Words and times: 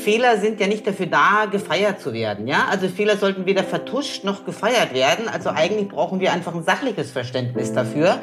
Fehler 0.00 0.38
sind 0.38 0.60
ja 0.60 0.66
nicht 0.66 0.86
dafür 0.86 1.06
da, 1.06 1.46
gefeiert 1.50 2.00
zu 2.00 2.12
werden, 2.12 2.46
ja? 2.46 2.66
Also 2.70 2.88
Fehler 2.88 3.16
sollten 3.16 3.46
weder 3.46 3.62
vertuscht 3.62 4.24
noch 4.24 4.44
gefeiert 4.44 4.94
werden. 4.94 5.28
Also 5.28 5.50
eigentlich 5.50 5.88
brauchen 5.88 6.20
wir 6.20 6.32
einfach 6.32 6.54
ein 6.54 6.64
sachliches 6.64 7.10
Verständnis 7.10 7.72
dafür. 7.72 8.18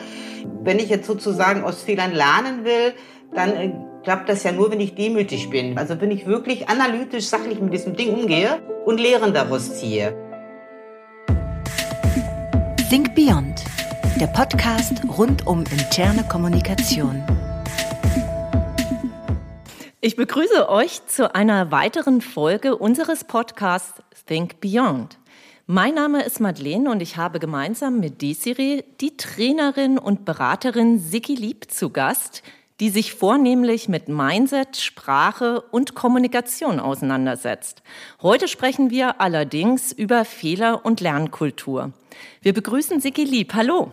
Wenn 0.63 0.79
ich 0.79 0.89
jetzt 0.89 1.07
sozusagen 1.07 1.63
aus 1.63 1.83
Fehlern 1.83 2.13
lernen 2.13 2.65
will, 2.65 2.93
dann 3.33 3.55
äh, 3.55 3.73
klappt 4.03 4.29
das 4.29 4.43
ja 4.43 4.51
nur, 4.51 4.71
wenn 4.71 4.79
ich 4.79 4.95
demütig 4.95 5.49
bin. 5.49 5.77
Also 5.77 5.99
wenn 6.01 6.11
ich 6.11 6.25
wirklich 6.25 6.69
analytisch, 6.69 7.25
sachlich 7.25 7.59
mit 7.59 7.73
diesem 7.73 7.95
Ding 7.95 8.13
umgehe 8.13 8.59
und 8.85 8.99
Lehren 8.99 9.33
daraus 9.33 9.75
ziehe. 9.79 10.15
Think 12.89 13.13
Beyond, 13.15 13.63
der 14.19 14.27
Podcast 14.27 15.01
rund 15.17 15.45
um 15.45 15.63
interne 15.71 16.23
Kommunikation. 16.23 17.23
Ich 19.99 20.15
begrüße 20.15 20.69
euch 20.69 21.07
zu 21.07 21.33
einer 21.33 21.71
weiteren 21.71 22.21
Folge 22.21 22.77
unseres 22.77 23.23
Podcasts 23.23 23.99
Think 24.27 24.61
Beyond. 24.61 25.17
Mein 25.65 25.95
Name 25.95 26.21
ist 26.21 26.39
Madeleine 26.39 26.91
und 26.91 27.01
ich 27.01 27.17
habe 27.17 27.39
gemeinsam 27.39 27.99
mit 27.99 28.21
Desiree 28.21 28.83
die 29.01 29.17
Trainerin 29.17 29.97
und 29.97 30.23
Beraterin 30.23 30.99
Siki 30.99 31.33
Lieb 31.33 31.71
zu 31.71 31.89
Gast, 31.89 32.43
die 32.79 32.91
sich 32.91 33.15
vornehmlich 33.15 33.89
mit 33.89 34.07
Mindset, 34.07 34.77
Sprache 34.77 35.61
und 35.61 35.95
Kommunikation 35.95 36.79
auseinandersetzt. 36.79 37.81
Heute 38.21 38.47
sprechen 38.47 38.91
wir 38.91 39.19
allerdings 39.19 39.93
über 39.93 40.25
Fehler 40.25 40.85
und 40.85 41.01
Lernkultur. 41.01 41.91
Wir 42.43 42.53
begrüßen 42.53 43.01
Siki 43.01 43.23
Lieb. 43.23 43.55
Hallo. 43.55 43.91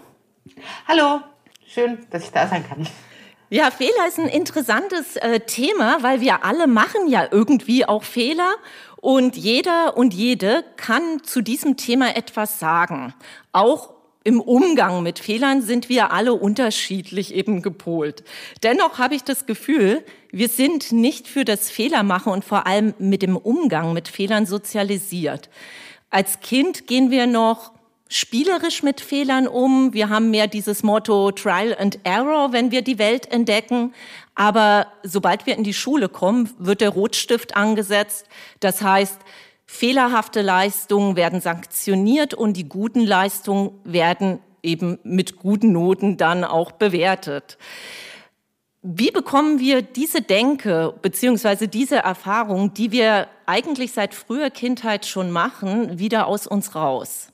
Hallo, 0.86 1.22
schön, 1.66 2.06
dass 2.10 2.24
ich 2.24 2.30
da 2.30 2.46
sein 2.46 2.62
kann. 2.68 2.86
Ja, 3.50 3.70
Fehler 3.70 4.08
ist 4.08 4.18
ein 4.18 4.28
interessantes 4.28 5.16
äh, 5.16 5.40
Thema, 5.40 6.02
weil 6.02 6.20
wir 6.20 6.44
alle 6.44 6.66
machen 6.66 7.08
ja 7.08 7.28
irgendwie 7.30 7.84
auch 7.84 8.02
Fehler 8.02 8.54
und 8.96 9.36
jeder 9.36 9.98
und 9.98 10.14
jede 10.14 10.64
kann 10.76 11.22
zu 11.22 11.42
diesem 11.42 11.76
Thema 11.76 12.16
etwas 12.16 12.58
sagen. 12.58 13.12
Auch 13.52 13.90
im 14.24 14.40
Umgang 14.40 15.02
mit 15.02 15.18
Fehlern 15.18 15.60
sind 15.60 15.90
wir 15.90 16.10
alle 16.10 16.32
unterschiedlich 16.32 17.34
eben 17.34 17.60
gepolt. 17.60 18.24
Dennoch 18.62 18.98
habe 18.98 19.14
ich 19.14 19.22
das 19.22 19.44
Gefühl, 19.44 20.02
wir 20.30 20.48
sind 20.48 20.92
nicht 20.92 21.28
für 21.28 21.44
das 21.44 21.70
Fehlermachen 21.70 22.32
und 22.32 22.46
vor 22.46 22.66
allem 22.66 22.94
mit 22.98 23.20
dem 23.20 23.36
Umgang 23.36 23.92
mit 23.92 24.08
Fehlern 24.08 24.46
sozialisiert. 24.46 25.50
Als 26.08 26.40
Kind 26.40 26.86
gehen 26.86 27.10
wir 27.10 27.26
noch 27.26 27.73
spielerisch 28.08 28.82
mit 28.82 29.00
Fehlern 29.00 29.48
um. 29.48 29.92
Wir 29.92 30.08
haben 30.08 30.30
mehr 30.30 30.46
dieses 30.46 30.82
Motto 30.82 31.32
Trial 31.32 31.76
and 31.78 31.98
Error, 32.04 32.52
wenn 32.52 32.70
wir 32.70 32.82
die 32.82 32.98
Welt 32.98 33.30
entdecken. 33.32 33.94
Aber 34.34 34.88
sobald 35.02 35.46
wir 35.46 35.56
in 35.56 35.64
die 35.64 35.74
Schule 35.74 36.08
kommen, 36.08 36.50
wird 36.58 36.80
der 36.80 36.90
Rotstift 36.90 37.56
angesetzt. 37.56 38.26
Das 38.60 38.82
heißt, 38.82 39.18
Fehlerhafte 39.66 40.42
Leistungen 40.42 41.16
werden 41.16 41.40
sanktioniert 41.40 42.34
und 42.34 42.56
die 42.56 42.68
guten 42.68 43.00
Leistungen 43.00 43.72
werden 43.84 44.40
eben 44.62 44.98
mit 45.02 45.36
guten 45.38 45.72
Noten 45.72 46.16
dann 46.16 46.44
auch 46.44 46.72
bewertet. 46.72 47.58
Wie 48.82 49.10
bekommen 49.10 49.60
wir 49.60 49.80
diese 49.80 50.20
Denke 50.20 50.94
beziehungsweise 51.00 51.68
diese 51.68 51.96
Erfahrung, 51.96 52.74
die 52.74 52.92
wir 52.92 53.28
eigentlich 53.46 53.92
seit 53.92 54.14
früher 54.14 54.50
Kindheit 54.50 55.06
schon 55.06 55.30
machen, 55.30 55.98
wieder 55.98 56.26
aus 56.26 56.46
uns 56.46 56.74
raus? 56.74 57.28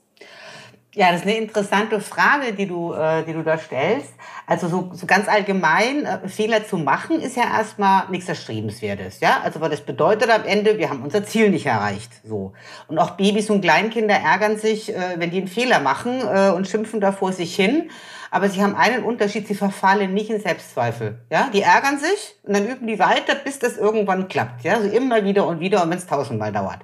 Ja, 0.93 1.09
das 1.11 1.21
ist 1.21 1.27
eine 1.27 1.37
interessante 1.37 2.01
Frage, 2.01 2.51
die 2.51 2.67
du, 2.67 2.91
äh, 2.91 3.23
die 3.23 3.31
du 3.31 3.43
da 3.43 3.57
stellst. 3.57 4.13
Also 4.45 4.67
so, 4.67 4.89
so 4.91 5.05
ganz 5.05 5.29
allgemein, 5.29 6.03
äh, 6.03 6.27
Fehler 6.27 6.67
zu 6.67 6.77
machen, 6.77 7.21
ist 7.21 7.37
ja 7.37 7.43
erstmal 7.43 8.09
nichts 8.09 8.27
Erstrebenswertes. 8.27 9.21
Ja? 9.21 9.39
Also 9.41 9.61
weil 9.61 9.69
das 9.69 9.79
bedeutet 9.79 10.29
am 10.29 10.43
Ende, 10.43 10.77
wir 10.77 10.89
haben 10.89 11.01
unser 11.01 11.23
Ziel 11.23 11.49
nicht 11.49 11.65
erreicht. 11.65 12.11
So. 12.25 12.51
Und 12.89 12.99
auch 12.99 13.11
Babys 13.11 13.49
und 13.49 13.61
Kleinkinder 13.61 14.15
ärgern 14.15 14.57
sich, 14.57 14.93
äh, 14.93 15.15
wenn 15.15 15.31
die 15.31 15.37
einen 15.37 15.47
Fehler 15.47 15.79
machen 15.79 16.19
äh, 16.27 16.49
und 16.49 16.67
schimpfen 16.67 16.99
da 16.99 17.13
vor 17.13 17.31
sich 17.31 17.55
hin. 17.55 17.89
Aber 18.29 18.49
sie 18.49 18.61
haben 18.61 18.75
einen 18.75 19.05
Unterschied, 19.05 19.47
sie 19.47 19.55
verfallen 19.55 20.13
nicht 20.13 20.29
in 20.29 20.41
Selbstzweifel. 20.41 21.19
Ja? 21.29 21.49
Die 21.53 21.61
ärgern 21.61 21.99
sich 21.99 22.35
und 22.43 22.53
dann 22.53 22.67
üben 22.67 22.87
die 22.87 22.99
weiter, 22.99 23.35
bis 23.35 23.59
das 23.59 23.77
irgendwann 23.77 24.27
klappt. 24.27 24.65
Ja? 24.65 24.73
Also 24.73 24.89
immer 24.89 25.23
wieder 25.23 25.47
und 25.47 25.61
wieder 25.61 25.83
und 25.83 25.89
wenn 25.89 25.97
es 25.97 26.07
tausendmal 26.07 26.51
dauert. 26.51 26.79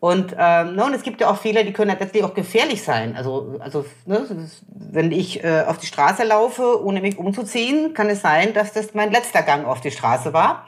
Und, 0.00 0.34
ähm, 0.38 0.76
ne, 0.76 0.84
und 0.86 0.94
es 0.94 1.02
gibt 1.02 1.20
ja 1.20 1.30
auch 1.30 1.36
Fehler, 1.36 1.62
die 1.62 1.74
können 1.74 1.90
tatsächlich 1.90 2.24
auch 2.24 2.32
gefährlich 2.32 2.82
sein. 2.82 3.14
Also, 3.16 3.56
also 3.60 3.84
ne, 4.06 4.26
wenn 4.68 5.12
ich 5.12 5.44
äh, 5.44 5.64
auf 5.66 5.76
die 5.76 5.86
Straße 5.86 6.24
laufe, 6.24 6.82
ohne 6.82 7.02
mich 7.02 7.18
umzuziehen, 7.18 7.92
kann 7.92 8.08
es 8.08 8.22
sein, 8.22 8.54
dass 8.54 8.72
das 8.72 8.94
mein 8.94 9.12
letzter 9.12 9.42
Gang 9.42 9.66
auf 9.66 9.82
die 9.82 9.90
Straße 9.90 10.32
war. 10.32 10.66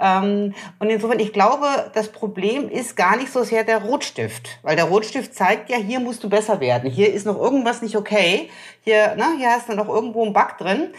Ähm, 0.00 0.54
und 0.78 0.90
insofern, 0.90 1.18
ich 1.18 1.32
glaube, 1.32 1.66
das 1.94 2.08
Problem 2.08 2.68
ist 2.68 2.96
gar 2.96 3.16
nicht 3.16 3.32
so 3.32 3.42
sehr 3.44 3.64
der 3.64 3.78
Rotstift, 3.78 4.58
weil 4.62 4.76
der 4.76 4.86
Rotstift 4.86 5.34
zeigt 5.34 5.70
ja, 5.70 5.78
hier 5.78 6.00
musst 6.00 6.22
du 6.22 6.28
besser 6.28 6.60
werden, 6.60 6.90
hier 6.90 7.12
ist 7.12 7.26
noch 7.26 7.38
irgendwas 7.38 7.82
nicht 7.82 7.96
okay, 7.96 8.50
hier, 8.82 9.16
ne, 9.16 9.24
hier 9.38 9.50
hast 9.50 9.68
du 9.68 9.74
noch 9.74 9.88
irgendwo 9.88 10.22
einen 10.22 10.32
Bug 10.32 10.58
drin. 10.58 10.92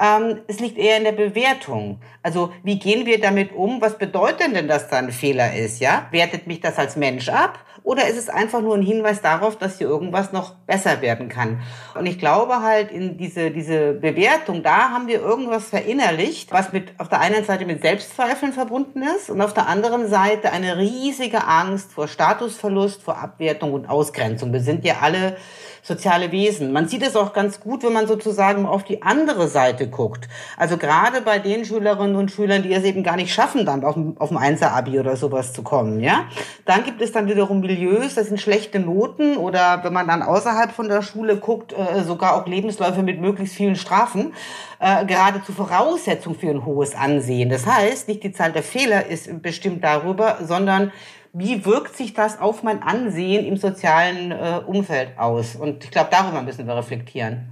Ähm, 0.00 0.40
es 0.48 0.60
liegt 0.60 0.78
eher 0.78 0.96
in 0.96 1.04
der 1.04 1.12
Bewertung. 1.12 2.00
Also 2.22 2.52
wie 2.62 2.78
gehen 2.78 3.06
wir 3.06 3.20
damit 3.20 3.52
um? 3.52 3.80
Was 3.80 3.98
bedeutet 3.98 4.54
denn, 4.54 4.66
dass 4.66 4.88
da 4.88 4.96
ein 4.96 5.12
Fehler 5.12 5.54
ist? 5.54 5.80
Ja, 5.80 6.08
wertet 6.10 6.46
mich 6.46 6.60
das 6.60 6.78
als 6.78 6.96
Mensch 6.96 7.28
ab? 7.28 7.58
Oder 7.84 8.08
ist 8.08 8.16
es 8.16 8.30
einfach 8.30 8.62
nur 8.62 8.74
ein 8.74 8.82
Hinweis 8.82 9.20
darauf, 9.20 9.58
dass 9.58 9.76
hier 9.76 9.88
irgendwas 9.88 10.32
noch 10.32 10.54
besser 10.66 11.02
werden 11.02 11.28
kann? 11.28 11.60
Und 11.94 12.06
ich 12.06 12.18
glaube 12.18 12.62
halt 12.62 12.90
in 12.90 13.18
diese, 13.18 13.50
diese 13.50 13.92
Bewertung, 13.92 14.62
da 14.62 14.88
haben 14.90 15.06
wir 15.06 15.20
irgendwas 15.20 15.68
verinnerlicht, 15.68 16.50
was 16.50 16.72
mit, 16.72 16.94
auf 16.98 17.10
der 17.10 17.20
einen 17.20 17.44
Seite 17.44 17.66
mit 17.66 17.82
Selbstzweifeln 17.82 18.54
verbunden 18.54 19.02
ist 19.02 19.28
und 19.28 19.42
auf 19.42 19.52
der 19.52 19.68
anderen 19.68 20.08
Seite 20.08 20.50
eine 20.50 20.78
riesige 20.78 21.46
Angst 21.46 21.92
vor 21.92 22.08
Statusverlust, 22.08 23.02
vor 23.02 23.18
Abwertung 23.18 23.74
und 23.74 23.86
Ausgrenzung. 23.86 24.54
Wir 24.54 24.60
sind 24.60 24.86
ja 24.86 24.96
alle 25.02 25.36
soziale 25.84 26.32
Wesen. 26.32 26.72
Man 26.72 26.88
sieht 26.88 27.02
es 27.02 27.14
auch 27.14 27.34
ganz 27.34 27.60
gut, 27.60 27.82
wenn 27.84 27.92
man 27.92 28.06
sozusagen 28.06 28.64
auf 28.64 28.84
die 28.84 29.02
andere 29.02 29.48
Seite 29.48 29.86
guckt. 29.86 30.28
Also 30.56 30.78
gerade 30.78 31.20
bei 31.20 31.38
den 31.38 31.66
Schülerinnen 31.66 32.16
und 32.16 32.30
Schülern, 32.30 32.62
die 32.62 32.72
es 32.72 32.84
eben 32.84 33.02
gar 33.02 33.16
nicht 33.16 33.32
schaffen, 33.32 33.66
dann 33.66 33.84
auf, 33.84 33.94
auf 34.18 34.30
dem 34.30 34.38
Einser-Abi 34.38 34.98
oder 34.98 35.14
sowas 35.16 35.52
zu 35.52 35.62
kommen, 35.62 36.00
ja. 36.00 36.24
Dann 36.64 36.84
gibt 36.84 37.02
es 37.02 37.12
dann 37.12 37.28
wiederum 37.28 37.60
Milieus, 37.60 38.14
das 38.14 38.28
sind 38.28 38.40
schlechte 38.40 38.80
Noten 38.80 39.36
oder 39.36 39.84
wenn 39.84 39.92
man 39.92 40.08
dann 40.08 40.22
außerhalb 40.22 40.72
von 40.72 40.88
der 40.88 41.02
Schule 41.02 41.36
guckt, 41.36 41.74
äh, 41.74 42.02
sogar 42.02 42.34
auch 42.34 42.46
Lebensläufe 42.46 43.02
mit 43.02 43.20
möglichst 43.20 43.54
vielen 43.54 43.76
Strafen, 43.76 44.32
äh, 44.78 45.04
geradezu 45.04 45.52
Voraussetzung 45.52 46.34
für 46.34 46.48
ein 46.48 46.64
hohes 46.64 46.94
Ansehen. 46.94 47.50
Das 47.50 47.66
heißt, 47.66 48.08
nicht 48.08 48.22
die 48.24 48.32
Zahl 48.32 48.52
der 48.52 48.62
Fehler 48.62 49.06
ist 49.06 49.42
bestimmt 49.42 49.84
darüber, 49.84 50.38
sondern 50.42 50.92
wie 51.34 51.64
wirkt 51.66 51.96
sich 51.96 52.14
das 52.14 52.40
auf 52.40 52.62
mein 52.62 52.82
Ansehen 52.82 53.44
im 53.44 53.56
sozialen 53.56 54.30
äh, 54.30 54.60
Umfeld 54.64 55.18
aus? 55.18 55.56
Und 55.56 55.84
ich 55.84 55.90
glaube, 55.90 56.08
darüber 56.10 56.42
müssen 56.42 56.66
wir 56.66 56.76
reflektieren. 56.76 57.48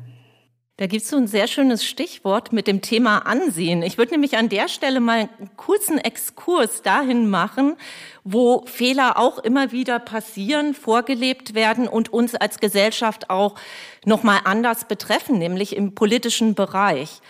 Da 0.76 0.86
gibt 0.86 1.02
es 1.02 1.10
so 1.10 1.16
ein 1.16 1.26
sehr 1.26 1.48
schönes 1.48 1.84
Stichwort 1.84 2.52
mit 2.52 2.66
dem 2.66 2.80
Thema 2.80 3.18
Ansehen. 3.26 3.82
Ich 3.82 3.98
würde 3.98 4.12
nämlich 4.12 4.36
an 4.38 4.48
der 4.48 4.68
Stelle 4.68 5.00
mal 5.00 5.28
einen 5.38 5.56
kurzen 5.56 5.98
Exkurs 5.98 6.82
dahin 6.82 7.28
machen, 7.28 7.76
wo 8.24 8.64
Fehler 8.66 9.18
auch 9.18 9.38
immer 9.38 9.70
wieder 9.72 9.98
passieren, 9.98 10.74
vorgelebt 10.74 11.54
werden 11.54 11.88
und 11.88 12.12
uns 12.12 12.34
als 12.34 12.58
Gesellschaft 12.58 13.30
auch 13.30 13.56
nochmal 14.04 14.40
anders 14.44 14.86
betreffen, 14.86 15.38
nämlich 15.38 15.76
im 15.76 15.94
politischen 15.94 16.54
Bereich. 16.54 17.20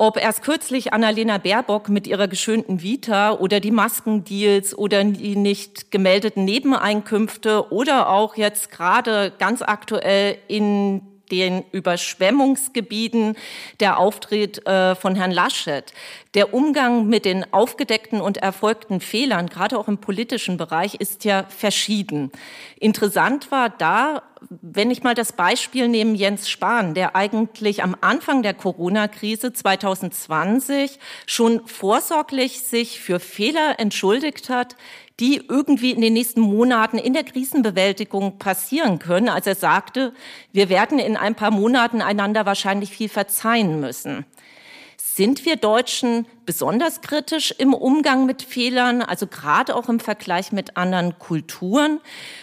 Ob 0.00 0.16
erst 0.16 0.42
kürzlich 0.42 0.92
Annalena 0.92 1.38
Baerbock 1.38 1.88
mit 1.88 2.06
ihrer 2.06 2.28
geschönten 2.28 2.82
Vita 2.82 3.32
oder 3.32 3.58
die 3.58 3.72
Maskendeals 3.72 4.78
oder 4.78 5.02
die 5.02 5.34
nicht 5.34 5.90
gemeldeten 5.90 6.44
Nebeneinkünfte 6.44 7.72
oder 7.72 8.08
auch 8.08 8.36
jetzt 8.36 8.70
gerade 8.70 9.32
ganz 9.40 9.60
aktuell 9.60 10.38
in 10.46 11.17
den 11.28 11.64
Überschwemmungsgebieten 11.72 13.36
der 13.80 13.98
Auftritt 13.98 14.66
äh, 14.66 14.94
von 14.94 15.14
Herrn 15.14 15.30
Laschet. 15.30 15.92
Der 16.34 16.52
Umgang 16.52 17.06
mit 17.06 17.24
den 17.24 17.52
aufgedeckten 17.52 18.20
und 18.20 18.38
erfolgten 18.38 19.00
Fehlern, 19.00 19.48
gerade 19.48 19.78
auch 19.78 19.88
im 19.88 19.98
politischen 19.98 20.56
Bereich, 20.56 20.94
ist 20.94 21.24
ja 21.24 21.44
verschieden. 21.48 22.30
Interessant 22.78 23.50
war 23.50 23.70
da 23.70 24.22
wenn 24.50 24.90
ich 24.90 25.02
mal 25.02 25.14
das 25.14 25.32
Beispiel 25.32 25.88
nehme 25.88 26.14
Jens 26.14 26.48
Spahn, 26.48 26.94
der 26.94 27.16
eigentlich 27.16 27.82
am 27.82 27.96
Anfang 28.00 28.42
der 28.42 28.54
Corona-Krise 28.54 29.52
2020 29.52 30.98
schon 31.26 31.66
vorsorglich 31.66 32.60
sich 32.62 33.00
für 33.00 33.20
Fehler 33.20 33.78
entschuldigt 33.78 34.48
hat, 34.48 34.76
die 35.20 35.42
irgendwie 35.48 35.90
in 35.90 36.00
den 36.00 36.12
nächsten 36.12 36.40
Monaten 36.40 36.98
in 36.98 37.12
der 37.12 37.24
Krisenbewältigung 37.24 38.38
passieren 38.38 38.98
können, 38.98 39.28
als 39.28 39.46
er 39.46 39.56
sagte, 39.56 40.12
wir 40.52 40.68
werden 40.68 40.98
in 40.98 41.16
ein 41.16 41.34
paar 41.34 41.50
Monaten 41.50 42.02
einander 42.02 42.46
wahrscheinlich 42.46 42.90
viel 42.90 43.08
verzeihen 43.08 43.80
müssen. 43.80 44.24
Sind 44.96 45.44
wir 45.44 45.56
Deutschen 45.56 46.26
besonders 46.46 47.00
kritisch 47.00 47.52
im 47.58 47.74
Umgang 47.74 48.26
mit 48.26 48.42
Fehlern, 48.42 49.02
also 49.02 49.26
gerade 49.26 49.74
auch 49.74 49.88
im 49.88 49.98
Vergleich 49.98 50.52
mit 50.52 50.76
anderen 50.76 51.18
Kulturen? 51.18 52.00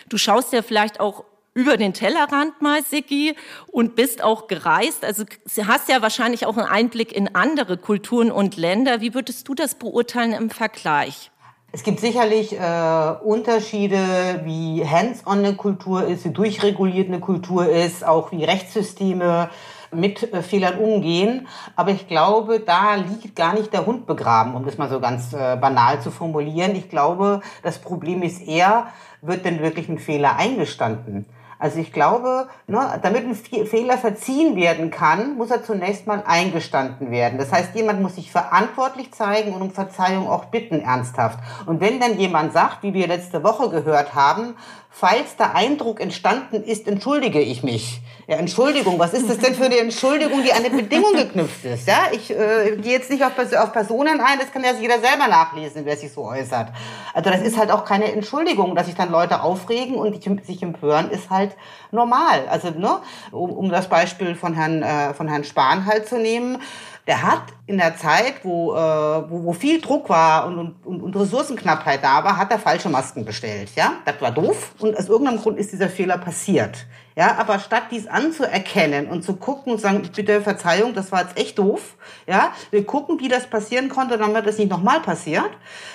Du 0.10 0.18
schaust 0.18 0.52
ja 0.52 0.62
vielleicht 0.62 1.00
auch 1.00 1.24
über 1.54 1.78
den 1.78 1.94
Tellerrand 1.94 2.62
mal, 2.62 2.84
Sigi, 2.84 3.34
und 3.68 3.96
bist 3.96 4.22
auch 4.22 4.48
gereist. 4.48 5.06
Also 5.06 5.24
hast 5.66 5.88
ja 5.88 6.02
wahrscheinlich 6.02 6.46
auch 6.46 6.58
einen 6.58 6.68
Einblick 6.68 7.14
in 7.14 7.34
andere 7.34 7.78
Kulturen 7.78 8.30
und 8.30 8.58
Länder. 8.58 9.00
Wie 9.00 9.14
würdest 9.14 9.48
du 9.48 9.56
das 9.56 9.76
beurteilen 9.76 10.34
im 10.34 10.50
Vergleich? 10.50 11.32
Es 11.76 11.84
gibt 11.84 12.00
sicherlich 12.00 12.58
äh, 12.58 13.14
Unterschiede, 13.22 14.40
wie 14.46 14.88
hands-on 14.88 15.40
eine 15.40 15.58
Kultur 15.58 16.08
ist, 16.08 16.24
wie 16.24 16.30
durchreguliert 16.30 17.10
eine 17.10 17.20
Kultur 17.20 17.68
ist, 17.68 18.08
auch 18.08 18.32
wie 18.32 18.46
Rechtssysteme 18.46 19.50
mit 19.92 20.32
äh, 20.32 20.42
Fehlern 20.42 20.78
umgehen. 20.78 21.50
Aber 21.76 21.92
ich 21.92 22.08
glaube, 22.08 22.62
da 22.62 22.96
liegt 22.96 23.36
gar 23.36 23.56
nicht 23.56 23.74
der 23.74 23.86
Hund 23.86 24.06
begraben, 24.06 24.56
um 24.56 24.64
das 24.64 24.78
mal 24.78 24.88
so 24.88 25.02
ganz 25.02 25.34
äh, 25.34 25.58
banal 25.58 26.00
zu 26.00 26.12
formulieren. 26.12 26.78
Ich 26.78 26.88
glaube, 26.88 27.42
das 27.62 27.78
Problem 27.78 28.22
ist 28.22 28.48
eher, 28.48 28.88
wird 29.22 29.44
denn 29.44 29.60
wirklich 29.60 29.90
ein 29.90 30.00
Fehler 30.00 30.38
eingestanden? 30.38 31.26
Also 31.66 31.80
ich 31.80 31.92
glaube, 31.92 32.48
ne, 32.68 33.00
damit 33.02 33.24
ein 33.26 33.66
Fehler 33.66 33.98
verziehen 33.98 34.56
werden 34.56 34.92
kann, 34.92 35.36
muss 35.36 35.50
er 35.50 35.64
zunächst 35.64 36.06
mal 36.06 36.22
eingestanden 36.24 37.10
werden. 37.10 37.40
Das 37.40 37.52
heißt, 37.52 37.74
jemand 37.74 38.04
muss 38.04 38.14
sich 38.18 38.32
verantwortlich 38.32 39.12
zeigen 39.14 39.52
und 39.52 39.64
um 39.64 39.72
Verzeihung 39.72 40.30
auch 40.30 40.46
bitten, 40.46 40.80
ernsthaft. 40.80 41.40
Und 41.66 41.82
wenn 41.82 42.00
dann 42.00 42.20
jemand 42.20 42.54
sagt, 42.54 42.84
wie 42.84 42.94
wir 42.94 43.08
letzte 43.08 43.44
Woche 43.44 43.72
gehört 43.72 44.14
haben, 44.14 44.54
falls 44.92 45.36
der 45.36 45.56
Eindruck 45.56 46.00
entstanden 46.00 46.64
ist, 46.64 46.88
entschuldige 46.88 47.42
ich 47.42 47.64
mich. 47.64 48.00
Ja, 48.28 48.38
Entschuldigung, 48.38 48.98
was 48.98 49.14
ist 49.14 49.30
das 49.30 49.40
denn 49.40 49.54
für 49.54 49.66
eine 49.66 49.78
Entschuldigung, 49.78 50.42
die 50.42 50.54
an 50.54 50.64
eine 50.64 50.70
Bedingung 50.70 51.14
geknüpft 51.14 51.66
ist? 51.66 51.86
Ja, 51.86 52.08
ich 52.14 52.32
äh, 52.32 52.78
gehe 52.78 52.94
jetzt 52.94 53.12
nicht 53.12 53.22
auf, 53.22 53.34
auf 53.38 53.74
Personen 53.74 54.22
ein, 54.22 54.40
das 54.40 54.52
kann 54.54 54.64
ja 54.64 54.72
jeder 54.80 55.00
selber 55.00 55.28
nachlesen, 55.28 55.82
wer 55.84 55.98
sich 55.98 56.14
so 56.14 56.24
äußert. 56.24 56.70
Also 57.14 57.30
das 57.30 57.42
ist 57.42 57.58
halt 57.58 57.72
auch 57.72 57.84
keine 57.84 58.12
Entschuldigung, 58.12 58.74
dass 58.74 58.86
sich 58.86 58.96
dann 58.96 59.12
Leute 59.12 59.44
aufregen 59.44 59.96
und 59.96 60.16
sich 60.46 60.64
empören, 60.64 61.12
ist 61.12 61.30
halt 61.30 61.55
normal. 61.92 62.48
Also 62.50 62.70
ne, 62.70 63.00
um, 63.32 63.52
um 63.52 63.70
das 63.70 63.88
Beispiel 63.88 64.36
von 64.36 64.54
Herrn 64.54 64.84
äh, 64.84 65.14
von 65.14 65.28
Herrn 65.28 65.44
Spahn 65.44 65.86
halt 65.86 66.08
zu 66.08 66.18
nehmen 66.18 66.60
der 67.08 67.22
hat 67.22 67.44
in 67.68 67.78
der 67.78 67.96
Zeit, 67.98 68.44
wo, 68.44 68.74
äh, 68.74 68.78
wo, 68.78 69.46
wo 69.46 69.54
viel 69.54 69.80
Druck 69.80 70.10
war 70.10 70.48
und, 70.48 70.76
und, 70.84 71.02
und 71.02 71.16
Ressourcenknappheit 71.16 72.04
da 72.04 72.24
war, 72.24 72.38
hat 72.38 72.52
er 72.52 72.60
falsche 72.60 72.90
Masken 72.90 73.26
bestellt. 73.26 73.70
Ja, 73.76 73.94
das 74.06 74.20
war 74.22 74.32
doof 74.32 74.74
und 74.80 74.98
aus 74.98 75.08
irgendeinem 75.08 75.40
Grund 75.40 75.58
ist 75.58 75.72
dieser 75.72 75.90
Fehler 75.90 76.18
passiert. 76.18 76.86
Ja, 77.18 77.38
aber 77.38 77.60
statt 77.60 77.84
dies 77.92 78.08
anzuerkennen 78.08 79.08
und 79.08 79.24
zu 79.24 79.38
gucken 79.38 79.72
und 79.72 79.80
sagen, 79.80 80.02
bitte 80.14 80.42
Verzeihung, 80.42 80.94
das 80.94 81.14
war 81.14 81.22
jetzt 81.22 81.38
echt 81.40 81.58
doof. 81.58 81.96
Ja, 82.28 82.52
wir 82.72 82.86
gucken, 82.86 83.20
wie 83.22 83.30
das 83.30 83.48
passieren 83.48 83.88
konnte, 83.88 84.18
damit 84.18 84.46
das 84.46 84.58
nicht 84.58 84.70
nochmal 84.70 85.00
passiert. 85.00 85.50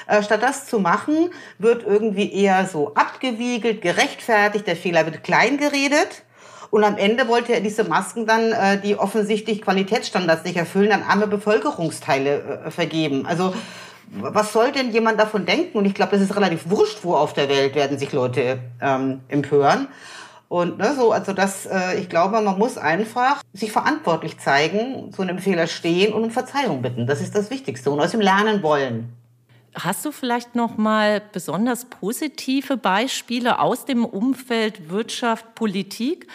Äh, 0.06 0.22
statt 0.22 0.43
das 0.43 0.67
zu 0.67 0.78
machen, 0.78 1.31
wird 1.58 1.84
irgendwie 1.87 2.32
eher 2.32 2.67
so 2.67 2.94
abgewiegelt, 2.94 3.82
gerechtfertigt, 3.82 4.67
der 4.67 4.76
Fehler 4.76 5.05
wird 5.05 5.22
klein 5.22 5.58
geredet. 5.58 6.22
Und 6.70 6.84
am 6.84 6.96
Ende 6.96 7.28
wollte 7.28 7.52
er 7.52 7.61
diese 7.61 7.84
Masken 7.84 8.26
dann, 8.26 8.52
äh, 8.52 8.81
die 8.81 8.96
offensichtlich 8.96 9.61
Qualitätsstandards 9.61 10.44
nicht 10.44 10.56
erfüllen, 10.56 10.93
an 10.93 11.02
arme 11.02 11.26
Bevölkerungsteile 11.26 12.62
äh, 12.64 12.70
vergeben. 12.70 13.26
Also 13.26 13.52
was 14.12 14.52
soll 14.52 14.73
denn 14.73 14.90
jemand 14.90 15.20
davon 15.20 15.46
denken? 15.46 15.78
Und 15.78 15.84
ich 15.84 15.94
glaube, 15.94 16.12
das 16.12 16.23
ist 16.23 16.34
relativ 16.34 16.69
wurscht, 16.70 17.00
wo 17.02 17.14
auf 17.14 17.32
der 17.32 17.49
Welt 17.49 17.75
werden 17.75 17.99
sich 17.99 18.12
Leute 18.12 18.58
ähm, 18.81 19.20
empören. 19.28 19.88
Und 20.50 20.79
ne, 20.79 20.97
so, 20.97 21.12
also 21.12 21.32
das, 21.32 21.67
äh, 21.67 22.00
ich 22.00 22.08
glaube, 22.08 22.41
man 22.41 22.58
muss 22.58 22.76
einfach 22.76 23.41
sich 23.52 23.70
verantwortlich 23.70 24.37
zeigen, 24.41 25.12
zu 25.12 25.23
einem 25.23 25.38
Fehler 25.38 25.69
stehen 25.69 26.12
und 26.12 26.25
um 26.25 26.31
Verzeihung 26.32 26.82
bitten. 26.82 27.06
Das 27.06 27.20
ist 27.20 27.37
das 27.37 27.50
Wichtigste 27.50 27.88
und 27.93 28.00
aus 28.00 28.11
dem 28.11 28.20
Lernen 28.20 28.61
wollen. 28.61 29.12
Hast 29.76 30.05
du 30.05 30.11
vielleicht 30.11 30.56
noch 30.56 30.76
mal 30.76 31.23
besonders 31.32 31.85
positive 31.85 32.76
Beispiele 32.76 33.61
aus 33.61 33.85
dem 33.85 34.05
Umfeld 34.05 34.91
Wirtschaft, 34.91 35.55
Politik, 35.55 36.26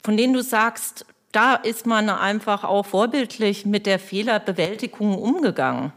von 0.00 0.16
denen 0.16 0.32
du 0.32 0.44
sagst, 0.44 1.04
da 1.32 1.56
ist 1.56 1.86
man 1.86 2.08
einfach 2.08 2.62
auch 2.62 2.86
vorbildlich 2.86 3.66
mit 3.66 3.84
der 3.84 3.98
Fehlerbewältigung 3.98 5.18
umgegangen. 5.18 5.92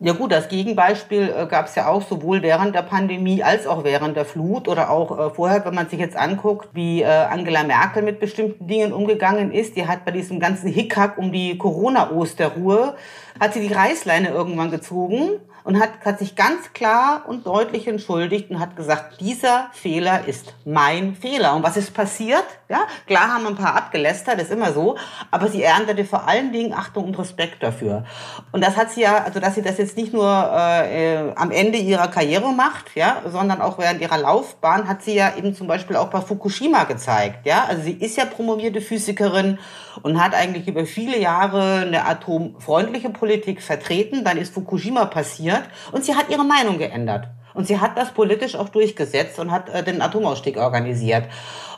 Ja 0.00 0.12
gut, 0.12 0.32
das 0.32 0.48
Gegenbeispiel 0.48 1.32
äh, 1.36 1.46
gab 1.46 1.66
es 1.66 1.76
ja 1.76 1.86
auch 1.86 2.02
sowohl 2.02 2.42
während 2.42 2.74
der 2.74 2.82
Pandemie 2.82 3.42
als 3.42 3.66
auch 3.66 3.84
während 3.84 4.16
der 4.16 4.24
Flut 4.24 4.66
oder 4.66 4.90
auch 4.90 5.18
äh, 5.18 5.30
vorher, 5.30 5.64
wenn 5.64 5.74
man 5.74 5.88
sich 5.88 6.00
jetzt 6.00 6.16
anguckt, 6.16 6.70
wie 6.72 7.02
äh, 7.02 7.06
Angela 7.06 7.62
Merkel 7.62 8.02
mit 8.02 8.18
bestimmten 8.18 8.66
Dingen 8.66 8.92
umgegangen 8.92 9.52
ist. 9.52 9.76
Die 9.76 9.86
hat 9.86 10.04
bei 10.04 10.10
diesem 10.10 10.40
ganzen 10.40 10.68
Hickhack 10.68 11.16
um 11.16 11.30
die 11.30 11.56
Corona-Osterruhe, 11.58 12.96
hat 13.38 13.54
sie 13.54 13.66
die 13.66 13.72
Reißleine 13.72 14.30
irgendwann 14.30 14.70
gezogen 14.70 15.40
und 15.64 15.80
hat, 15.80 16.04
hat 16.04 16.18
sich 16.18 16.36
ganz 16.36 16.74
klar 16.74 17.24
und 17.26 17.46
deutlich 17.46 17.88
entschuldigt 17.88 18.50
und 18.50 18.60
hat 18.60 18.76
gesagt, 18.76 19.20
dieser 19.20 19.70
Fehler 19.72 20.28
ist 20.28 20.54
mein 20.66 21.16
Fehler. 21.16 21.56
Und 21.56 21.62
was 21.62 21.78
ist 21.78 21.94
passiert? 21.94 22.44
Ja, 22.68 22.86
klar 23.06 23.34
haben 23.34 23.46
ein 23.46 23.56
paar 23.56 23.74
abgelästert, 23.74 24.40
ist 24.40 24.50
immer 24.50 24.72
so, 24.72 24.96
aber 25.30 25.48
sie 25.48 25.62
erntete 25.62 26.04
vor 26.04 26.28
allen 26.28 26.52
Dingen 26.52 26.74
Achtung 26.74 27.04
und 27.04 27.18
Respekt 27.18 27.62
dafür. 27.62 28.04
Und 28.52 28.62
das 28.62 28.76
hat 28.76 28.90
sie 28.90 29.02
ja, 29.02 29.24
also 29.24 29.40
dass 29.40 29.54
sie 29.54 29.62
das 29.62 29.78
jetzt 29.78 29.96
nicht 29.96 30.12
nur 30.12 30.28
äh, 30.28 31.32
am 31.34 31.50
Ende 31.50 31.78
ihrer 31.78 32.08
Karriere 32.08 32.52
macht, 32.52 32.94
ja, 32.94 33.22
sondern 33.26 33.62
auch 33.62 33.78
während 33.78 34.02
ihrer 34.02 34.18
Laufbahn 34.18 34.86
hat 34.86 35.02
sie 35.02 35.14
ja 35.14 35.34
eben 35.36 35.54
zum 35.54 35.66
Beispiel 35.66 35.96
auch 35.96 36.08
bei 36.08 36.20
Fukushima 36.20 36.84
gezeigt. 36.84 37.46
Ja, 37.46 37.64
also 37.64 37.82
sie 37.82 37.92
ist 37.92 38.16
ja 38.18 38.26
promovierte 38.26 38.82
Physikerin 38.82 39.58
und 40.02 40.22
hat 40.22 40.34
eigentlich 40.34 40.68
über 40.68 40.86
viele 40.86 41.18
Jahre 41.18 41.82
eine 41.82 42.06
atomfreundliche 42.06 43.10
Politik 43.10 43.62
vertreten. 43.62 44.24
Dann 44.24 44.36
ist 44.36 44.54
Fukushima 44.54 45.06
passiert 45.06 45.62
und 45.92 46.04
sie 46.04 46.14
hat 46.14 46.30
ihre 46.30 46.44
Meinung 46.44 46.78
geändert. 46.78 47.28
Und 47.54 47.68
sie 47.68 47.80
hat 47.80 47.96
das 47.96 48.10
politisch 48.10 48.56
auch 48.56 48.68
durchgesetzt 48.68 49.38
und 49.38 49.52
hat 49.52 49.68
äh, 49.68 49.84
den 49.84 50.02
Atomausstieg 50.02 50.56
organisiert. 50.56 51.28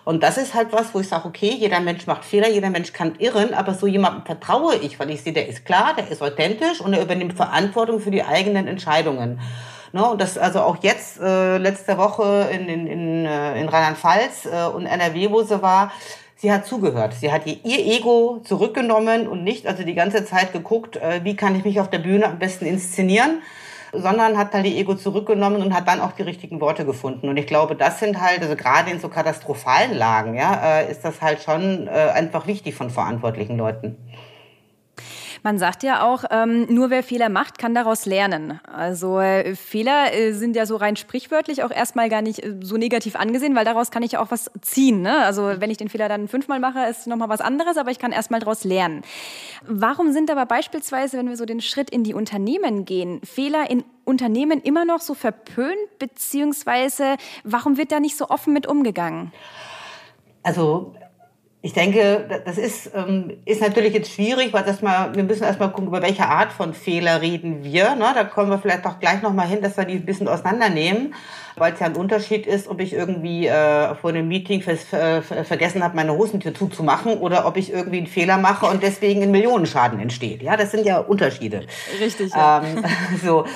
Und 0.05 0.23
das 0.23 0.39
ist 0.39 0.55
halt 0.55 0.73
was, 0.73 0.95
wo 0.95 1.01
ich 1.01 1.09
sage, 1.09 1.27
okay, 1.27 1.55
jeder 1.59 1.81
Mensch 1.81 2.07
macht 2.07 2.25
Fehler, 2.25 2.49
jeder 2.49 2.71
Mensch 2.71 2.93
kann 2.93 3.17
irren, 3.19 3.53
aber 3.53 3.75
so 3.75 3.87
jemandem 3.87 4.25
vertraue 4.25 4.77
ich, 4.77 4.99
weil 4.99 5.11
ich 5.11 5.23
sehe, 5.23 5.33
der 5.33 5.49
ist 5.49 5.65
klar, 5.65 5.95
der 5.97 6.09
ist 6.09 6.23
authentisch 6.23 6.81
und 6.81 6.95
er 6.95 7.03
übernimmt 7.03 7.35
Verantwortung 7.35 8.01
für 8.01 8.11
die 8.11 8.23
eigenen 8.23 8.69
Entscheidungen. 8.69 9.41
Ne, 9.93 10.05
und 10.05 10.21
das 10.21 10.37
also 10.39 10.61
auch 10.61 10.77
jetzt, 10.83 11.21
äh, 11.21 11.59
letzte 11.59 11.97
Woche 11.97 12.49
in, 12.53 12.69
in, 12.69 12.87
in, 12.87 13.27
äh, 13.27 13.61
in 13.61 13.69
Rheinland-Pfalz 13.69 14.47
äh, 14.47 14.67
und 14.67 14.87
NRW, 14.87 15.31
wo 15.31 15.43
sie 15.43 15.61
war, 15.63 15.93
sie 16.37 16.53
hat 16.53 16.67
zugehört. 16.67 17.15
Sie 17.15 17.33
hat 17.33 17.47
ihr 17.47 17.59
Ego 17.65 18.41
zurückgenommen 18.45 19.27
und 19.27 19.43
nicht 19.43 19.67
also 19.67 19.83
die 19.83 19.95
ganze 19.95 20.25
Zeit 20.25 20.53
geguckt, 20.53 20.97
äh, 20.97 21.21
wie 21.25 21.37
kann 21.37 21.57
ich 21.57 21.65
mich 21.65 21.81
auf 21.81 21.91
der 21.91 21.99
Bühne 21.99 22.27
am 22.27 22.39
besten 22.39 22.67
inszenieren, 22.67 23.43
sondern 23.93 24.37
hat 24.37 24.53
halt 24.53 24.67
die 24.67 24.77
Ego 24.77 24.95
zurückgenommen 24.95 25.63
und 25.63 25.75
hat 25.75 25.89
dann 25.89 26.01
auch 26.01 26.13
die 26.13 26.23
richtigen 26.23 26.61
Worte 26.61 26.85
gefunden. 26.85 27.29
Und 27.29 27.37
ich 27.37 27.47
glaube, 27.47 27.75
das 27.75 27.99
sind 27.99 28.21
halt, 28.21 28.43
also 28.43 28.55
gerade 28.55 28.91
in 28.91 29.01
so 29.01 29.09
katastrophalen 29.09 29.97
Lagen, 29.97 30.35
ja, 30.35 30.81
äh, 30.81 30.91
ist 30.91 31.05
das 31.05 31.23
halt 31.23 31.43
schon 31.43 31.89
äh, 31.89 31.91
einfach 31.91 32.47
wichtig 32.47 32.75
von 32.75 32.91
verantwortlichen 32.91 33.57
Leuten. 33.57 33.97
Man 35.47 35.61
sagt 35.61 35.85
ja 35.85 36.03
auch, 36.03 36.25
ähm, 36.33 36.67
nur 36.75 36.91
wer 36.91 37.05
Fehler 37.05 37.29
macht, 37.29 37.57
kann 37.57 37.73
daraus 37.73 38.05
lernen. 38.05 38.59
Also 38.65 39.21
äh, 39.21 39.55
Fehler 39.55 40.13
äh, 40.13 40.33
sind 40.33 40.57
ja 40.57 40.67
so 40.67 40.75
rein 40.75 40.97
sprichwörtlich 40.97 41.63
auch 41.63 41.71
erstmal 41.71 42.09
gar 42.09 42.21
nicht 42.21 42.43
äh, 42.43 42.57
so 42.63 42.77
negativ 42.77 43.15
angesehen, 43.15 43.55
weil 43.55 43.65
daraus 43.65 43.93
kann 43.93 44.03
ich 44.03 44.19
auch 44.19 44.33
was 44.33 44.51
ziehen. 44.61 45.03
Ne? 45.03 45.19
Also 45.19 45.61
wenn 45.61 45.71
ich 45.71 45.77
den 45.77 45.89
Fehler 45.89 46.09
dann 46.09 46.27
fünfmal 46.27 46.59
mache, 46.59 46.81
ist 46.87 47.07
nochmal 47.07 47.29
was 47.29 47.41
anderes, 47.41 47.77
aber 47.77 47.93
ich 47.93 48.01
kann 48.01 48.11
erstmal 48.11 48.41
daraus 48.41 48.65
lernen. 48.65 49.03
Warum 49.69 50.11
sind 50.11 50.33
aber 50.33 50.47
beispielsweise, 50.47 51.17
wenn 51.17 51.29
wir 51.29 51.37
so 51.37 51.45
den 51.45 51.61
Schritt 51.61 51.91
in 51.91 52.03
die 52.03 52.15
Unternehmen 52.15 52.85
gehen, 52.85 53.21
Fehler 53.23 53.71
in 53.71 53.85
Unternehmen 54.05 54.61
immer 54.61 54.85
noch 54.85 55.01
so 55.01 55.15
verpönt, 55.15 55.77
beziehungsweise 56.01 57.19
warum 57.45 57.77
wird 57.77 57.93
da 57.93 58.01
nicht 58.01 58.17
so 58.17 58.31
offen 58.31 58.53
mit 58.53 58.67
umgegangen? 58.67 59.33
Also 60.43 60.97
Ich 61.63 61.73
denke, 61.73 62.43
das 62.45 62.59
ist, 62.59 62.93
ähm, 62.95 63.39
ist 63.45 63.61
natürlich 63.61 63.93
jetzt 63.93 64.13
schwierig, 64.13 64.53
weil 64.53 64.63
das 64.63 64.83
mal, 64.83 65.15
wir 65.15 65.25
müssen 65.25 65.43
erstmal 65.43 65.71
gucken, 65.71 65.89
über 65.89 66.03
welche 66.03 66.27
Art 66.27 66.53
von 66.53 66.75
Fehler 66.75 67.23
reden 67.23 67.65
wir. 67.65 67.97
Ne? 67.97 68.07
Da 68.15 68.25
kommen 68.25 68.51
wir 68.51 68.59
vielleicht 68.59 68.87
auch 68.87 69.01
gleich 69.01 69.23
nochmal 69.23 69.49
hin, 69.49 69.63
dass 69.63 69.77
wir 69.77 69.85
die 69.85 69.95
ein 69.95 70.07
bisschen 70.07 70.29
auseinandernehmen 70.29 71.15
weil 71.57 71.73
es 71.73 71.81
ja 71.81 71.87
ein 71.87 71.97
Unterschied 71.97 72.47
ist, 72.47 72.69
ob 72.69 72.81
ich 72.81 72.93
irgendwie 72.93 73.47
äh, 73.47 73.95
vor 73.95 74.11
einem 74.11 74.29
Meeting 74.29 74.63
äh, 74.63 75.23
vergessen 75.23 75.83
habe, 75.83 75.97
meine 75.97 76.17
Hosentür 76.17 76.55
zuzumachen 76.55 77.15
oder 77.15 77.47
ob 77.47 77.57
ich 77.57 77.73
irgendwie 77.73 77.99
einen 77.99 78.07
Fehler 78.07 78.37
mache 78.37 78.67
und 78.67 78.83
deswegen 78.83 79.23
ein 79.23 79.31
Millionenschaden 79.31 79.99
entsteht. 79.99 80.43
Ja, 80.43 80.57
das 80.57 80.71
sind 80.71 80.85
ja 80.85 80.99
Unterschiede. 80.99 81.63
Richtig. 81.99 82.33
Ja. 82.33 82.63
Ähm, 82.63 82.85
so, 83.25 83.47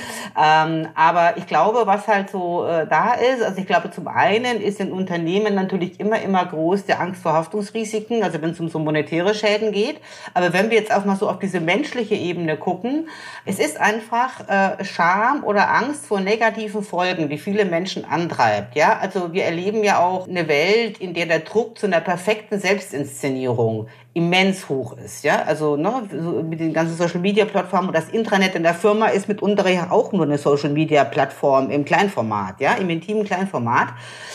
ähm, 0.41 0.89
aber 0.95 1.37
ich 1.37 1.47
glaube, 1.47 1.83
was 1.85 2.09
halt 2.09 2.31
so 2.31 2.65
äh, 2.65 2.87
da 2.87 3.13
ist, 3.13 3.43
also 3.43 3.59
ich 3.59 3.67
glaube, 3.67 3.91
zum 3.91 4.09
einen 4.09 4.63
ist 4.63 4.81
in 4.81 4.93
Unternehmen 4.93 5.55
natürlich 5.55 6.01
immer, 6.01 6.21
immer 6.23 6.47
groß 6.47 6.87
der 6.87 7.01
Angst 7.01 7.23
vor 7.23 7.35
Haftungsrisiken, 7.35 7.90
also 8.23 8.43
wenn 8.43 8.51
es 8.51 8.61
um 8.61 8.69
so 8.69 8.79
monetäre 8.79 9.35
Schäden 9.35 9.73
geht. 9.73 10.01
Aber 10.35 10.53
wenn 10.53 10.71
wir 10.71 10.79
jetzt 10.79 10.93
auch 10.93 11.05
mal 11.05 11.17
so 11.17 11.29
auf 11.29 11.39
diese 11.39 11.61
menschliche 11.61 12.15
Ebene 12.15 12.57
gucken, 12.57 13.09
es 13.45 13.59
ist 13.59 13.81
einfach 13.81 14.49
äh, 14.49 14.85
Scham 14.85 15.45
oder 15.45 15.71
Angst 15.71 16.07
vor 16.07 16.21
negativen 16.21 16.83
Folgen, 16.83 17.29
die 17.29 17.39
viele 17.39 17.65
Menschen 17.65 18.05
antreibt. 18.05 18.77
Ja, 18.77 18.99
also 18.99 19.33
wir 19.33 19.45
erleben 19.45 19.85
ja 19.85 19.99
auch 19.99 20.29
eine 20.29 20.49
Welt, 20.49 20.99
in 20.99 21.15
der 21.15 21.27
der 21.27 21.41
Druck 21.41 21.79
zu 21.79 21.87
einer 21.87 22.01
perfekten 22.01 22.59
Selbstinszenierung 22.59 23.89
immens 24.13 24.69
hoch 24.69 24.97
ist. 24.97 25.23
Ja, 25.23 25.43
also 25.43 25.77
ne, 25.77 26.03
mit 26.43 26.59
den 26.59 26.73
ganzen 26.73 26.97
Social 26.97 27.21
Media 27.21 27.45
Plattformen 27.45 27.89
und 27.89 27.97
das 27.97 28.09
Intranet 28.09 28.57
in 28.57 28.65
der 28.65 28.75
Firma 28.75 29.07
ist 29.07 29.29
mitunter 29.29 29.69
ja 29.69 29.91
auch 29.91 30.13
nur 30.13 30.25
eine 30.25 30.37
Social 30.37 30.71
Media 30.71 31.05
Plattform 31.05 31.71
im 31.71 31.85
Kleinformat, 31.85 32.61
ja, 32.61 32.75
im 32.75 32.91
intimen 32.91 33.25
Kleinformat. 33.25 33.89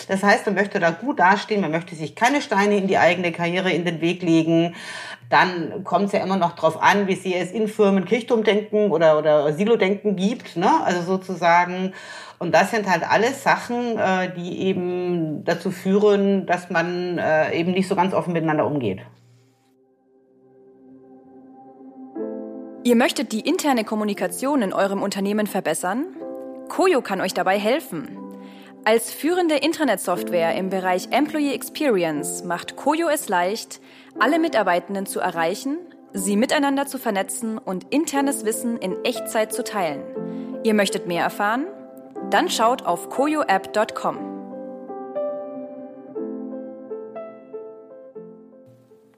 Das 0.08 0.24
heißt, 0.24 0.46
man 0.46 0.56
möchte 0.56 0.80
da 0.80 0.92
gut 0.92 1.20
dastehen, 1.20 1.60
man 1.60 1.72
möchte 1.72 1.96
sich 1.96 2.16
keine 2.16 2.42
Steine 2.42 2.78
in 2.78 2.88
die 2.88 2.98
eigene 2.98 3.34
Karriere 3.34 3.72
in 3.72 3.84
den 3.84 4.00
Weg 4.00 4.22
legen. 4.22 4.76
Dann 5.30 5.84
kommt 5.84 6.06
es 6.06 6.12
ja 6.14 6.24
immer 6.24 6.38
noch 6.38 6.54
darauf 6.54 6.82
an, 6.82 7.08
wie 7.08 7.16
sehr 7.16 7.42
es 7.42 7.52
in 7.52 7.68
Firmen 7.68 8.06
Kirchturmdenken 8.06 8.92
oder, 8.92 9.18
oder 9.18 9.52
Silo-Denken 9.52 10.16
gibt. 10.16 10.56
Ne? 10.56 10.70
Also 10.86 11.02
sozusagen, 11.02 11.94
und 12.38 12.54
das 12.54 12.72
sind 12.72 12.90
halt 12.90 13.04
alles 13.10 13.44
Sachen, 13.44 13.98
äh, 13.98 14.32
die 14.38 14.62
eben 14.62 15.44
dazu 15.44 15.72
führen, 15.72 16.46
dass 16.46 16.70
man 16.70 17.18
äh, 17.18 17.58
eben 17.58 17.72
nicht 17.72 17.88
so 17.88 17.96
ganz 17.96 18.14
offen 18.14 18.34
miteinander 18.34 18.68
umgeht. 18.68 19.02
Ihr 22.86 22.96
möchtet 22.96 23.32
die 23.32 23.40
interne 23.40 23.84
Kommunikation 23.84 24.62
in 24.62 24.72
eurem 24.72 25.02
Unternehmen 25.02 25.48
verbessern? 25.48 26.06
Koyo 26.70 27.02
kann 27.02 27.20
euch 27.20 27.34
dabei 27.34 27.58
helfen. 27.58 28.16
Als 28.84 29.12
führende 29.12 29.56
Internetsoftware 29.56 30.56
im 30.56 30.70
Bereich 30.70 31.08
Employee 31.10 31.56
Experience 31.56 32.44
macht 32.44 32.76
Koyo 32.76 33.10
es 33.10 33.28
leicht, 33.28 33.82
alle 34.20 34.38
Mitarbeitenden 34.38 35.08
zu 35.08 35.20
erreichen, 35.20 35.80
sie 36.14 36.38
miteinander 36.38 36.86
zu 36.86 37.00
vernetzen 37.00 37.58
und 37.58 37.92
internes 37.92 38.46
Wissen 38.46 38.78
in 38.78 39.04
Echtzeit 39.04 39.52
zu 39.52 39.64
teilen. 39.64 40.04
Ihr 40.62 40.76
möchtet 40.76 41.08
mehr 41.08 41.24
erfahren? 41.24 41.66
Dann 42.30 42.52
schaut 42.52 42.86
auf 42.86 43.10
koyoapp.com. 43.10 44.35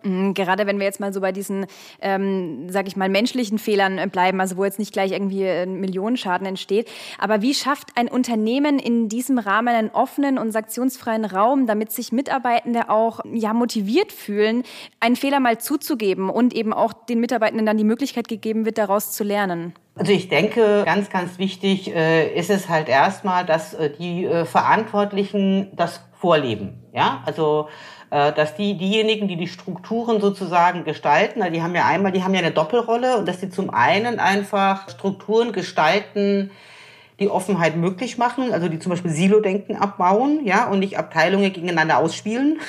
gerade 0.03 0.67
wenn 0.67 0.79
wir 0.79 0.85
jetzt 0.85 0.99
mal 0.99 1.13
so 1.13 1.21
bei 1.21 1.31
diesen, 1.31 1.65
ähm, 2.01 2.69
sag 2.69 2.87
ich 2.87 2.95
mal, 2.95 3.09
menschlichen 3.09 3.59
Fehlern 3.59 3.97
äh, 3.97 4.07
bleiben, 4.07 4.39
also 4.41 4.57
wo 4.57 4.65
jetzt 4.65 4.79
nicht 4.79 4.93
gleich 4.93 5.11
irgendwie 5.11 5.47
ein 5.47 5.79
Millionenschaden 5.79 6.47
entsteht. 6.47 6.89
Aber 7.17 7.41
wie 7.41 7.53
schafft 7.53 7.89
ein 7.95 8.07
Unternehmen 8.07 8.79
in 8.79 9.09
diesem 9.09 9.39
Rahmen 9.39 9.69
einen 9.69 9.89
offenen 9.89 10.37
und 10.37 10.51
sanktionsfreien 10.51 11.25
Raum, 11.25 11.67
damit 11.67 11.91
sich 11.91 12.11
Mitarbeitende 12.11 12.89
auch 12.89 13.21
ja, 13.31 13.53
motiviert 13.53 14.11
fühlen, 14.11 14.63
einen 14.99 15.15
Fehler 15.15 15.39
mal 15.39 15.57
zuzugeben 15.57 16.29
und 16.29 16.53
eben 16.53 16.73
auch 16.73 16.93
den 16.93 17.19
Mitarbeitenden 17.19 17.65
dann 17.65 17.77
die 17.77 17.83
Möglichkeit 17.83 18.27
gegeben 18.27 18.65
wird, 18.65 18.77
daraus 18.77 19.11
zu 19.11 19.23
lernen? 19.23 19.73
Also 19.95 20.11
ich 20.11 20.29
denke, 20.29 20.83
ganz, 20.85 21.09
ganz 21.09 21.39
wichtig 21.39 21.93
äh, 21.93 22.33
ist 22.37 22.51
es 22.51 22.69
halt 22.69 22.87
erstmal, 22.87 23.45
dass 23.45 23.73
äh, 23.73 23.89
die 23.89 24.25
äh, 24.25 24.45
Verantwortlichen 24.45 25.71
das 25.75 26.01
vorleben. 26.19 26.83
Ja, 26.93 27.21
also 27.25 27.67
äh, 27.69 27.96
dass 28.09 28.55
die 28.55 28.77
diejenigen, 28.77 29.27
die 29.27 29.35
die 29.35 29.47
Strukturen 29.47 30.21
sozusagen 30.21 30.85
gestalten, 30.85 31.41
die 31.51 31.61
haben 31.61 31.75
ja 31.75 31.85
einmal, 31.85 32.11
die 32.11 32.23
haben 32.23 32.33
ja 32.33 32.39
eine 32.39 32.51
Doppelrolle 32.51 33.17
und 33.17 33.27
dass 33.27 33.39
die 33.39 33.49
zum 33.49 33.69
einen 33.69 34.19
einfach 34.19 34.89
Strukturen 34.89 35.51
gestalten, 35.51 36.51
die 37.19 37.29
Offenheit 37.29 37.75
möglich 37.75 38.17
machen, 38.17 38.53
also 38.53 38.69
die 38.69 38.79
zum 38.79 38.91
Beispiel 38.91 39.11
Silo-Denken 39.11 39.75
abbauen, 39.75 40.45
ja, 40.45 40.67
und 40.67 40.79
nicht 40.79 40.97
Abteilungen 40.97 41.51
gegeneinander 41.51 41.97
ausspielen 41.97 42.59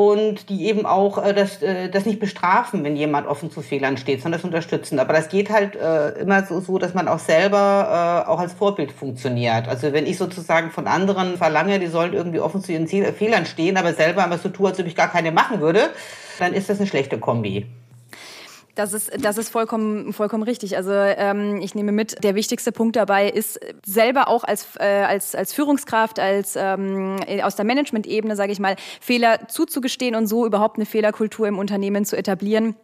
und 0.00 0.48
die 0.48 0.66
eben 0.66 0.86
auch 0.86 1.22
äh, 1.22 1.34
das, 1.34 1.60
äh, 1.60 1.90
das 1.90 2.06
nicht 2.06 2.20
bestrafen, 2.20 2.82
wenn 2.84 2.96
jemand 2.96 3.26
offen 3.26 3.50
zu 3.50 3.60
Fehlern 3.60 3.98
steht, 3.98 4.22
sondern 4.22 4.40
das 4.40 4.44
unterstützen. 4.46 4.98
Aber 4.98 5.12
das 5.12 5.28
geht 5.28 5.50
halt 5.50 5.76
äh, 5.76 6.10
immer 6.20 6.44
so, 6.46 6.60
so, 6.60 6.78
dass 6.78 6.94
man 6.94 7.06
auch 7.06 7.18
selber 7.18 8.24
äh, 8.26 8.30
auch 8.30 8.38
als 8.38 8.54
Vorbild 8.54 8.92
funktioniert. 8.92 9.68
Also 9.68 9.92
wenn 9.92 10.06
ich 10.06 10.16
sozusagen 10.16 10.70
von 10.70 10.86
anderen 10.86 11.36
verlange, 11.36 11.78
die 11.78 11.88
sollen 11.88 12.14
irgendwie 12.14 12.40
offen 12.40 12.62
zu 12.62 12.72
ihren 12.72 12.86
Fehlern 12.88 13.44
stehen, 13.44 13.76
aber 13.76 13.92
selber 13.92 14.24
immer 14.24 14.38
so 14.38 14.48
tue, 14.48 14.70
als 14.70 14.80
ob 14.80 14.86
ich 14.86 14.96
gar 14.96 15.10
keine 15.10 15.32
machen 15.32 15.60
würde, 15.60 15.90
dann 16.38 16.54
ist 16.54 16.70
das 16.70 16.78
eine 16.78 16.86
schlechte 16.86 17.18
Kombi. 17.18 17.66
Das 18.74 18.92
ist, 18.92 19.10
das 19.24 19.36
ist 19.38 19.50
vollkommen, 19.50 20.12
vollkommen 20.12 20.42
richtig. 20.42 20.76
Also 20.76 20.92
ähm, 20.92 21.60
ich 21.60 21.74
nehme 21.74 21.92
mit, 21.92 22.22
der 22.22 22.34
wichtigste 22.34 22.72
Punkt 22.72 22.96
dabei 22.96 23.28
ist 23.28 23.60
selber 23.84 24.28
auch 24.28 24.44
als, 24.44 24.76
äh, 24.78 24.84
als, 24.84 25.34
als 25.34 25.52
Führungskraft, 25.52 26.18
als 26.18 26.56
ähm, 26.56 27.16
aus 27.42 27.56
der 27.56 27.64
Management-Ebene, 27.64 28.36
sage 28.36 28.52
ich 28.52 28.60
mal, 28.60 28.76
Fehler 29.00 29.48
zuzugestehen 29.48 30.14
und 30.14 30.26
so 30.26 30.46
überhaupt 30.46 30.76
eine 30.76 30.86
Fehlerkultur 30.86 31.48
im 31.48 31.58
Unternehmen 31.58 32.04
zu 32.04 32.16
etablieren 32.16 32.76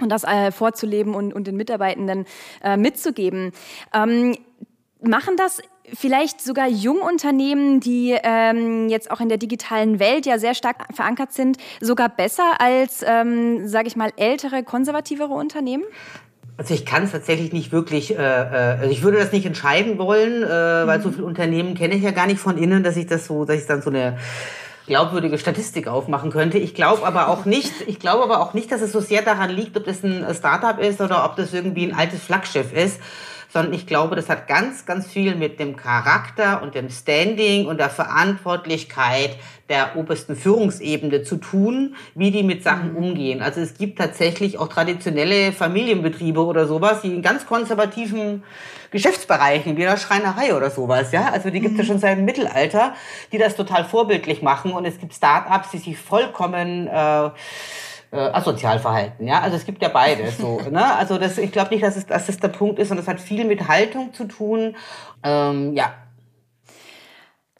und 0.00 0.10
das 0.10 0.24
äh, 0.24 0.52
vorzuleben 0.52 1.14
und, 1.14 1.32
und 1.34 1.46
den 1.46 1.56
Mitarbeitenden 1.56 2.26
äh, 2.62 2.76
mitzugeben. 2.76 3.52
Ähm, 3.94 4.36
machen 5.00 5.36
das 5.36 5.60
vielleicht 5.94 6.40
sogar 6.40 6.68
Jungunternehmen, 6.68 7.80
die 7.80 8.16
ähm, 8.22 8.88
jetzt 8.88 9.10
auch 9.10 9.20
in 9.20 9.28
der 9.28 9.38
digitalen 9.38 9.98
Welt 9.98 10.26
ja 10.26 10.38
sehr 10.38 10.54
stark 10.54 10.94
verankert 10.94 11.32
sind, 11.32 11.56
sogar 11.80 12.08
besser 12.08 12.60
als, 12.60 13.02
ähm, 13.06 13.66
sage 13.68 13.88
ich 13.88 13.96
mal, 13.96 14.12
ältere, 14.16 14.62
konservativere 14.62 15.32
Unternehmen? 15.32 15.84
Also 16.56 16.74
ich 16.74 16.84
kann 16.84 17.04
es 17.04 17.12
tatsächlich 17.12 17.52
nicht 17.52 17.70
wirklich, 17.70 18.10
äh, 18.10 18.16
äh, 18.16 18.78
also 18.80 18.90
ich 18.90 19.02
würde 19.02 19.18
das 19.18 19.30
nicht 19.30 19.46
entscheiden 19.46 19.96
wollen, 19.96 20.42
äh, 20.42 20.48
weil 20.48 21.00
so 21.00 21.12
viele 21.12 21.24
Unternehmen 21.24 21.74
kenne 21.74 21.94
ich 21.94 22.02
ja 22.02 22.10
gar 22.10 22.26
nicht 22.26 22.40
von 22.40 22.58
innen, 22.58 22.82
dass 22.82 22.96
ich 22.96 23.06
das 23.06 23.26
so, 23.26 23.44
dass 23.44 23.58
ich 23.60 23.66
dann 23.66 23.80
so 23.80 23.90
eine 23.90 24.18
glaubwürdige 24.88 25.38
Statistik 25.38 25.86
aufmachen 25.86 26.32
könnte. 26.32 26.58
Ich 26.58 26.74
glaube 26.74 27.06
aber 27.06 27.28
auch 27.28 27.44
nicht, 27.44 27.72
ich 27.86 28.00
glaube 28.00 28.24
aber 28.24 28.40
auch 28.40 28.54
nicht, 28.54 28.72
dass 28.72 28.80
es 28.80 28.90
so 28.90 29.00
sehr 29.00 29.22
daran 29.22 29.50
liegt, 29.50 29.76
ob 29.76 29.84
das 29.84 30.02
ein 30.02 30.26
Startup 30.34 30.80
ist 30.80 31.00
oder 31.00 31.24
ob 31.24 31.36
das 31.36 31.54
irgendwie 31.54 31.84
ein 31.84 31.94
altes 31.94 32.22
Flaggschiff 32.24 32.72
ist, 32.72 33.00
sondern 33.48 33.72
ich 33.72 33.86
glaube, 33.86 34.16
das 34.16 34.28
hat 34.28 34.46
ganz, 34.46 34.84
ganz 34.86 35.06
viel 35.06 35.34
mit 35.34 35.58
dem 35.58 35.76
Charakter 35.76 36.62
und 36.62 36.74
dem 36.74 36.90
Standing 36.90 37.66
und 37.66 37.78
der 37.78 37.90
Verantwortlichkeit 37.90 39.36
der 39.68 39.96
obersten 39.96 40.34
Führungsebene 40.34 41.22
zu 41.22 41.36
tun, 41.36 41.94
wie 42.14 42.30
die 42.30 42.42
mit 42.42 42.62
Sachen 42.62 42.92
mhm. 42.92 42.96
umgehen. 42.96 43.42
Also 43.42 43.60
es 43.60 43.74
gibt 43.74 43.98
tatsächlich 43.98 44.58
auch 44.58 44.68
traditionelle 44.68 45.52
Familienbetriebe 45.52 46.44
oder 46.44 46.66
sowas, 46.66 47.02
die 47.02 47.14
in 47.14 47.22
ganz 47.22 47.46
konservativen 47.46 48.42
Geschäftsbereichen, 48.90 49.76
wie 49.76 49.82
der 49.82 49.98
Schreinerei 49.98 50.54
oder 50.54 50.70
sowas, 50.70 51.12
ja. 51.12 51.30
Also 51.30 51.50
die 51.50 51.60
gibt 51.60 51.72
es 51.72 51.78
ja 51.78 51.84
mhm. 51.84 51.88
schon 51.88 51.98
seit 51.98 52.16
dem 52.16 52.24
Mittelalter, 52.24 52.94
die 53.32 53.38
das 53.38 53.56
total 53.56 53.84
vorbildlich 53.84 54.40
machen. 54.40 54.72
Und 54.72 54.86
es 54.86 54.98
gibt 54.98 55.12
Start-ups, 55.12 55.70
die 55.72 55.78
sich 55.78 55.98
vollkommen 55.98 56.86
äh, 56.86 57.30
äh, 58.10 58.16
asozial 58.16 58.78
verhalten. 58.78 59.26
Ja, 59.26 59.40
also 59.40 59.56
es 59.56 59.66
gibt 59.66 59.82
ja 59.82 59.88
beides 59.88 60.38
so. 60.38 60.60
ne? 60.70 60.94
Also 60.94 61.18
das, 61.18 61.38
ich 61.38 61.52
glaube 61.52 61.70
nicht, 61.70 61.82
dass 61.82 61.96
es, 61.96 62.06
dass 62.06 62.26
das 62.26 62.38
der 62.38 62.48
Punkt 62.48 62.78
ist, 62.78 62.90
und 62.90 62.96
das 62.96 63.08
hat 63.08 63.20
viel 63.20 63.44
mit 63.44 63.68
Haltung 63.68 64.12
zu 64.12 64.24
tun. 64.24 64.76
Ähm, 65.22 65.74
ja, 65.74 65.92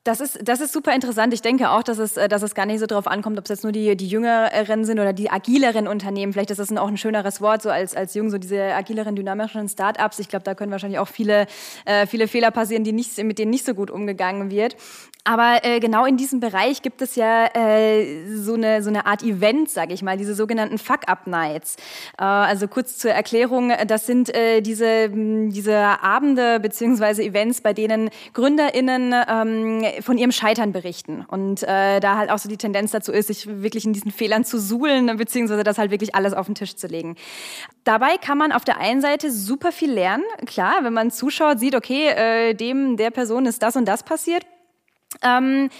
das 0.05 0.21
ist, 0.21 0.38
das 0.43 0.61
ist 0.61 0.73
super 0.73 0.95
interessant. 0.95 1.35
Ich 1.35 1.43
denke 1.43 1.71
auch, 1.71 1.83
dass 1.83 1.99
es, 1.99 2.17
äh, 2.17 2.28
dass 2.28 2.43
es 2.43 2.55
gar 2.55 2.67
nicht 2.67 2.81
so 2.81 2.87
darauf 2.87 3.07
ankommt, 3.07 3.38
ob 3.38 3.45
es 3.45 3.50
jetzt 3.50 3.62
nur 3.62 3.73
die, 3.73 3.97
die 3.97 4.09
jüngeren 4.09 4.85
sind 4.85 4.99
oder 4.99 5.12
die 5.12 5.31
agileren 5.31 5.87
Unternehmen. 5.87 6.33
Vielleicht 6.33 6.50
ist 6.50 6.59
das 6.59 6.75
auch 6.76 6.88
ein 6.88 6.97
schöneres 6.97 7.40
Wort, 7.40 7.62
so 7.62 7.71
als, 7.71 7.95
als 7.95 8.14
jung, 8.14 8.31
so 8.31 8.38
diese 8.38 8.75
agileren, 8.75 9.17
dynamischen 9.17 9.69
Startups. 9.69 10.19
Ich 10.19 10.28
glaube, 10.28 10.45
da 10.45 10.55
können 10.55 10.73
wahrscheinlich 10.73 10.99
auch 10.99 11.09
viele, 11.09 11.47
äh, 11.85 12.07
viele 12.07 12.28
Fehler 12.28 12.50
passieren, 12.50 12.85
die 12.85 12.93
nicht, 12.93 13.23
mit 13.23 13.38
denen 13.38 13.50
nicht 13.50 13.64
so 13.64 13.75
gut 13.75 13.90
umgegangen 13.90 14.50
wird. 14.50 14.76
Aber 15.25 15.59
äh, 15.62 15.78
genau 15.78 16.07
in 16.07 16.17
diesem 16.17 16.40
Bereich 16.40 16.81
gibt 16.81 17.02
es 17.02 17.14
ja 17.14 17.49
äh, 17.55 18.25
so, 18.35 18.55
eine, 18.55 18.83
so 18.83 18.88
eine 18.88 19.05
Art 19.05 19.23
Event, 19.23 19.69
sage 19.69 19.93
ich 19.93 20.02
mal, 20.02 20.17
diese 20.17 20.35
sogenannten 20.35 20.78
Fuck-Up-Nights. 20.78 21.76
Äh, 22.19 22.25
also 22.25 22.67
kurz 22.67 22.97
zur 22.97 23.11
Erklärung, 23.11 23.73
das 23.87 24.07
sind 24.07 24.35
äh, 24.35 24.62
diese, 24.62 25.11
diese 25.11 25.76
Abende 25.76 26.61
beziehungsweise 26.61 27.23
Events, 27.23 27.61
bei 27.61 27.75
denen 27.75 28.09
GründerInnen 28.33 29.14
ähm, 29.28 29.85
von 30.00 30.18
ihrem 30.18 30.33
Scheitern 30.33 30.73
berichten. 30.73 31.25
Und 31.28 31.62
äh, 31.62 32.00
da 32.00 32.16
halt 32.16 32.30
auch 32.30 32.38
so 32.38 32.49
die 32.49 32.57
Tendenz 32.57 32.90
dazu 32.90 33.12
ist, 33.12 33.28
sich 33.28 33.47
wirklich 33.47 33.85
in 33.85 33.92
diesen 33.92 34.11
Fehlern 34.11 34.45
zu 34.45 34.59
suhlen, 34.59 35.16
beziehungsweise 35.16 35.64
das 35.64 35.78
halt 35.78 35.90
wirklich 35.90 36.14
alles 36.14 36.33
auf 36.33 36.47
den 36.47 36.54
Tisch 36.54 36.76
zu 36.76 36.87
legen. 36.87 37.16
Dabei 37.85 38.16
kann 38.16 38.38
man 38.38 38.52
auf 38.52 38.64
der 38.64 38.78
einen 38.78 39.00
Seite 39.00 39.30
super 39.30 39.73
viel 39.73 39.90
lernen. 39.90 40.25
Klar, 40.47 40.83
wenn 40.83 40.92
man 40.92 41.11
zuschaut, 41.11 41.59
sieht, 41.59 41.75
okay, 41.75 42.09
äh, 42.09 42.54
dem, 42.54 42.97
der 42.97 43.11
Person 43.11 43.47
ist 43.47 43.62
das 43.62 43.76
und 43.76 43.87
das 43.87 44.02
passiert 44.02 44.45
ähm, 45.23 45.71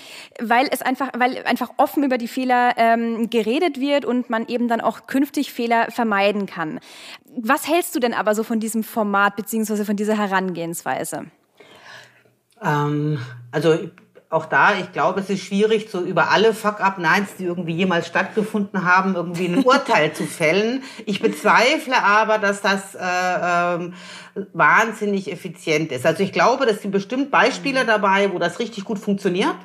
weil 0.41 0.69
es 0.71 0.83
einfach, 0.83 1.11
weil 1.17 1.45
einfach 1.45 1.71
offen 1.77 2.03
über 2.03 2.19
die 2.19 2.29
Fehler 2.29 2.75
ähm, 2.77 3.31
geredet 3.31 3.79
wird 3.79 4.05
und 4.05 4.31
man 4.31 4.47
eben 4.47 4.69
dann 4.69 4.81
auch 4.81 5.07
künftig 5.07 5.53
Fehler 5.53 5.91
vermeiden 5.91 6.47
kann. 6.47 6.81
Was 7.37 7.69
hältst 7.69 7.95
du 7.95 8.00
denn 8.00 8.15
aber 8.15 8.35
so 8.35 8.43
von 8.43 8.61
diesem 8.61 8.83
Format 8.83 9.37
beziehungsweise 9.37 9.85
von 9.85 9.97
dieser 9.97 10.17
Herangehensweise? 10.17 11.27
Ähm, 12.62 13.19
also 13.50 13.79
auch 14.31 14.45
da, 14.45 14.75
ich 14.79 14.93
glaube, 14.93 15.21
es 15.21 15.31
ist 15.31 15.43
schwierig, 15.43 15.89
so 15.91 16.01
über 16.01 16.31
alle 16.31 16.53
Fuck-Up-Nights, 16.53 17.37
die 17.39 17.45
irgendwie 17.45 17.73
jemals 17.73 18.07
stattgefunden 18.09 18.85
haben, 18.85 19.15
irgendwie 19.15 19.47
ein 19.47 19.59
Urteil 19.65 20.13
zu 20.13 20.25
fällen. 20.25 20.83
Ich 21.07 21.21
bezweifle 21.21 22.03
aber, 22.03 22.37
dass 22.37 22.61
das 22.61 22.95
äh, 22.95 23.01
ähm, 23.01 23.95
wahnsinnig 24.53 25.33
effizient 25.33 25.93
ist. 25.93 26.05
Also 26.05 26.23
ich 26.23 26.33
glaube, 26.33 26.67
das 26.67 26.83
sind 26.83 26.91
bestimmt 26.91 27.31
Beispiele 27.31 27.87
dabei, 27.87 28.31
wo 28.33 28.39
das 28.39 28.59
richtig 28.59 28.85
gut 28.85 28.99
funktioniert. 28.99 29.57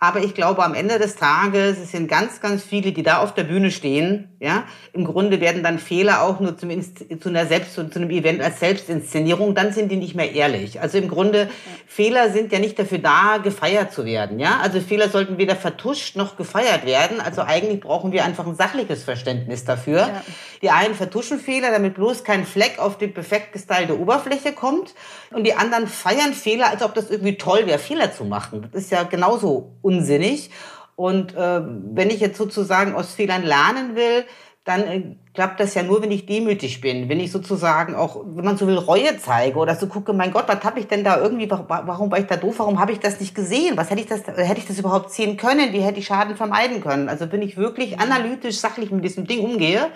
Aber 0.00 0.20
ich 0.20 0.34
glaube, 0.34 0.64
am 0.64 0.74
Ende 0.74 0.98
des 0.98 1.16
Tages, 1.16 1.78
es 1.78 1.92
sind 1.92 2.06
ganz, 2.06 2.42
ganz 2.42 2.62
viele, 2.62 2.92
die 2.92 3.02
da 3.02 3.18
auf 3.18 3.34
der 3.34 3.44
Bühne 3.44 3.70
stehen. 3.70 4.36
Ja, 4.38 4.64
im 4.92 5.04
Grunde 5.04 5.40
werden 5.40 5.62
dann 5.62 5.78
Fehler 5.78 6.22
auch 6.22 6.40
nur 6.40 6.56
zum 6.56 6.70
zu 6.70 7.28
einer 7.28 7.46
Selbst 7.46 7.74
zu 7.74 7.80
einem 7.80 8.10
Event 8.10 8.40
als 8.42 8.60
Selbstinszenierung. 8.60 9.54
Dann 9.54 9.72
sind 9.72 9.90
die 9.90 9.96
nicht 9.96 10.14
mehr 10.14 10.32
ehrlich. 10.32 10.80
Also 10.80 10.98
im 10.98 11.08
Grunde 11.08 11.40
ja. 11.40 11.48
Fehler 11.86 12.30
sind 12.30 12.52
ja 12.52 12.58
nicht 12.58 12.78
dafür 12.78 12.98
da, 12.98 13.38
gefeiert 13.42 13.92
zu 13.92 14.04
werden. 14.04 14.09
Ja, 14.38 14.60
also 14.60 14.80
Fehler 14.80 15.08
sollten 15.08 15.38
weder 15.38 15.56
vertuscht 15.56 16.16
noch 16.16 16.36
gefeiert 16.36 16.86
werden. 16.86 17.20
Also 17.20 17.42
eigentlich 17.42 17.80
brauchen 17.80 18.12
wir 18.12 18.24
einfach 18.24 18.46
ein 18.46 18.56
sachliches 18.56 19.04
Verständnis 19.04 19.64
dafür. 19.64 19.98
Ja. 19.98 20.22
Die 20.62 20.70
einen 20.70 20.94
vertuschen 20.94 21.38
Fehler, 21.38 21.70
damit 21.70 21.94
bloß 21.94 22.24
kein 22.24 22.44
Fleck 22.44 22.78
auf 22.78 22.98
die 22.98 23.08
perfekt 23.08 23.52
gestylte 23.52 23.98
Oberfläche 23.98 24.20
Oberfläche 24.20 24.52
kommt 24.52 24.94
und 25.30 25.44
die 25.44 25.54
anderen 25.54 25.86
feiern 25.86 26.32
Fehler, 26.32 26.70
als 26.70 26.82
ob 26.82 26.94
das 26.94 27.10
irgendwie 27.10 27.36
toll 27.36 27.66
wäre, 27.66 27.78
Fehler 27.78 28.12
zu 28.12 28.24
machen. 28.24 28.68
Das 28.72 28.82
ist 28.82 28.90
ja 28.90 29.02
genauso 29.04 29.72
unsinnig. 29.82 30.50
Und 30.96 31.34
äh, 31.34 31.60
wenn 31.62 32.10
ich 32.10 32.20
jetzt 32.20 32.36
sozusagen 32.36 32.94
aus 32.94 33.14
Fehlern 33.14 33.42
lernen 33.42 33.96
will, 33.96 34.24
dann 34.64 34.82
äh, 34.82 35.16
klappt 35.32 35.58
das 35.58 35.74
ja 35.74 35.82
nur, 35.82 36.02
wenn 36.02 36.10
ich 36.10 36.26
demütig 36.26 36.80
bin, 36.80 37.08
wenn 37.08 37.18
ich 37.18 37.32
sozusagen 37.32 37.94
auch, 37.94 38.16
wenn 38.24 38.44
man 38.44 38.58
so 38.58 38.66
will, 38.66 38.76
Reue 38.76 39.16
zeige 39.18 39.58
oder 39.58 39.74
so 39.74 39.86
gucke, 39.86 40.12
mein 40.12 40.32
Gott, 40.32 40.44
was 40.48 40.62
habe 40.64 40.80
ich 40.80 40.86
denn 40.86 41.02
da 41.02 41.18
irgendwie, 41.18 41.50
warum 41.50 42.10
war 42.10 42.18
ich 42.18 42.26
da 42.26 42.36
doof, 42.36 42.56
warum 42.58 42.78
habe 42.78 42.92
ich 42.92 43.00
das 43.00 43.20
nicht 43.20 43.34
gesehen, 43.34 43.76
was 43.76 43.90
hätte 43.90 44.02
ich 44.02 44.06
das, 44.06 44.26
hätte 44.26 44.60
ich 44.60 44.66
das 44.66 44.78
überhaupt 44.78 45.12
sehen 45.12 45.36
können, 45.36 45.72
wie 45.72 45.80
hätte 45.80 45.98
ich 45.98 46.06
Schaden 46.06 46.36
vermeiden 46.36 46.82
können? 46.82 47.08
Also 47.08 47.32
wenn 47.32 47.42
ich 47.42 47.56
wirklich 47.56 47.98
analytisch, 47.98 48.58
sachlich 48.58 48.90
mit 48.90 49.02
diesem 49.02 49.26
Ding 49.26 49.40
umgehe 49.40 49.90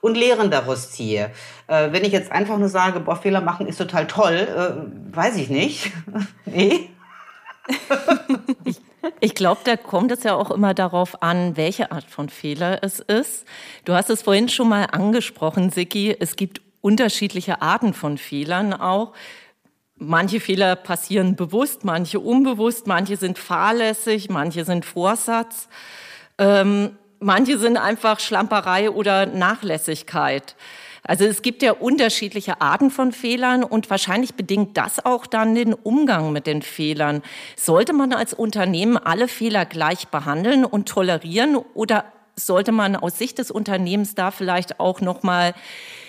und 0.00 0.16
Lehren 0.16 0.50
daraus 0.52 0.92
ziehe. 0.92 1.32
Äh, 1.66 1.90
wenn 1.90 2.04
ich 2.04 2.12
jetzt 2.12 2.30
einfach 2.30 2.56
nur 2.56 2.68
sage, 2.68 3.00
boah, 3.00 3.16
Fehler 3.16 3.40
machen 3.40 3.66
ist 3.66 3.78
total 3.78 4.06
toll, 4.06 4.34
äh, 4.34 5.16
weiß 5.16 5.36
ich 5.36 5.50
nicht. 5.50 5.92
nee. 6.46 6.90
ich 8.64 8.80
ich 9.20 9.34
glaube, 9.34 9.60
da 9.64 9.76
kommt 9.76 10.12
es 10.12 10.22
ja 10.22 10.34
auch 10.34 10.50
immer 10.50 10.74
darauf 10.74 11.22
an, 11.22 11.56
welche 11.56 11.92
Art 11.92 12.04
von 12.04 12.28
Fehler 12.28 12.82
es 12.82 13.00
ist. 13.00 13.44
Du 13.84 13.94
hast 13.94 14.10
es 14.10 14.22
vorhin 14.22 14.48
schon 14.48 14.68
mal 14.68 14.84
angesprochen, 14.84 15.70
Siki. 15.70 16.16
Es 16.18 16.36
gibt 16.36 16.60
unterschiedliche 16.80 17.62
Arten 17.62 17.94
von 17.94 18.18
Fehlern 18.18 18.72
auch. 18.72 19.12
Manche 19.96 20.40
Fehler 20.40 20.76
passieren 20.76 21.34
bewusst, 21.34 21.84
manche 21.84 22.20
unbewusst, 22.20 22.86
manche 22.86 23.16
sind 23.16 23.38
fahrlässig, 23.38 24.30
manche 24.30 24.64
sind 24.64 24.84
Vorsatz. 24.84 25.68
Ähm, 26.38 26.96
Manche 27.20 27.58
sind 27.58 27.76
einfach 27.76 28.20
Schlamperei 28.20 28.90
oder 28.90 29.26
Nachlässigkeit. 29.26 30.54
Also 31.08 31.24
es 31.24 31.40
gibt 31.40 31.62
ja 31.62 31.72
unterschiedliche 31.72 32.60
Arten 32.60 32.90
von 32.90 33.12
Fehlern 33.12 33.64
und 33.64 33.88
wahrscheinlich 33.88 34.34
bedingt 34.34 34.76
das 34.76 35.04
auch 35.04 35.26
dann 35.26 35.54
den 35.54 35.72
Umgang 35.72 36.32
mit 36.32 36.46
den 36.46 36.60
Fehlern. 36.60 37.22
Sollte 37.56 37.94
man 37.94 38.12
als 38.12 38.34
Unternehmen 38.34 38.98
alle 38.98 39.26
Fehler 39.26 39.64
gleich 39.64 40.08
behandeln 40.08 40.66
und 40.66 40.86
tolerieren 40.86 41.56
oder 41.56 42.04
sollte 42.36 42.72
man 42.72 42.94
aus 42.94 43.16
Sicht 43.16 43.38
des 43.38 43.50
Unternehmens 43.50 44.14
da 44.14 44.30
vielleicht 44.30 44.80
auch 44.80 45.00
noch 45.00 45.22
mal 45.22 45.54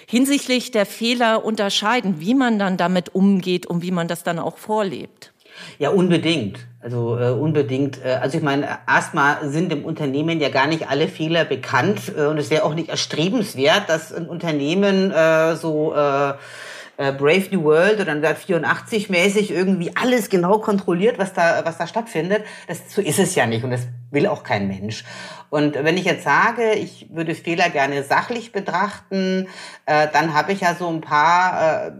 hinsichtlich 0.05 0.71
der 0.71 0.85
Fehler 0.85 1.45
unterscheiden, 1.45 2.19
wie 2.19 2.35
man 2.35 2.59
dann 2.59 2.75
damit 2.75 3.15
umgeht 3.15 3.67
und 3.67 3.81
wie 3.81 3.91
man 3.91 4.09
das 4.09 4.23
dann 4.23 4.37
auch 4.37 4.57
vorlebt? 4.57 5.31
Ja, 5.77 5.91
unbedingt. 5.91 6.59
Also 6.81 7.19
äh, 7.19 7.31
unbedingt. 7.31 8.03
Äh, 8.03 8.19
also 8.21 8.37
ich 8.37 8.43
meine, 8.43 8.79
erstmal 8.87 9.49
sind 9.49 9.71
im 9.73 9.83
Unternehmen 9.83 10.39
ja 10.39 10.49
gar 10.49 10.67
nicht 10.67 10.89
alle 10.89 11.07
Fehler 11.07 11.43
bekannt 11.43 12.13
äh, 12.17 12.25
und 12.25 12.37
es 12.37 12.49
wäre 12.49 12.63
auch 12.63 12.73
nicht 12.73 12.89
erstrebenswert, 12.89 13.89
dass 13.89 14.13
ein 14.13 14.27
Unternehmen 14.27 15.11
äh, 15.11 15.55
so 15.55 15.93
äh, 16.99 17.13
Brave 17.13 17.45
New 17.51 17.63
World 17.63 18.01
oder 18.01 18.11
1984 18.11 19.09
mäßig 19.09 19.51
irgendwie 19.51 19.91
alles 19.95 20.29
genau 20.29 20.59
kontrolliert, 20.59 21.17
was 21.17 21.31
da, 21.31 21.61
was 21.63 21.77
da 21.77 21.87
stattfindet. 21.87 22.43
Das, 22.67 22.93
so 22.93 23.01
ist 23.01 23.19
es 23.19 23.35
ja 23.35 23.47
nicht 23.47 23.63
und 23.63 23.71
das 23.71 23.87
will 24.11 24.27
auch 24.27 24.43
kein 24.43 24.67
Mensch. 24.67 25.05
Und 25.49 25.75
wenn 25.75 25.95
ich 25.95 26.03
jetzt 26.03 26.25
sage, 26.25 26.73
ich 26.73 27.07
würde 27.09 27.35
Fehler 27.35 27.69
gerne 27.69 28.03
sachlich 28.03 28.51
betrachten, 28.51 29.47
äh, 29.85 30.07
dann 30.11 30.33
habe 30.33 30.51
ich 30.51 30.59
ja 30.59 30.75
so 30.75 30.89
ein 30.89 30.99
paar 30.99 31.87
äh, 31.87 31.91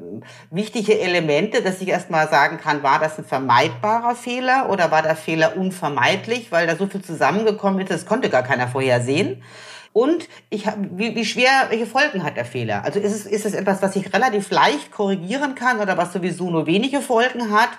wichtige 0.51 1.00
Elemente, 1.00 1.62
dass 1.62 1.79
ich 1.79 1.88
erstmal 1.88 2.27
sagen 2.27 2.58
kann, 2.58 2.84
war 2.84 3.00
das 3.00 3.18
ein 3.18 3.24
vermeidbarer 3.24 4.15
Fehler 4.15 4.70
oder 4.70 4.91
war 4.91 5.01
der 5.01 5.15
Fehler 5.15 5.55
unvermeidlich, 5.55 6.51
weil 6.51 6.68
da 6.68 6.75
so 6.75 6.88
viel 6.88 7.01
zusammengekommen 7.01 7.79
ist, 7.79 7.90
das 7.90 8.05
konnte 8.05 8.29
gar 8.29 8.44
keiner 8.44 8.68
vorhersehen. 8.68 9.42
Und 9.91 10.29
ich 10.49 10.65
wie, 10.91 11.15
wie 11.15 11.25
schwer, 11.25 11.67
welche 11.69 11.87
Folgen 11.87 12.23
hat 12.23 12.37
der 12.37 12.45
Fehler? 12.45 12.83
Also 12.83 12.99
ist 12.99 13.13
es, 13.13 13.25
ist 13.25 13.45
es 13.45 13.53
etwas, 13.53 13.81
was 13.81 13.95
ich 13.95 14.13
relativ 14.13 14.51
leicht 14.51 14.91
korrigieren 14.91 15.55
kann 15.55 15.79
oder 15.79 15.97
was 15.97 16.13
sowieso 16.13 16.49
nur 16.51 16.67
wenige 16.67 17.01
Folgen 17.01 17.51
hat? 17.51 17.69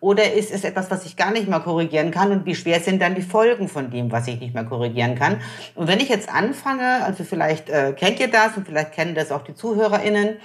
Oder 0.00 0.32
ist 0.32 0.52
es 0.52 0.64
etwas, 0.64 0.90
was 0.90 1.04
ich 1.04 1.16
gar 1.16 1.32
nicht 1.32 1.48
mehr 1.48 1.60
korrigieren 1.60 2.10
kann? 2.12 2.30
Und 2.30 2.46
wie 2.46 2.54
schwer 2.54 2.80
sind 2.80 3.02
dann 3.02 3.16
die 3.16 3.22
Folgen 3.22 3.68
von 3.68 3.90
dem, 3.90 4.12
was 4.12 4.28
ich 4.28 4.38
nicht 4.40 4.54
mehr 4.54 4.64
korrigieren 4.64 5.16
kann? 5.16 5.40
Und 5.74 5.88
wenn 5.88 5.98
ich 5.98 6.08
jetzt 6.08 6.32
anfange, 6.32 7.04
also 7.04 7.24
vielleicht 7.24 7.68
äh, 7.68 7.92
kennt 7.94 8.20
ihr 8.20 8.28
das 8.28 8.56
und 8.56 8.66
vielleicht 8.66 8.92
kennen 8.92 9.14
das 9.16 9.32
auch 9.32 9.42
die 9.42 9.54
ZuhörerInnen, 9.54 10.36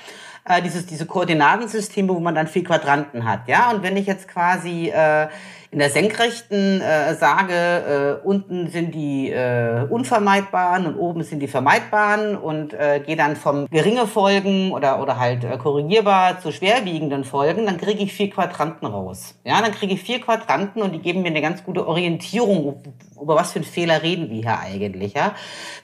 äh, 0.46 0.62
dieses, 0.62 0.88
diese 0.88 1.06
Koordinatensysteme, 1.06 2.10
wo 2.10 2.20
man 2.20 2.36
dann 2.36 2.48
vier 2.48 2.64
Quadranten 2.64 3.26
hat, 3.26 3.48
ja? 3.48 3.72
Und 3.72 3.84
wenn 3.84 3.96
ich 3.96 4.08
jetzt 4.08 4.28
quasi 4.28 4.90
äh, 4.90 5.28
in 5.74 5.80
der 5.80 5.90
Senkrechten 5.90 6.82
äh, 6.82 7.16
sage, 7.16 8.20
äh, 8.24 8.28
unten 8.28 8.68
sind 8.70 8.94
die 8.94 9.32
äh, 9.32 9.88
unvermeidbaren 9.90 10.86
und 10.86 10.96
oben 10.96 11.24
sind 11.24 11.40
die 11.40 11.48
vermeidbaren 11.48 12.38
und 12.38 12.76
äh, 12.76 13.02
gehe 13.04 13.16
dann 13.16 13.36
vom 13.36 13.66
geringe 13.72 14.06
Folgen 14.06 14.72
oder, 14.72 15.02
oder 15.02 15.18
halt 15.18 15.44
äh, 15.44 15.58
korrigierbar 15.58 16.40
zu 16.40 16.52
schwerwiegenden 16.52 17.24
Folgen, 17.24 17.66
dann 17.66 17.78
kriege 17.78 18.04
ich 18.04 18.14
vier 18.14 18.30
Quadranten 18.30 18.86
raus. 18.86 19.34
Ja, 19.44 19.62
dann 19.62 19.72
kriege 19.72 19.96
ich 19.96 20.04
vier 20.04 20.22
Quadranten 20.22 20.84
und 20.84 20.92
die 20.92 21.00
geben 21.00 21.24
mir 21.24 21.30
eine 21.30 21.42
ganz 21.42 21.64
gute 21.64 21.88
Orientierung, 21.88 22.84
über 23.20 23.36
was 23.36 23.54
für 23.54 23.60
einen 23.60 23.66
Fehler 23.66 24.04
reden 24.04 24.30
wir 24.30 24.44
hier 24.44 24.60
eigentlich. 24.60 25.16
Ja? 25.16 25.34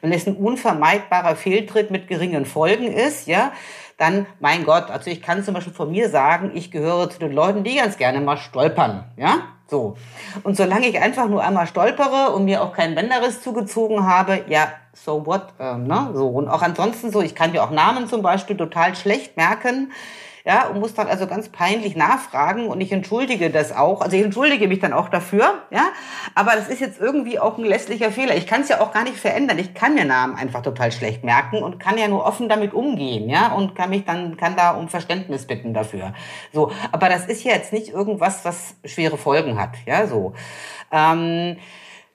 Wenn 0.02 0.14
es 0.14 0.28
ein 0.28 0.36
unvermeidbarer 0.36 1.36
Fehltritt 1.36 1.90
mit 1.90 2.08
geringen 2.08 2.46
Folgen 2.46 2.94
ist, 2.94 3.28
ja, 3.28 3.54
dann, 3.98 4.28
mein 4.40 4.66
Gott, 4.66 4.92
also 4.92 5.10
ich 5.10 5.22
kann 5.24 5.44
zum 5.44 5.56
Beispiel 5.56 5.74
von 5.74 5.90
mir 5.90 6.10
sagen, 6.10 6.52
ich 6.54 6.70
gehöre 6.70 7.10
zu 7.10 7.18
den 7.18 7.32
Leuten, 7.32 7.64
die 7.64 7.76
ganz 7.76 7.98
gerne 7.98 8.22
mal 8.22 8.38
stolpern, 8.38 9.06
ja, 9.18 9.40
so. 9.70 9.96
Und 10.44 10.58
solange 10.58 10.88
ich 10.88 11.00
einfach 11.00 11.28
nur 11.28 11.44
einmal 11.44 11.68
stolpere 11.68 12.32
und 12.32 12.46
mir 12.46 12.64
auch 12.64 12.74
kein 12.74 12.96
Bänderriss 12.96 13.42
zugezogen 13.42 14.06
habe, 14.06 14.44
ja, 14.48 14.70
so 14.94 15.26
what, 15.26 15.48
äh, 15.60 15.76
ne, 15.76 16.12
so. 16.14 16.28
Und 16.28 16.48
auch 16.48 16.62
ansonsten 16.62 17.12
so, 17.12 17.22
ich 17.22 17.36
kann 17.36 17.52
dir 17.52 17.64
auch 17.64 17.72
Namen 17.72 18.08
zum 18.08 18.22
Beispiel 18.22 18.58
total 18.58 18.96
schlecht 18.96 19.38
merken, 19.38 19.92
ja, 20.50 20.66
und 20.66 20.80
muss 20.80 20.96
dann 20.96 21.06
also 21.06 21.28
ganz 21.28 21.48
peinlich 21.50 21.96
nachfragen 21.96 22.70
und 22.70 22.82
ich 22.82 22.92
entschuldige 22.92 23.52
das 23.52 23.72
auch. 23.72 24.02
Also 24.02 24.18
ich 24.18 24.24
entschuldige 24.24 24.68
mich 24.68 24.80
dann 24.80 24.94
auch 24.94 25.08
dafür, 25.08 25.62
ja, 25.70 25.90
aber 26.34 26.54
das 26.56 26.70
ist 26.70 26.82
jetzt 26.82 27.00
irgendwie 27.00 27.38
auch 27.38 27.60
ein 27.60 27.64
lässlicher 27.64 28.12
Fehler. 28.12 28.36
Ich 28.36 28.48
kann 28.48 28.62
es 28.62 28.70
ja 28.70 28.82
auch 28.82 28.92
gar 28.92 29.04
nicht 29.04 29.18
verändern. 29.18 29.60
Ich 29.60 29.76
kann 29.76 29.94
mir 29.94 30.06
Namen 30.06 30.36
einfach 30.36 30.64
total 30.64 30.92
schlecht 30.92 31.24
merken 31.24 31.62
und 31.62 31.80
kann 31.80 32.00
ja 32.00 32.08
nur 32.08 32.26
offen 32.26 32.50
damit 32.50 32.74
umgehen, 32.74 33.30
ja, 33.30 33.54
und 33.54 33.76
kann 33.76 33.92
mich 33.92 34.06
dann, 34.06 34.38
kann 34.38 34.56
da 34.56 34.72
um 34.72 34.90
Verständnis 34.90 35.46
bitten 35.46 35.76
dafür. 35.76 36.16
So, 36.52 36.72
aber 36.92 37.10
das 37.10 37.28
ist 37.28 37.44
ja 37.44 37.52
jetzt 37.52 37.72
nicht 37.72 37.90
irgendwas, 37.90 38.44
was 38.44 38.74
schwere 38.86 39.20
Folgen 39.20 39.60
hat, 39.60 39.76
ja, 39.86 40.08
so. 40.08 40.34
Ähm, 40.92 41.58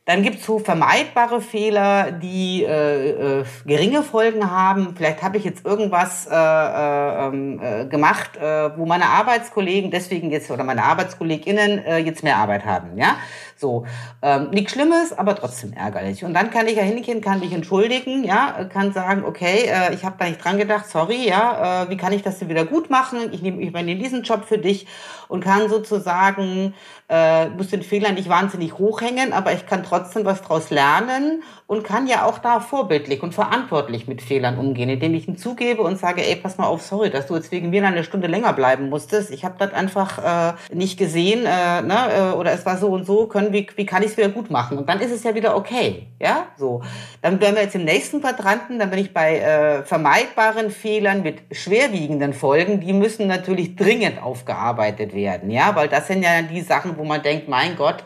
dann 0.07 0.23
gibt 0.23 0.41
es 0.41 0.45
so 0.45 0.59
vermeidbare 0.59 1.41
Fehler, 1.41 2.13
die 2.13 2.63
äh, 2.63 3.41
äh, 3.41 3.45
geringe 3.65 4.03
Folgen 4.03 4.51
haben. 4.51 4.95
Vielleicht 4.95 5.23
habe 5.23 5.39
ich 5.39 5.45
jetzt 5.45 5.65
irgendwas 5.65 6.27
äh, 6.27 6.35
äh, 6.35 7.27
ähm, 7.27 7.61
äh, 7.63 7.87
gemacht, 7.87 8.37
äh, 8.37 8.77
wo 8.77 8.85
meine 8.85 9.07
Arbeitskollegen 9.07 9.91
deswegen 9.91 10.31
jetzt 10.31 10.51
oder 10.51 10.63
meine 10.63 10.83
ArbeitskollegInnen 10.85 11.79
äh, 11.79 11.99
jetzt 11.99 12.23
mehr 12.23 12.37
Arbeit 12.37 12.67
haben. 12.67 12.99
Ja, 12.99 13.17
so 13.65 13.87
ähm, 14.21 14.51
nichts 14.51 14.73
Schlimmes, 14.73 15.17
aber 15.17 15.35
trotzdem 15.35 15.73
ärgerlich. 15.73 16.23
Und 16.23 16.35
dann 16.35 16.51
kann 16.51 16.67
ich 16.67 16.77
ja 16.77 16.83
hingehen, 16.83 17.23
kann 17.23 17.41
mich 17.41 17.53
entschuldigen, 17.53 18.23
ja, 18.23 18.65
kann 18.71 18.93
sagen, 18.93 19.25
okay, 19.25 19.71
äh, 19.71 19.95
ich 19.95 20.05
habe 20.05 20.17
da 20.19 20.27
nicht 20.27 20.45
dran 20.45 20.59
gedacht, 20.59 20.87
sorry, 20.87 21.27
ja, 21.27 21.85
äh, 21.85 21.91
wie 21.91 21.97
kann 21.97 22.13
ich 22.13 22.23
das 22.23 22.39
denn 22.39 22.51
wieder 22.51 22.67
gut 22.67 22.91
machen? 22.91 23.33
Ich 23.33 23.41
nehme 23.41 23.63
ich 23.63 23.69
übernehme 23.69 24.03
diesen 24.03 24.23
Job 24.23 24.45
für 24.45 24.59
dich 24.59 24.87
und 25.29 25.43
kann 25.43 25.71
sozusagen 25.71 26.75
äh, 27.09 27.49
muss 27.51 27.69
den 27.69 27.83
Fehler 27.83 28.13
nicht 28.13 28.29
wahnsinnig 28.29 28.79
hochhängen, 28.79 29.33
aber 29.33 29.53
ich 29.53 29.67
kann 29.67 29.83
trotzdem 29.83 30.25
was 30.25 30.43
daraus 30.43 30.71
lernen 30.71 31.43
und 31.67 31.85
kann 31.85 32.07
ja 32.07 32.25
auch 32.25 32.39
da 32.39 32.61
vorbildlich 32.61 33.23
und 33.23 33.35
verantwortlich 33.35 34.09
mit 34.09 34.23
Fehlern 34.23 34.59
umgehen, 34.59 34.89
indem 34.89 35.15
ich 35.15 35.29
ihn 35.29 35.37
zugebe 35.37 35.83
und 35.83 35.99
sage, 35.99 36.27
ey, 36.27 36.37
pass 36.37 36.59
mal 36.59 36.67
auf, 36.67 36.83
sorry, 36.83 37.11
dass 37.11 37.27
du 37.27 37.35
jetzt 37.35 37.53
wegen 37.53 37.71
mir 37.71 37.87
eine 37.87 38.05
Stunde 38.05 38.27
länger 38.27 38.53
bleiben 38.53 38.89
musstest. 38.89 39.31
Ich 39.31 39.45
habe 39.45 39.57
das 39.59 39.73
einfach 39.73 40.53
äh, 40.53 40.75
nicht 40.75 40.99
gesehen 40.99 41.45
äh, 41.47 41.83
ne, 41.83 42.33
äh, 42.33 42.37
oder 42.37 42.53
es 42.53 42.65
war 42.65 42.79
so 42.79 42.89
und 42.89 43.05
so, 43.05 43.27
können, 43.27 43.53
wie, 43.55 43.67
wie 43.77 43.87
kann 43.87 44.03
ich 44.03 44.11
es 44.11 44.17
wieder 44.19 44.29
gut 44.29 44.51
machen? 44.51 44.77
Und 44.77 44.89
dann 44.89 45.01
ist 45.01 45.11
es 45.11 45.25
ja 45.25 45.35
wieder 45.35 45.57
okay. 45.57 46.09
Ja, 46.21 46.49
so. 46.59 46.83
Dann 47.23 47.41
wären 47.41 47.55
wir 47.55 47.63
jetzt 47.63 47.75
im 47.75 47.85
nächsten 47.85 48.21
Quadranten, 48.21 48.79
dann 48.79 48.91
bin 48.91 48.99
ich 48.99 49.15
bei 49.15 49.39
äh, 49.39 49.83
vermeidbaren 49.85 50.71
Fehlern 50.71 51.23
mit 51.23 51.39
schwerwiegenden 51.51 52.35
Folgen, 52.35 52.81
die 52.81 52.93
müssen 52.93 53.27
natürlich 53.27 53.77
dringend 53.77 54.23
aufgearbeitet 54.23 55.15
werden, 55.15 55.51
ja, 55.51 55.75
weil 55.75 55.89
das 55.89 56.09
sind 56.09 56.23
ja 56.23 56.43
die 56.43 56.61
Sachen, 56.61 56.99
wo 56.99 57.05
man 57.05 57.23
denkt, 57.23 57.49
mein 57.49 57.77
Gott, 57.77 58.05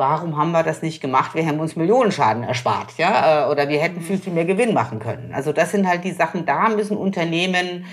warum 0.00 0.38
haben 0.38 0.50
wir 0.52 0.62
das 0.62 0.80
nicht 0.80 1.02
gemacht? 1.02 1.34
Wir 1.34 1.46
haben 1.46 1.60
uns 1.60 1.76
Millionenschaden 1.76 2.42
erspart, 2.42 2.94
ja, 2.96 3.44
äh, 3.44 3.50
oder 3.50 3.68
wir 3.68 3.78
hätten 3.80 4.00
viel, 4.00 4.16
viel 4.16 4.32
mehr 4.32 4.46
Gewinn 4.46 4.72
machen 4.72 4.98
können. 4.98 5.32
Also 5.34 5.52
das 5.52 5.72
sind 5.72 5.86
halt 5.86 6.04
die 6.04 6.12
Sachen, 6.12 6.46
da 6.46 6.70
müssen 6.70 6.96
Unternehmen 6.96 7.84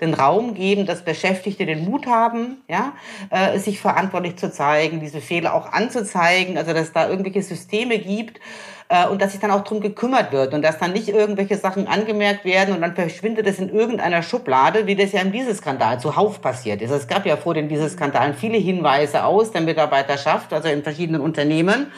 den 0.00 0.14
Raum 0.14 0.54
geben, 0.54 0.86
dass 0.86 1.04
Beschäftigte 1.04 1.66
den 1.66 1.84
Mut 1.84 2.06
haben, 2.06 2.58
ja, 2.68 2.92
äh, 3.30 3.58
sich 3.58 3.80
verantwortlich 3.80 4.36
zu 4.36 4.52
zeigen, 4.52 5.00
diese 5.00 5.20
Fehler 5.20 5.54
auch 5.54 5.72
anzuzeigen, 5.72 6.56
also 6.56 6.72
dass 6.72 6.92
da 6.92 7.08
irgendwelche 7.08 7.42
Systeme 7.42 7.98
gibt, 7.98 8.40
äh, 8.88 9.06
und 9.06 9.20
dass 9.20 9.32
sich 9.32 9.40
dann 9.40 9.50
auch 9.50 9.64
drum 9.64 9.80
gekümmert 9.80 10.32
wird 10.32 10.54
und 10.54 10.62
dass 10.62 10.78
dann 10.78 10.92
nicht 10.92 11.08
irgendwelche 11.08 11.56
Sachen 11.56 11.88
angemerkt 11.88 12.44
werden 12.44 12.74
und 12.74 12.80
dann 12.80 12.94
verschwindet 12.94 13.46
es 13.46 13.58
in 13.58 13.68
irgendeiner 13.68 14.22
Schublade, 14.22 14.86
wie 14.86 14.94
das 14.94 15.12
ja 15.12 15.20
in 15.20 15.32
diesem 15.32 15.54
Skandal 15.54 16.00
zuhauf 16.00 16.40
passiert 16.40 16.82
ist. 16.82 16.90
Es 16.90 17.06
gab 17.06 17.26
ja 17.26 17.36
vor 17.36 17.54
den 17.54 17.68
diesen 17.68 17.88
Skandalen 17.88 18.34
viele 18.34 18.58
Hinweise 18.58 19.24
aus 19.24 19.50
der 19.50 19.62
Mitarbeiterschaft, 19.62 20.52
also 20.52 20.68
in 20.68 20.82
verschiedenen 20.82 21.20
Unternehmen, 21.20 21.92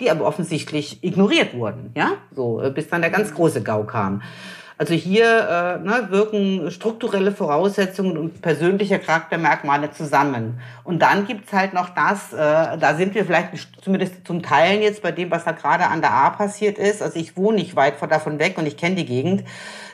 die 0.00 0.10
aber 0.10 0.26
offensichtlich 0.26 1.02
ignoriert 1.02 1.54
wurden, 1.54 1.92
ja, 1.96 2.12
so 2.34 2.60
äh, 2.60 2.70
bis 2.70 2.88
dann 2.88 3.00
der 3.00 3.10
ganz 3.10 3.32
große 3.32 3.62
GAU 3.62 3.84
kam. 3.84 4.22
Also 4.76 4.94
hier 4.94 5.24
äh, 5.24 5.84
ne, 5.84 6.08
wirken 6.10 6.70
strukturelle 6.70 7.30
Voraussetzungen 7.30 8.18
und 8.18 8.42
persönliche 8.42 8.98
Charaktermerkmale 8.98 9.92
zusammen. 9.92 10.60
Und 10.82 11.00
dann 11.00 11.26
gibt's 11.26 11.52
halt 11.52 11.74
noch 11.74 11.90
das, 11.90 12.32
äh, 12.32 12.36
da 12.36 12.94
sind 12.96 13.14
wir 13.14 13.24
vielleicht 13.24 13.50
zumindest 13.82 14.26
zum 14.26 14.42
Teil 14.42 14.80
jetzt 14.80 15.02
bei 15.02 15.12
dem, 15.12 15.30
was 15.30 15.44
da 15.44 15.52
gerade 15.52 15.86
an 15.86 16.00
der 16.00 16.12
A 16.12 16.30
passiert 16.30 16.78
ist. 16.78 17.02
Also 17.02 17.20
ich 17.20 17.36
wohne 17.36 17.58
nicht 17.58 17.76
weit 17.76 17.94
davon 18.10 18.40
weg 18.40 18.58
und 18.58 18.66
ich 18.66 18.76
kenne 18.76 18.96
die 18.96 19.06
Gegend. 19.06 19.44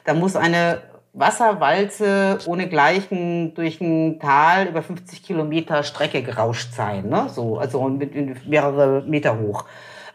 Da 0.05 0.14
muss 0.14 0.35
eine 0.35 0.81
Wasserwalze 1.12 2.38
ohne 2.47 2.69
Gleichen 2.69 3.53
durch 3.55 3.81
ein 3.81 4.19
Tal 4.19 4.69
über 4.69 4.83
50 4.83 5.23
Kilometer 5.23 5.83
Strecke 5.83 6.23
gerauscht 6.23 6.73
sein, 6.73 7.09
ne? 7.09 7.29
So, 7.29 7.59
also 7.59 7.83
mit 7.88 8.47
mehrere 8.47 9.03
Meter 9.03 9.38
hoch 9.38 9.64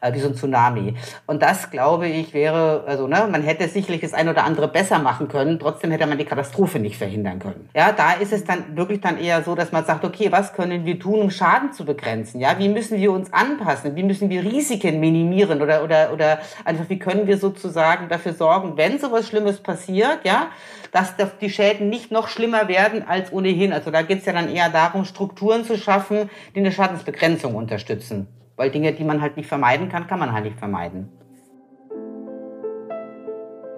äh, 0.02 0.14
wie 0.14 0.20
so 0.20 0.28
ein 0.28 0.36
Tsunami. 0.36 0.96
Und 1.26 1.42
das, 1.42 1.72
glaube 1.72 2.08
ich, 2.08 2.34
wäre, 2.34 2.84
also 2.88 3.08
ne, 3.08 3.28
man 3.30 3.42
hätte 3.42 3.68
sicherlich 3.68 4.02
das 4.02 4.14
ein 4.14 4.30
oder 4.30 4.44
andere 4.44 4.68
besser 4.68 5.00
machen 5.00 5.28
können, 5.28 5.60
trotzdem 5.60 5.92
hätte 5.92 6.06
man 6.08 6.18
die 6.18 6.26
Katastrophe 6.26 6.80
nicht 6.80 6.98
verhindern 6.98 7.40
können. 7.40 7.70
Ja, 7.76 7.92
da 7.92 8.14
ist 8.14 8.34
es 8.34 8.44
dann 8.44 8.76
wirklich 8.76 9.02
dann 9.02 9.18
eher 9.18 9.44
so, 9.44 9.56
dass 9.56 9.72
man 9.72 9.86
sagt, 9.86 10.06
okay, 10.06 10.32
was 10.32 10.54
können 10.54 10.86
wir 10.86 11.00
tun, 11.00 11.20
um 11.22 11.32
Schaden 11.32 11.74
zu 11.74 11.86
begrenzen? 11.86 12.40
Ja, 12.40 12.58
wie 12.58 12.70
müssen 12.70 12.98
wir 12.98 13.12
uns 13.12 13.32
anpassen? 13.34 13.96
Wie 13.96 14.04
müssen 14.04 14.30
wir 14.30 14.44
Risiken 14.44 15.00
minimieren 15.00 15.62
oder, 15.62 15.84
oder, 15.84 16.14
oder 16.14 16.40
einfach, 16.64 16.90
wie 16.90 17.00
können 17.00 17.28
wir 17.28 17.38
sozusagen 17.38 18.10
dafür 18.10 18.34
sorgen, 18.34 18.78
wenn 18.78 19.00
sowas 19.00 19.28
Schlimmes 19.28 19.62
passiert, 19.62 20.20
ja, 20.24 20.48
dass 20.92 21.14
die 21.42 21.50
Schäden 21.50 21.90
nicht 21.90 22.12
noch 22.12 22.30
schlimmer 22.30 22.68
werden 22.70 23.06
als 23.06 23.34
ohnehin. 23.34 23.74
Also 23.74 23.92
da 23.92 24.02
geht 24.02 24.20
es 24.20 24.26
ja 24.26 24.34
dann 24.34 24.50
eher 24.50 24.70
darum, 24.70 25.04
Strukturen 25.04 25.66
zu 25.66 25.78
schaffen, 25.78 26.30
die 26.56 26.60
eine 26.60 26.72
Schadensbegrenzung 26.72 27.54
unterstützen. 27.54 28.28
Weil 28.56 28.72
Dinge, 28.72 28.94
die 28.94 29.04
man 29.04 29.22
halt 29.22 29.38
nicht 29.38 29.50
vermeiden 29.50 29.90
kann, 29.90 30.08
kann 30.08 30.20
man 30.20 30.32
halt 30.32 30.46
nicht 30.46 30.60
vermeiden. 30.60 31.10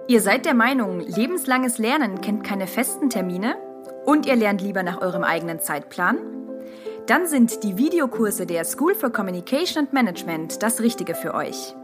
Ihr 0.06 0.20
seid 0.22 0.46
der 0.46 0.54
Meinung, 0.54 1.00
lebenslanges 1.00 1.78
Lernen 1.78 2.22
kennt 2.22 2.42
keine 2.42 2.66
festen 2.66 3.10
Termine 3.10 3.56
und 4.06 4.24
ihr 4.24 4.36
lernt 4.36 4.62
lieber 4.62 4.82
nach 4.82 5.02
eurem 5.02 5.22
eigenen 5.22 5.60
Zeitplan? 5.60 6.16
Dann 7.06 7.26
sind 7.26 7.62
die 7.62 7.76
Videokurse 7.76 8.46
der 8.46 8.64
School 8.64 8.94
for 8.94 9.10
Communication 9.10 9.84
and 9.84 9.92
Management 9.92 10.62
das 10.62 10.80
Richtige 10.80 11.14
für 11.14 11.34
euch. 11.34 11.74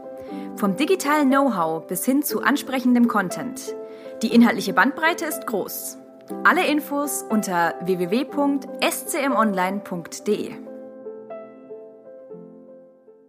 Vom 0.55 0.75
digitalen 0.75 1.29
Know-how 1.29 1.85
bis 1.85 2.03
hin 2.05 2.23
zu 2.23 2.41
ansprechendem 2.41 3.07
Content. 3.07 3.75
Die 4.23 4.33
inhaltliche 4.33 4.73
Bandbreite 4.73 5.25
ist 5.25 5.45
groß. 5.45 5.99
Alle 6.43 6.65
Infos 6.65 7.23
unter 7.29 7.75
www.scmonline.de. 7.81 10.74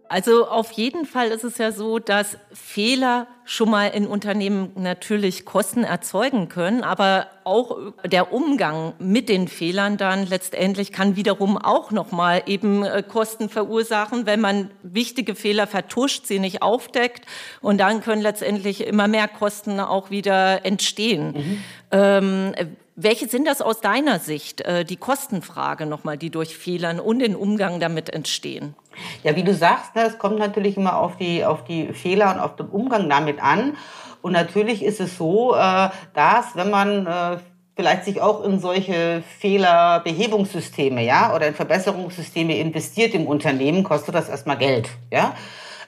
Also 0.09 0.47
auf 0.47 0.71
jeden 0.71 1.05
Fall 1.05 1.29
ist 1.29 1.43
es 1.43 1.57
ja 1.57 1.71
so, 1.71 1.99
dass 1.99 2.37
Fehler 2.53 3.27
schon 3.43 3.69
mal 3.69 3.87
in 3.87 4.07
Unternehmen 4.07 4.71
natürlich 4.75 5.45
Kosten 5.45 5.83
erzeugen 5.83 6.49
können, 6.49 6.83
aber 6.83 7.27
auch 7.43 7.77
der 8.05 8.33
Umgang 8.33 8.93
mit 8.99 9.29
den 9.29 9.47
Fehlern 9.47 9.97
dann 9.97 10.25
letztendlich 10.25 10.91
kann 10.91 11.15
wiederum 11.15 11.57
auch 11.57 11.91
noch 11.91 12.11
mal 12.11 12.43
eben 12.45 12.83
äh, 12.83 13.03
Kosten 13.03 13.49
verursachen, 13.49 14.25
wenn 14.25 14.41
man 14.41 14.69
wichtige 14.83 15.35
Fehler 15.35 15.67
vertuscht, 15.67 16.25
sie 16.25 16.39
nicht 16.39 16.61
aufdeckt 16.61 17.25
und 17.61 17.77
dann 17.79 18.01
können 18.01 18.21
letztendlich 18.21 18.85
immer 18.85 19.07
mehr 19.07 19.27
Kosten 19.27 19.79
auch 19.79 20.09
wieder 20.09 20.65
entstehen. 20.65 21.31
Mhm. 21.31 21.63
Ähm, 21.91 22.53
welche 22.99 23.27
sind 23.27 23.45
das 23.45 23.61
aus 23.61 23.79
deiner 23.79 24.17
Sicht, 24.17 24.61
äh, 24.61 24.83
die 24.83 24.97
Kostenfrage 24.97 25.85
nochmal, 25.85 26.17
die 26.17 26.31
durch 26.31 26.57
Fehlern 26.57 26.99
und 26.99 27.19
den 27.19 27.35
Umgang 27.35 27.79
damit 27.79 28.09
entstehen? 28.09 28.75
Ja, 29.23 29.35
wie 29.35 29.43
du 29.43 29.53
sagst, 29.53 29.95
ne, 29.95 30.01
es 30.01 30.17
kommt 30.17 30.39
natürlich 30.39 30.77
immer 30.77 30.97
auf 30.97 31.15
die, 31.15 31.45
auf 31.45 31.63
die 31.63 31.93
Fehler 31.93 32.33
und 32.33 32.39
auf 32.39 32.55
den 32.55 32.65
Umgang 32.65 33.07
damit 33.07 33.41
an. 33.41 33.77
Und 34.23 34.31
natürlich 34.31 34.83
ist 34.83 34.99
es 34.99 35.15
so, 35.15 35.53
äh, 35.53 35.89
dass 36.15 36.55
wenn 36.55 36.71
man 36.71 37.05
äh, 37.05 37.37
vielleicht 37.75 38.05
sich 38.05 38.19
auch 38.19 38.43
in 38.43 38.59
solche 38.59 39.21
Fehlerbehebungssysteme, 39.39 41.05
ja, 41.05 41.35
oder 41.35 41.47
in 41.47 41.53
Verbesserungssysteme 41.53 42.57
investiert 42.57 43.13
im 43.13 43.27
Unternehmen, 43.27 43.83
kostet 43.83 44.15
das 44.15 44.27
erstmal 44.27 44.57
Geld, 44.57 44.89
ja. 45.11 45.35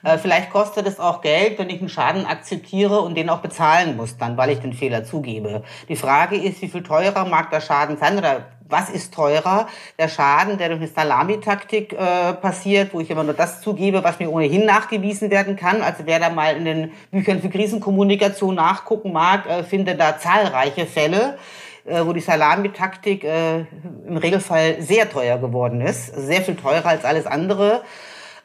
Äh, 0.03 0.17
vielleicht 0.17 0.51
kostet 0.51 0.87
es 0.87 0.99
auch 0.99 1.21
Geld, 1.21 1.59
wenn 1.59 1.69
ich 1.69 1.79
einen 1.79 1.89
Schaden 1.89 2.25
akzeptiere 2.25 3.01
und 3.01 3.15
den 3.15 3.29
auch 3.29 3.39
bezahlen 3.39 3.97
muss, 3.97 4.17
dann, 4.17 4.37
weil 4.37 4.51
ich 4.51 4.59
den 4.59 4.73
Fehler 4.73 5.03
zugebe. 5.03 5.63
Die 5.87 5.95
Frage 5.95 6.37
ist, 6.37 6.61
wie 6.61 6.67
viel 6.67 6.83
teurer 6.83 7.25
mag 7.25 7.49
der 7.51 7.61
Schaden 7.61 7.97
sein 7.97 8.17
oder 8.17 8.45
was 8.69 8.89
ist 8.89 9.13
teurer? 9.13 9.67
Der 9.97 10.07
Schaden, 10.07 10.57
der 10.59 10.69
durch 10.69 10.79
eine 10.79 10.87
Salamitaktik 10.87 11.93
äh, 11.93 12.33
passiert, 12.33 12.93
wo 12.93 12.99
ich 12.99 13.09
immer 13.09 13.23
nur 13.23 13.33
das 13.33 13.61
zugebe, 13.61 14.03
was 14.03 14.19
mir 14.19 14.31
ohnehin 14.31 14.65
nachgewiesen 14.65 15.31
werden 15.31 15.55
kann. 15.55 15.81
Also 15.81 16.03
wer 16.05 16.19
da 16.19 16.29
mal 16.29 16.55
in 16.55 16.65
den 16.65 16.91
Büchern 17.11 17.41
für 17.41 17.49
Krisenkommunikation 17.49 18.55
nachgucken 18.55 19.11
mag, 19.11 19.47
äh, 19.47 19.63
findet 19.63 19.99
da 19.99 20.17
zahlreiche 20.17 20.85
Fälle 20.85 21.37
äh, 21.85 22.05
wo 22.05 22.13
die 22.13 22.19
Salamitaktik 22.19 23.23
äh, 23.23 23.65
im 24.07 24.17
Regelfall 24.17 24.81
sehr 24.81 25.09
teuer 25.09 25.39
geworden 25.39 25.81
ist, 25.81 26.07
sehr 26.15 26.41
viel 26.41 26.55
teurer 26.55 26.85
als 26.85 27.03
alles 27.05 27.25
andere 27.25 27.81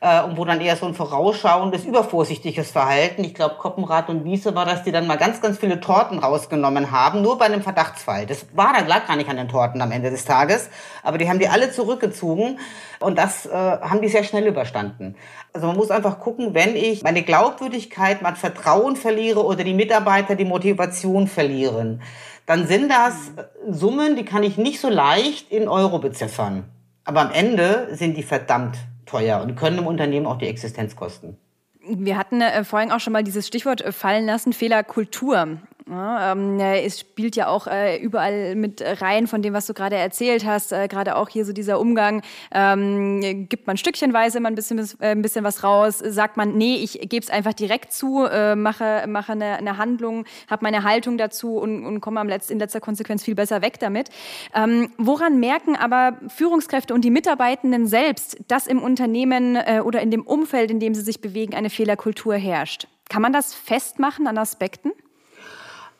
äh, 0.04 0.22
und 0.22 0.36
wo 0.36 0.44
dann 0.44 0.60
eher 0.60 0.76
so 0.76 0.84
ein 0.84 0.92
vorausschauendes, 0.92 1.84
übervorsichtiges 1.84 2.70
Verhalten, 2.70 3.24
ich 3.24 3.32
glaube 3.32 3.54
Koppenrad 3.54 4.10
und 4.10 4.24
Wiese 4.24 4.54
war 4.54 4.66
das, 4.66 4.82
die 4.82 4.92
dann 4.92 5.06
mal 5.06 5.16
ganz, 5.16 5.40
ganz 5.40 5.58
viele 5.58 5.80
Torten 5.80 6.18
rausgenommen 6.18 6.90
haben, 6.90 7.22
nur 7.22 7.38
bei 7.38 7.46
einem 7.46 7.62
Verdachtsfall. 7.62 8.26
Das 8.26 8.44
war 8.52 8.74
dann 8.74 8.86
lag 8.86 9.06
gar 9.06 9.16
nicht 9.16 9.30
an 9.30 9.38
den 9.38 9.48
Torten 9.48 9.80
am 9.80 9.90
Ende 9.90 10.10
des 10.10 10.26
Tages, 10.26 10.68
aber 11.02 11.16
die 11.16 11.28
haben 11.28 11.38
die 11.38 11.48
alle 11.48 11.70
zurückgezogen 11.70 12.58
und 13.00 13.16
das 13.16 13.46
äh, 13.46 13.50
haben 13.50 14.02
die 14.02 14.08
sehr 14.08 14.24
schnell 14.24 14.46
überstanden. 14.46 15.16
Also 15.54 15.68
man 15.68 15.76
muss 15.76 15.90
einfach 15.90 16.20
gucken, 16.20 16.52
wenn 16.52 16.76
ich 16.76 17.02
meine 17.02 17.22
Glaubwürdigkeit, 17.22 18.20
mein 18.20 18.36
Vertrauen 18.36 18.96
verliere 18.96 19.42
oder 19.42 19.64
die 19.64 19.72
Mitarbeiter 19.72 20.34
die 20.34 20.44
Motivation 20.44 21.28
verlieren, 21.28 22.02
dann 22.44 22.66
sind 22.66 22.90
das 22.90 23.14
Summen, 23.70 24.16
die 24.16 24.26
kann 24.26 24.42
ich 24.42 24.58
nicht 24.58 24.80
so 24.80 24.90
leicht 24.90 25.50
in 25.50 25.66
Euro 25.66 25.98
beziffern. 25.98 26.64
Aber 27.06 27.22
am 27.22 27.30
Ende 27.32 27.88
sind 27.92 28.18
die 28.18 28.22
verdammt 28.22 28.76
teuer 29.06 29.42
und 29.42 29.56
können 29.56 29.78
im 29.78 29.86
Unternehmen 29.86 30.26
auch 30.26 30.38
die 30.38 30.46
Existenz 30.46 30.96
kosten. 30.96 31.36
Wir 31.86 32.16
hatten 32.16 32.40
äh, 32.40 32.64
vorhin 32.64 32.90
auch 32.90 33.00
schon 33.00 33.12
mal 33.12 33.24
dieses 33.24 33.46
Stichwort 33.46 33.82
äh, 33.82 33.92
fallen 33.92 34.24
lassen, 34.26 34.52
Fehlerkultur. 34.52 35.58
Ja, 35.86 36.32
ähm, 36.32 36.58
es 36.60 37.00
spielt 37.00 37.36
ja 37.36 37.48
auch 37.48 37.66
äh, 37.66 37.98
überall 37.98 38.54
mit 38.54 38.82
rein 38.82 39.26
von 39.26 39.42
dem, 39.42 39.52
was 39.52 39.66
du 39.66 39.74
gerade 39.74 39.96
erzählt 39.96 40.46
hast. 40.46 40.72
Äh, 40.72 40.88
gerade 40.88 41.14
auch 41.14 41.28
hier 41.28 41.44
so 41.44 41.52
dieser 41.52 41.78
Umgang. 41.78 42.22
Ähm, 42.52 43.48
gibt 43.50 43.66
man 43.66 43.76
stückchenweise 43.76 44.40
mal 44.40 44.48
ein 44.48 44.54
bisschen, 44.54 44.78
äh, 44.78 45.08
ein 45.08 45.20
bisschen 45.20 45.44
was 45.44 45.62
raus? 45.62 45.98
Sagt 45.98 46.38
man, 46.38 46.56
nee, 46.56 46.76
ich 46.76 47.00
gebe 47.10 47.22
es 47.22 47.28
einfach 47.28 47.52
direkt 47.52 47.92
zu, 47.92 48.24
äh, 48.24 48.56
mache, 48.56 49.04
mache 49.06 49.32
eine, 49.32 49.58
eine 49.58 49.76
Handlung, 49.76 50.24
habe 50.48 50.64
meine 50.64 50.84
Haltung 50.84 51.18
dazu 51.18 51.58
und, 51.58 51.84
und 51.84 52.00
komme 52.00 52.18
am 52.18 52.28
Letzt, 52.28 52.50
in 52.50 52.58
letzter 52.58 52.80
Konsequenz 52.80 53.22
viel 53.22 53.34
besser 53.34 53.60
weg 53.60 53.78
damit. 53.78 54.08
Ähm, 54.54 54.90
woran 54.96 55.38
merken 55.38 55.76
aber 55.76 56.18
Führungskräfte 56.28 56.94
und 56.94 57.04
die 57.04 57.10
Mitarbeitenden 57.10 57.86
selbst, 57.86 58.38
dass 58.48 58.66
im 58.66 58.82
Unternehmen 58.82 59.56
äh, 59.56 59.82
oder 59.84 60.00
in 60.00 60.10
dem 60.10 60.22
Umfeld, 60.22 60.70
in 60.70 60.80
dem 60.80 60.94
sie 60.94 61.02
sich 61.02 61.20
bewegen, 61.20 61.54
eine 61.54 61.68
Fehlerkultur 61.68 62.36
herrscht? 62.36 62.88
Kann 63.10 63.20
man 63.20 63.34
das 63.34 63.52
festmachen 63.52 64.26
an 64.26 64.38
Aspekten? 64.38 64.92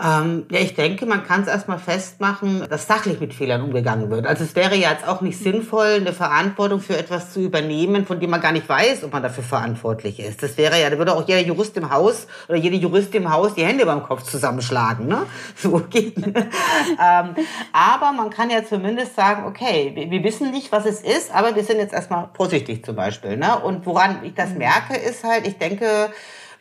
Ähm, 0.02 0.46
ja, 0.50 0.58
ich 0.58 0.74
denke, 0.74 1.06
man 1.06 1.24
kann 1.24 1.42
es 1.42 1.46
erstmal 1.46 1.78
festmachen, 1.78 2.66
dass 2.68 2.88
sachlich 2.88 3.20
mit 3.20 3.32
Fehlern 3.32 3.62
umgegangen 3.62 4.10
wird. 4.10 4.26
Also 4.26 4.42
es 4.42 4.56
wäre 4.56 4.74
ja 4.74 4.90
jetzt 4.90 5.06
auch 5.06 5.20
nicht 5.20 5.38
sinnvoll, 5.38 5.98
eine 6.00 6.12
Verantwortung 6.12 6.80
für 6.80 6.98
etwas 6.98 7.32
zu 7.32 7.40
übernehmen, 7.40 8.04
von 8.04 8.18
dem 8.18 8.30
man 8.30 8.40
gar 8.40 8.50
nicht 8.50 8.68
weiß, 8.68 9.04
ob 9.04 9.12
man 9.12 9.22
dafür 9.22 9.44
verantwortlich 9.44 10.18
ist. 10.18 10.42
Das 10.42 10.58
wäre 10.58 10.80
ja, 10.80 10.90
da 10.90 10.98
würde 10.98 11.14
auch 11.14 11.28
jeder 11.28 11.40
Jurist 11.40 11.76
im 11.76 11.90
Haus 11.90 12.26
oder 12.48 12.58
jede 12.58 12.76
Juristin 12.76 13.22
im 13.22 13.32
Haus 13.32 13.54
die 13.54 13.64
Hände 13.64 13.86
beim 13.86 14.02
Kopf 14.02 14.24
zusammenschlagen. 14.24 15.06
Ne? 15.06 15.26
So 15.56 15.80
geht. 15.88 16.16
ähm, 16.18 17.34
aber 17.72 18.12
man 18.12 18.30
kann 18.30 18.50
ja 18.50 18.64
zumindest 18.64 19.14
sagen, 19.14 19.46
okay, 19.46 19.92
wir, 19.94 20.10
wir, 20.10 20.24
wissen 20.24 20.50
nicht, 20.50 20.72
was 20.72 20.84
es 20.84 21.00
ist, 21.00 21.32
aber 21.32 21.54
wir 21.54 21.62
sind 21.62 21.78
jetzt 21.78 21.94
erstmal 21.94 22.28
vorsichtig 22.34 22.84
zum 22.84 22.96
Beispiel. 22.96 23.36
Ne? 23.36 23.58
Und 23.60 23.86
woran 23.86 24.24
ich 24.24 24.34
das 24.34 24.50
merke, 24.50 24.96
ist 24.96 25.24
halt, 25.24 25.46
ich 25.46 25.56
denke, 25.58 26.10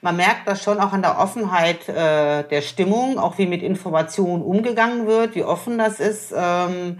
man 0.04 0.18
merkt 0.18 0.48
das 0.48 0.62
schon 0.62 0.80
auch 0.80 0.92
an 0.92 1.02
der 1.02 1.18
Offenheit 1.18 1.88
äh, 1.88 2.44
der 2.44 2.62
Stimmung, 2.62 3.18
auch 3.18 3.38
wie 3.38 3.48
mit 3.48 3.64
Informationen 3.64 4.44
umgegangen 4.44 5.08
wird, 5.08 5.34
wie 5.34 5.44
offen 5.44 5.78
das 5.78 6.00
ist. 6.02 6.34
Ähm, 6.36 7.00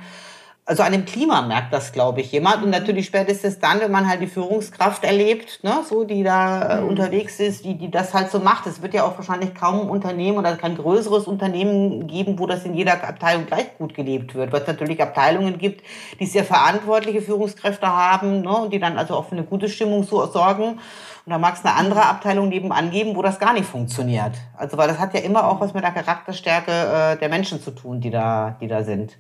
also 0.66 0.82
an 0.82 0.94
dem 0.94 1.04
Klima 1.04 1.42
merkt 1.42 1.74
das, 1.74 1.92
glaube 1.92 2.22
ich, 2.22 2.32
jemand. 2.32 2.64
Und 2.64 2.70
natürlich 2.70 3.08
spätestens 3.08 3.60
dann, 3.60 3.82
wenn 3.82 3.92
man 3.92 4.08
halt 4.08 4.22
die 4.22 4.28
Führungskraft 4.28 5.04
erlebt, 5.04 5.62
ne, 5.62 5.82
so 5.88 6.06
die 6.06 6.24
da 6.24 6.78
äh, 6.78 6.82
mhm. 6.82 6.88
unterwegs 6.88 7.42
ist, 7.42 7.66
die, 7.66 7.78
die 7.78 7.92
das 7.92 8.14
halt 8.14 8.32
so 8.32 8.40
macht. 8.40 8.66
Es 8.68 8.82
wird 8.82 8.94
ja 8.94 9.04
auch 9.04 9.18
wahrscheinlich 9.18 9.54
kaum 9.54 9.82
ein 9.82 9.90
Unternehmen 9.90 10.38
oder 10.38 10.56
kein 10.56 10.78
größeres 10.78 11.28
Unternehmen 11.28 12.08
geben, 12.08 12.40
wo 12.40 12.48
das 12.48 12.64
in 12.64 12.74
jeder 12.74 12.94
Abteilung 12.94 13.46
gleich 13.46 13.78
gut 13.78 13.94
gelebt 13.94 14.36
wird. 14.36 14.54
Weil 14.54 14.62
es 14.62 14.68
natürlich 14.68 15.02
Abteilungen 15.02 15.58
gibt, 15.58 15.84
die 16.22 16.26
sehr 16.26 16.46
verantwortliche 16.46 17.22
Führungskräfte 17.22 17.88
haben 17.88 18.44
ne, 18.44 18.56
und 18.56 18.72
die 18.72 18.80
dann 18.80 18.98
also 18.98 19.16
auch 19.16 19.26
für 19.26 19.36
eine 19.36 19.44
gute 19.44 19.68
Stimmung 19.68 20.04
so 20.06 20.26
sorgen. 20.28 20.80
Und 21.26 21.32
da 21.32 21.38
mag 21.38 21.56
es 21.56 21.64
eine 21.64 21.76
andere 21.76 22.06
Abteilung 22.06 22.50
nebenan 22.50 22.92
geben, 22.92 23.16
wo 23.16 23.22
das 23.22 23.40
gar 23.40 23.54
nicht 23.54 23.66
funktioniert. 23.66 24.34
Also 24.58 24.78
weil 24.78 24.90
das 24.90 25.00
hat 25.00 25.14
ja 25.14 25.22
immer 25.22 25.48
auch 25.48 25.62
was 25.62 25.74
mit 25.74 25.84
der 25.84 25.92
Charakterstärke 25.92 26.72
äh, 26.72 27.18
der 27.18 27.30
Menschen 27.30 27.62
zu 27.62 27.72
tun, 27.72 28.02
die 28.02 28.10
da, 28.10 28.58
die 28.60 28.68
da 28.68 28.84
sind. 28.84 29.18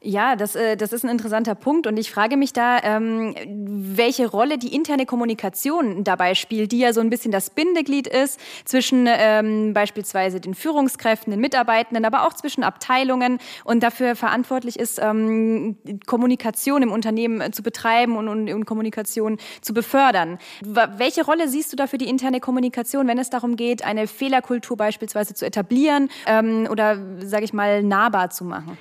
Ja, 0.00 0.36
das, 0.36 0.54
äh, 0.54 0.76
das 0.76 0.92
ist 0.92 1.04
ein 1.04 1.10
interessanter 1.10 1.56
Punkt 1.56 1.88
und 1.88 1.96
ich 1.96 2.12
frage 2.12 2.36
mich 2.36 2.52
da, 2.52 2.78
ähm, 2.84 3.34
welche 3.48 4.28
Rolle 4.28 4.56
die 4.56 4.72
interne 4.72 5.06
Kommunikation 5.06 6.04
dabei 6.04 6.36
spielt, 6.36 6.70
die 6.70 6.78
ja 6.78 6.92
so 6.92 7.00
ein 7.00 7.10
bisschen 7.10 7.32
das 7.32 7.50
Bindeglied 7.50 8.06
ist 8.06 8.38
zwischen 8.64 9.08
ähm, 9.08 9.74
beispielsweise 9.74 10.38
den 10.38 10.54
Führungskräften, 10.54 11.32
den 11.32 11.40
Mitarbeitenden, 11.40 12.04
aber 12.04 12.28
auch 12.28 12.32
zwischen 12.32 12.62
Abteilungen 12.62 13.38
und 13.64 13.82
dafür 13.82 14.14
verantwortlich 14.14 14.78
ist, 14.78 15.00
ähm, 15.02 15.76
Kommunikation 16.06 16.82
im 16.82 16.92
Unternehmen 16.92 17.40
äh, 17.40 17.50
zu 17.50 17.64
betreiben 17.64 18.16
und, 18.16 18.28
und, 18.28 18.48
und 18.52 18.66
Kommunikation 18.66 19.38
zu 19.62 19.74
befördern. 19.74 20.38
Welche 20.62 21.24
Rolle 21.24 21.48
siehst 21.48 21.72
du 21.72 21.76
da 21.76 21.88
für 21.88 21.98
die 21.98 22.08
interne 22.08 22.38
Kommunikation, 22.38 23.08
wenn 23.08 23.18
es 23.18 23.30
darum 23.30 23.56
geht, 23.56 23.84
eine 23.84 24.06
Fehlerkultur 24.06 24.76
beispielsweise 24.76 25.34
zu 25.34 25.44
etablieren 25.44 26.08
ähm, 26.26 26.68
oder, 26.70 26.98
sage 27.18 27.44
ich 27.44 27.52
mal, 27.52 27.82
nahbar 27.82 28.30
zu 28.30 28.44
machen? 28.44 28.78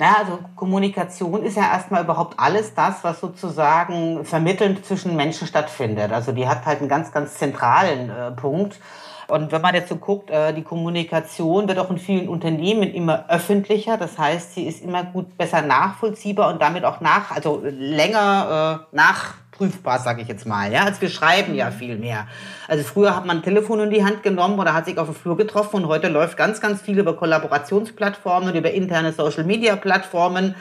Ja, 0.00 0.16
also 0.20 0.38
Kommunikation 0.56 1.42
ist 1.42 1.58
ja 1.58 1.64
erstmal 1.64 2.04
überhaupt 2.04 2.40
alles 2.40 2.72
das, 2.72 3.04
was 3.04 3.20
sozusagen 3.20 4.24
vermittelnd 4.24 4.82
zwischen 4.86 5.14
Menschen 5.14 5.46
stattfindet. 5.46 6.10
Also 6.10 6.32
die 6.32 6.48
hat 6.48 6.64
halt 6.64 6.78
einen 6.78 6.88
ganz, 6.88 7.12
ganz 7.12 7.34
zentralen 7.34 8.08
äh, 8.08 8.30
Punkt. 8.30 8.80
Und 9.28 9.52
wenn 9.52 9.60
man 9.60 9.74
jetzt 9.74 9.90
so 9.90 9.96
guckt, 9.96 10.30
äh, 10.30 10.54
die 10.54 10.62
Kommunikation 10.62 11.68
wird 11.68 11.78
auch 11.78 11.90
in 11.90 11.98
vielen 11.98 12.30
Unternehmen 12.30 12.94
immer 12.94 13.28
öffentlicher. 13.28 13.98
Das 13.98 14.18
heißt, 14.18 14.54
sie 14.54 14.66
ist 14.66 14.82
immer 14.82 15.04
gut 15.04 15.36
besser 15.36 15.60
nachvollziehbar 15.60 16.50
und 16.50 16.62
damit 16.62 16.86
auch 16.86 17.02
nach, 17.02 17.30
also 17.30 17.60
länger 17.62 18.86
äh, 18.90 18.96
nach 18.96 19.34
prüfbar, 19.60 19.98
sage 19.98 20.22
ich 20.22 20.28
jetzt 20.28 20.46
mal. 20.46 20.72
Ja, 20.72 20.84
also 20.84 21.02
wir 21.02 21.10
schreiben 21.10 21.54
ja 21.54 21.70
viel 21.70 21.98
mehr. 21.98 22.26
Also 22.66 22.82
früher 22.82 23.14
hat 23.14 23.26
man 23.26 23.38
ein 23.38 23.42
Telefon 23.42 23.80
in 23.80 23.90
die 23.90 24.02
Hand 24.02 24.22
genommen 24.22 24.58
oder 24.58 24.72
hat 24.72 24.86
sich 24.86 24.96
auf 24.96 25.06
dem 25.06 25.14
Flur 25.14 25.36
getroffen 25.36 25.82
und 25.82 25.86
heute 25.86 26.08
läuft 26.08 26.38
ganz, 26.38 26.62
ganz 26.62 26.80
viel 26.80 26.98
über 26.98 27.14
Kollaborationsplattformen 27.14 28.48
und 28.48 28.56
über 28.56 28.70
interne 28.70 29.12
Social-Media-Plattformen. 29.12 30.54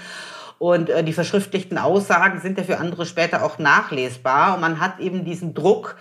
Und 0.57 0.89
äh, 0.89 1.01
die 1.05 1.13
verschriftlichten 1.13 1.77
Aussagen 1.77 2.41
sind 2.41 2.57
ja 2.57 2.65
für 2.65 2.77
andere 2.77 3.05
später 3.05 3.45
auch 3.45 3.57
nachlesbar. 3.57 4.55
Und 4.55 4.61
man 4.61 4.81
hat 4.81 4.99
eben 4.99 5.23
diesen 5.23 5.53
Druck, 5.53 5.95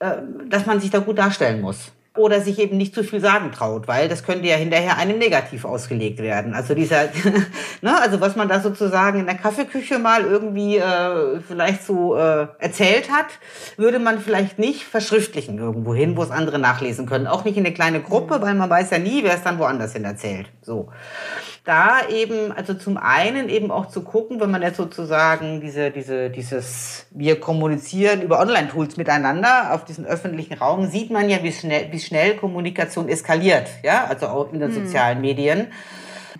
äh, 0.00 0.16
dass 0.48 0.66
man 0.66 0.80
sich 0.80 0.90
da 0.90 0.98
gut 0.98 1.18
darstellen 1.18 1.60
muss 1.60 1.92
oder 2.18 2.40
sich 2.40 2.58
eben 2.58 2.76
nicht 2.76 2.94
zu 2.94 3.04
viel 3.04 3.20
sagen 3.20 3.52
traut, 3.52 3.88
weil 3.88 4.08
das 4.08 4.24
könnte 4.24 4.46
ja 4.46 4.56
hinterher 4.56 4.98
einem 4.98 5.18
negativ 5.18 5.64
ausgelegt 5.64 6.18
werden. 6.18 6.54
Also 6.54 6.74
dieser, 6.74 7.04
ne, 7.82 8.00
also 8.00 8.20
was 8.20 8.36
man 8.36 8.48
da 8.48 8.60
sozusagen 8.60 9.20
in 9.20 9.26
der 9.26 9.36
Kaffeeküche 9.36 9.98
mal 9.98 10.24
irgendwie 10.24 10.76
äh, 10.76 11.40
vielleicht 11.46 11.84
so 11.84 12.16
äh, 12.16 12.48
erzählt 12.58 13.10
hat, 13.10 13.26
würde 13.76 13.98
man 13.98 14.20
vielleicht 14.20 14.58
nicht 14.58 14.84
verschriftlichen 14.84 15.58
irgendwo 15.58 15.94
hin, 15.94 16.16
wo 16.16 16.22
es 16.22 16.30
andere 16.30 16.58
nachlesen 16.58 17.06
können. 17.06 17.26
Auch 17.26 17.44
nicht 17.44 17.56
in 17.56 17.64
eine 17.64 17.74
kleine 17.74 18.02
Gruppe, 18.02 18.42
weil 18.42 18.54
man 18.54 18.68
weiß 18.68 18.90
ja 18.90 18.98
nie, 18.98 19.22
wer 19.24 19.34
es 19.34 19.42
dann 19.42 19.58
woanders 19.58 19.92
hin 19.92 20.04
erzählt. 20.04 20.48
So 20.62 20.88
da 21.68 22.08
eben, 22.08 22.50
also 22.50 22.72
zum 22.72 22.96
einen 22.96 23.50
eben 23.50 23.70
auch 23.70 23.86
zu 23.86 24.02
gucken, 24.02 24.40
wenn 24.40 24.50
man 24.50 24.62
jetzt 24.62 24.78
sozusagen 24.78 25.60
diese, 25.60 25.90
diese, 25.90 26.30
dieses, 26.30 27.06
wir 27.10 27.38
kommunizieren 27.38 28.22
über 28.22 28.40
Online-Tools 28.40 28.96
miteinander 28.96 29.74
auf 29.74 29.84
diesen 29.84 30.06
öffentlichen 30.06 30.54
Raum, 30.54 30.86
sieht 30.86 31.10
man 31.10 31.28
ja, 31.28 31.42
wie 31.42 31.52
schnell, 31.52 31.92
wie 31.92 32.00
schnell 32.00 32.36
Kommunikation 32.36 33.08
eskaliert, 33.08 33.68
ja, 33.82 34.06
also 34.06 34.28
auch 34.28 34.50
in 34.50 34.60
den 34.60 34.74
hm. 34.74 34.86
sozialen 34.86 35.20
Medien. 35.20 35.66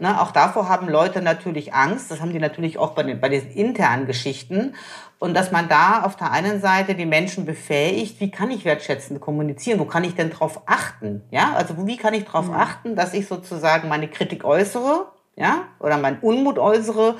Na, 0.00 0.22
auch 0.22 0.30
davor 0.30 0.68
haben 0.68 0.88
Leute 0.88 1.20
natürlich 1.22 1.74
Angst. 1.74 2.10
Das 2.10 2.20
haben 2.20 2.32
die 2.32 2.38
natürlich 2.38 2.78
auch 2.78 2.92
bei 2.92 3.02
den, 3.02 3.20
bei 3.20 3.28
den 3.28 3.50
internen 3.50 4.06
Geschichten. 4.06 4.76
Und 5.18 5.34
dass 5.34 5.50
man 5.50 5.68
da 5.68 6.04
auf 6.04 6.14
der 6.14 6.30
einen 6.30 6.60
Seite 6.60 6.94
die 6.94 7.04
Menschen 7.04 7.44
befähigt, 7.44 8.20
wie 8.20 8.30
kann 8.30 8.52
ich 8.52 8.64
wertschätzend 8.64 9.20
kommunizieren? 9.20 9.80
Wo 9.80 9.84
kann 9.84 10.04
ich 10.04 10.14
denn 10.14 10.30
drauf 10.30 10.62
achten? 10.66 11.24
Ja, 11.32 11.54
also 11.56 11.74
wie 11.86 11.96
kann 11.96 12.14
ich 12.14 12.24
darauf 12.24 12.46
mhm. 12.46 12.54
achten, 12.54 12.96
dass 12.96 13.12
ich 13.12 13.26
sozusagen 13.26 13.88
meine 13.88 14.06
Kritik 14.06 14.44
äußere 14.44 15.06
ja, 15.38 15.64
oder 15.78 15.96
mein 15.98 16.18
Unmut 16.20 16.58
äußere, 16.58 17.16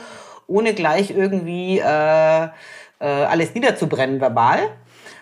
ohne 0.47 0.75
gleich 0.75 1.11
irgendwie 1.11 1.79
äh, 1.79 2.45
äh, 2.45 2.49
alles 3.01 3.55
niederzubrennen 3.55 4.21
verbal. 4.21 4.59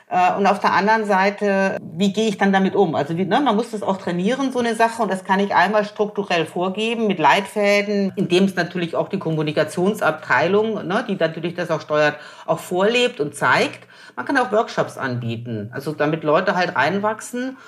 Äh, 0.08 0.36
und 0.36 0.46
auf 0.46 0.60
der 0.60 0.72
anderen 0.72 1.04
Seite, 1.04 1.78
wie 1.82 2.12
gehe 2.12 2.28
ich 2.28 2.38
dann 2.38 2.52
damit 2.52 2.74
um? 2.74 2.94
Also 2.94 3.16
wie, 3.16 3.24
ne, 3.24 3.40
man 3.40 3.56
muss 3.56 3.72
das 3.72 3.82
auch 3.82 3.96
trainieren, 3.96 4.52
so 4.52 4.60
eine 4.60 4.74
Sache. 4.74 5.02
Und 5.02 5.10
das 5.10 5.24
kann 5.24 5.40
ich 5.40 5.54
einmal 5.54 5.84
strukturell 5.84 6.46
vorgeben 6.46 7.06
mit 7.06 7.18
Leitfäden, 7.18 8.12
indem 8.16 8.44
es 8.44 8.54
natürlich 8.54 8.94
auch 8.94 9.08
die 9.08 9.18
Kommunikationsabteilung, 9.18 10.86
ne, 10.86 11.04
die 11.08 11.16
natürlich 11.16 11.54
das 11.54 11.70
auch 11.70 11.80
steuert, 11.80 12.16
auch 12.46 12.60
vorlebt 12.60 13.20
und 13.20 13.34
zeigt. 13.34 13.86
Man 14.14 14.24
kann 14.24 14.38
auch 14.38 14.52
Workshops 14.52 14.96
anbieten, 14.96 15.70
also 15.74 15.92
damit 15.92 16.24
Leute 16.24 16.54
halt 16.54 16.74
reinwachsen 16.74 17.58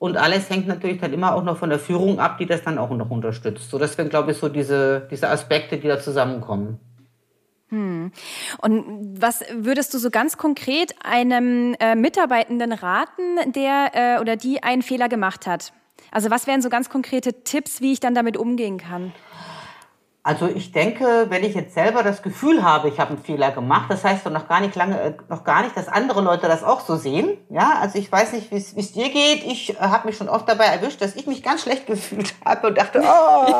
und 0.00 0.16
alles 0.16 0.48
hängt 0.48 0.66
natürlich 0.66 0.98
dann 0.98 1.12
immer 1.12 1.34
auch 1.34 1.44
noch 1.44 1.58
von 1.58 1.68
der 1.68 1.78
Führung 1.78 2.20
ab, 2.20 2.38
die 2.38 2.46
das 2.46 2.62
dann 2.62 2.78
auch 2.78 2.88
noch 2.88 3.10
unterstützt. 3.10 3.70
So, 3.70 3.78
das 3.78 3.92
sind, 3.92 4.08
glaube 4.08 4.32
ich, 4.32 4.38
so 4.38 4.48
diese, 4.48 5.06
diese 5.10 5.28
Aspekte, 5.28 5.76
die 5.76 5.88
da 5.88 6.00
zusammenkommen. 6.00 6.80
Hm. 7.68 8.10
Und 8.62 9.20
was 9.20 9.44
würdest 9.52 9.92
du 9.92 9.98
so 9.98 10.08
ganz 10.08 10.38
konkret 10.38 10.94
einem 11.04 11.76
äh, 11.80 11.94
Mitarbeitenden 11.96 12.72
raten, 12.72 13.52
der 13.52 13.90
äh, 13.92 14.20
oder 14.22 14.36
die 14.36 14.62
einen 14.62 14.80
Fehler 14.80 15.10
gemacht 15.10 15.46
hat? 15.46 15.74
Also 16.10 16.30
was 16.30 16.46
wären 16.46 16.62
so 16.62 16.70
ganz 16.70 16.88
konkrete 16.88 17.44
Tipps, 17.44 17.82
wie 17.82 17.92
ich 17.92 18.00
dann 18.00 18.14
damit 18.14 18.38
umgehen 18.38 18.78
kann? 18.78 19.12
Also 20.22 20.48
ich 20.48 20.72
denke, 20.72 21.26
wenn 21.30 21.42
ich 21.42 21.54
jetzt 21.54 21.72
selber 21.72 22.02
das 22.02 22.22
Gefühl 22.22 22.62
habe, 22.62 22.88
ich 22.88 23.00
habe 23.00 23.14
einen 23.14 23.24
Fehler 23.24 23.52
gemacht, 23.52 23.86
das 23.88 24.04
heißt 24.04 24.26
doch 24.26 24.30
noch 24.30 24.48
gar 24.48 24.60
nicht 24.60 24.74
lange, 24.76 25.00
äh, 25.00 25.14
noch 25.30 25.44
gar 25.44 25.62
nicht, 25.62 25.74
dass 25.74 25.88
andere 25.88 26.20
Leute 26.20 26.46
das 26.46 26.62
auch 26.62 26.80
so 26.80 26.96
sehen. 26.96 27.38
Ja, 27.48 27.78
also 27.80 27.98
ich 27.98 28.12
weiß 28.12 28.34
nicht, 28.34 28.50
wie 28.50 28.56
es 28.56 28.92
dir 28.92 29.08
geht. 29.08 29.44
Ich 29.44 29.70
äh, 29.70 29.76
habe 29.80 30.08
mich 30.08 30.18
schon 30.18 30.28
oft 30.28 30.46
dabei 30.46 30.66
erwischt, 30.66 31.00
dass 31.00 31.16
ich 31.16 31.26
mich 31.26 31.42
ganz 31.42 31.62
schlecht 31.62 31.86
gefühlt 31.86 32.34
habe 32.44 32.66
und 32.66 32.76
dachte, 32.76 33.02
oh. 33.02 33.54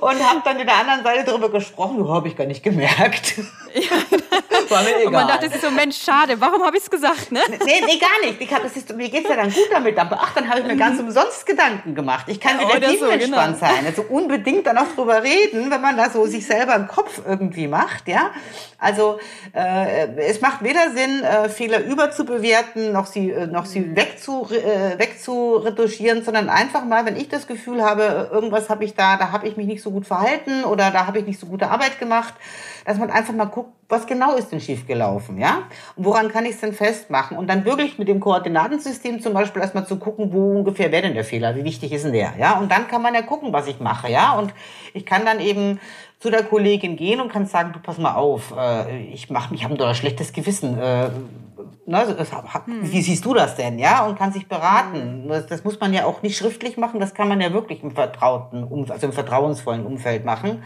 und 0.00 0.30
habe 0.30 0.42
dann 0.44 0.60
in 0.60 0.66
der 0.66 0.76
anderen 0.76 1.02
Seite 1.02 1.24
darüber 1.24 1.50
gesprochen, 1.50 2.02
oh, 2.02 2.14
habe 2.14 2.28
ich 2.28 2.36
gar 2.36 2.46
nicht 2.46 2.62
gemerkt. 2.62 3.34
War 4.68 4.82
mir 4.82 4.90
egal. 4.90 5.06
Und 5.06 5.12
man 5.12 5.26
dachte 5.26 5.48
sich 5.48 5.60
so, 5.60 5.72
Mensch, 5.72 6.00
schade, 6.00 6.40
warum 6.40 6.62
habe 6.62 6.76
ich 6.76 6.84
es 6.84 6.90
gesagt? 6.90 7.32
Ne? 7.32 7.40
Nee, 7.48 7.82
nee, 7.84 7.98
gar 7.98 8.20
nicht. 8.22 8.40
Ich 8.40 8.52
hab, 8.52 8.62
das 8.62 8.76
ist, 8.76 8.94
mir 8.94 9.08
geht's 9.08 9.28
ja 9.28 9.34
dann 9.34 9.52
gut 9.52 9.66
damit. 9.72 9.98
Ach, 9.98 10.34
dann 10.34 10.48
habe 10.48 10.60
ich 10.60 10.66
mir 10.66 10.76
ganz 10.76 11.00
mhm. 11.00 11.06
umsonst 11.06 11.44
Gedanken 11.44 11.96
gemacht. 11.96 12.26
Ich 12.28 12.38
kann 12.38 12.58
wieder 12.60 12.88
so, 12.96 13.08
genau. 13.18 13.36
sein. 13.54 13.84
Also 13.86 14.02
unbedingt 14.02 14.66
dann 14.66 14.78
auch 14.78 14.86
drüber 15.00 15.22
reden, 15.22 15.70
wenn 15.70 15.80
man 15.80 15.96
da 15.96 16.10
so 16.10 16.26
sich 16.26 16.46
selber 16.46 16.74
im 16.76 16.86
Kopf 16.86 17.22
irgendwie 17.26 17.66
macht. 17.66 18.08
Ja, 18.08 18.30
Also 18.78 19.18
äh, 19.54 20.14
es 20.16 20.40
macht 20.40 20.62
weder 20.62 20.90
Sinn, 20.90 21.22
äh, 21.22 21.48
Fehler 21.48 21.84
überzubewerten, 21.84 22.92
noch 22.92 23.06
sie, 23.06 23.30
äh, 23.30 23.46
noch 23.46 23.66
sie 23.66 23.80
mhm. 23.80 23.96
wegzu, 23.96 24.46
äh, 24.50 24.98
wegzuretuschieren, 24.98 26.22
sondern 26.22 26.48
einfach 26.48 26.84
mal, 26.84 27.06
wenn 27.06 27.16
ich 27.16 27.28
das 27.28 27.46
Gefühl 27.46 27.82
habe, 27.82 28.30
irgendwas 28.32 28.68
habe 28.70 28.84
ich 28.84 28.94
da, 28.94 29.16
da 29.16 29.32
habe 29.32 29.48
ich 29.48 29.56
mich 29.56 29.66
nicht 29.66 29.82
so 29.82 29.90
gut 29.90 30.06
verhalten 30.06 30.64
oder 30.64 30.90
da 30.90 31.06
habe 31.06 31.18
ich 31.18 31.26
nicht 31.26 31.40
so 31.40 31.46
gute 31.46 31.70
Arbeit 31.70 31.98
gemacht, 31.98 32.34
dass 32.84 32.98
man 32.98 33.10
einfach 33.10 33.34
mal 33.34 33.46
guckt, 33.46 33.72
was 33.90 34.06
genau 34.06 34.36
ist 34.36 34.52
denn 34.52 34.60
schiefgelaufen, 34.60 35.38
ja? 35.38 35.64
Und 35.96 36.04
woran 36.04 36.30
kann 36.30 36.44
ich 36.44 36.52
es 36.52 36.60
denn 36.60 36.72
festmachen? 36.72 37.36
Und 37.36 37.48
dann 37.48 37.64
wirklich 37.64 37.98
mit 37.98 38.08
dem 38.08 38.20
Koordinatensystem 38.20 39.20
zum 39.20 39.34
Beispiel 39.34 39.62
erstmal 39.62 39.86
zu 39.86 39.98
gucken, 39.98 40.32
wo 40.32 40.58
ungefähr 40.58 40.92
wäre 40.92 41.02
denn 41.02 41.14
der 41.14 41.24
Fehler, 41.24 41.56
wie 41.56 41.64
wichtig 41.64 41.92
ist 41.92 42.04
denn 42.04 42.12
der, 42.12 42.34
ja? 42.38 42.58
Und 42.58 42.70
dann 42.70 42.88
kann 42.88 43.02
man 43.02 43.14
ja 43.14 43.22
gucken, 43.22 43.52
was 43.52 43.66
ich 43.66 43.80
mache, 43.80 44.10
ja? 44.10 44.32
Und 44.38 44.54
ich 44.94 45.04
kann 45.04 45.24
dann 45.24 45.40
eben 45.40 45.80
zu 46.20 46.30
der 46.30 46.44
Kollegin 46.44 46.96
gehen 46.96 47.20
und 47.20 47.32
kann 47.32 47.46
sagen, 47.46 47.72
du 47.72 47.80
pass 47.80 47.98
mal 47.98 48.14
auf, 48.14 48.54
äh, 48.56 49.04
ich 49.06 49.30
mach, 49.30 49.50
ich 49.50 49.64
habe 49.64 49.74
doch 49.74 49.88
ein 49.88 49.94
schlechtes 49.94 50.32
Gewissen. 50.32 50.78
Äh, 50.78 51.10
Ne, 51.90 52.06
hm. 52.06 52.92
Wie 52.92 53.02
siehst 53.02 53.24
du 53.24 53.34
das 53.34 53.56
denn? 53.56 53.80
Ja, 53.80 54.06
und 54.06 54.16
kann 54.16 54.30
sich 54.32 54.46
beraten. 54.46 55.22
Hm. 55.22 55.28
Das, 55.28 55.46
das, 55.46 55.64
muss 55.64 55.80
man 55.80 55.92
ja 55.92 56.04
auch 56.04 56.22
nicht 56.22 56.36
schriftlich 56.38 56.76
machen, 56.76 57.00
das 57.00 57.14
kann 57.14 57.26
man 57.26 57.40
ja 57.40 57.52
wirklich 57.52 57.82
im 57.82 57.90
vertrauten, 57.90 58.68
also 58.88 59.06
im 59.08 59.12
vertrauensvollen 59.12 59.84
Umfeld 59.84 60.24
machen. 60.24 60.62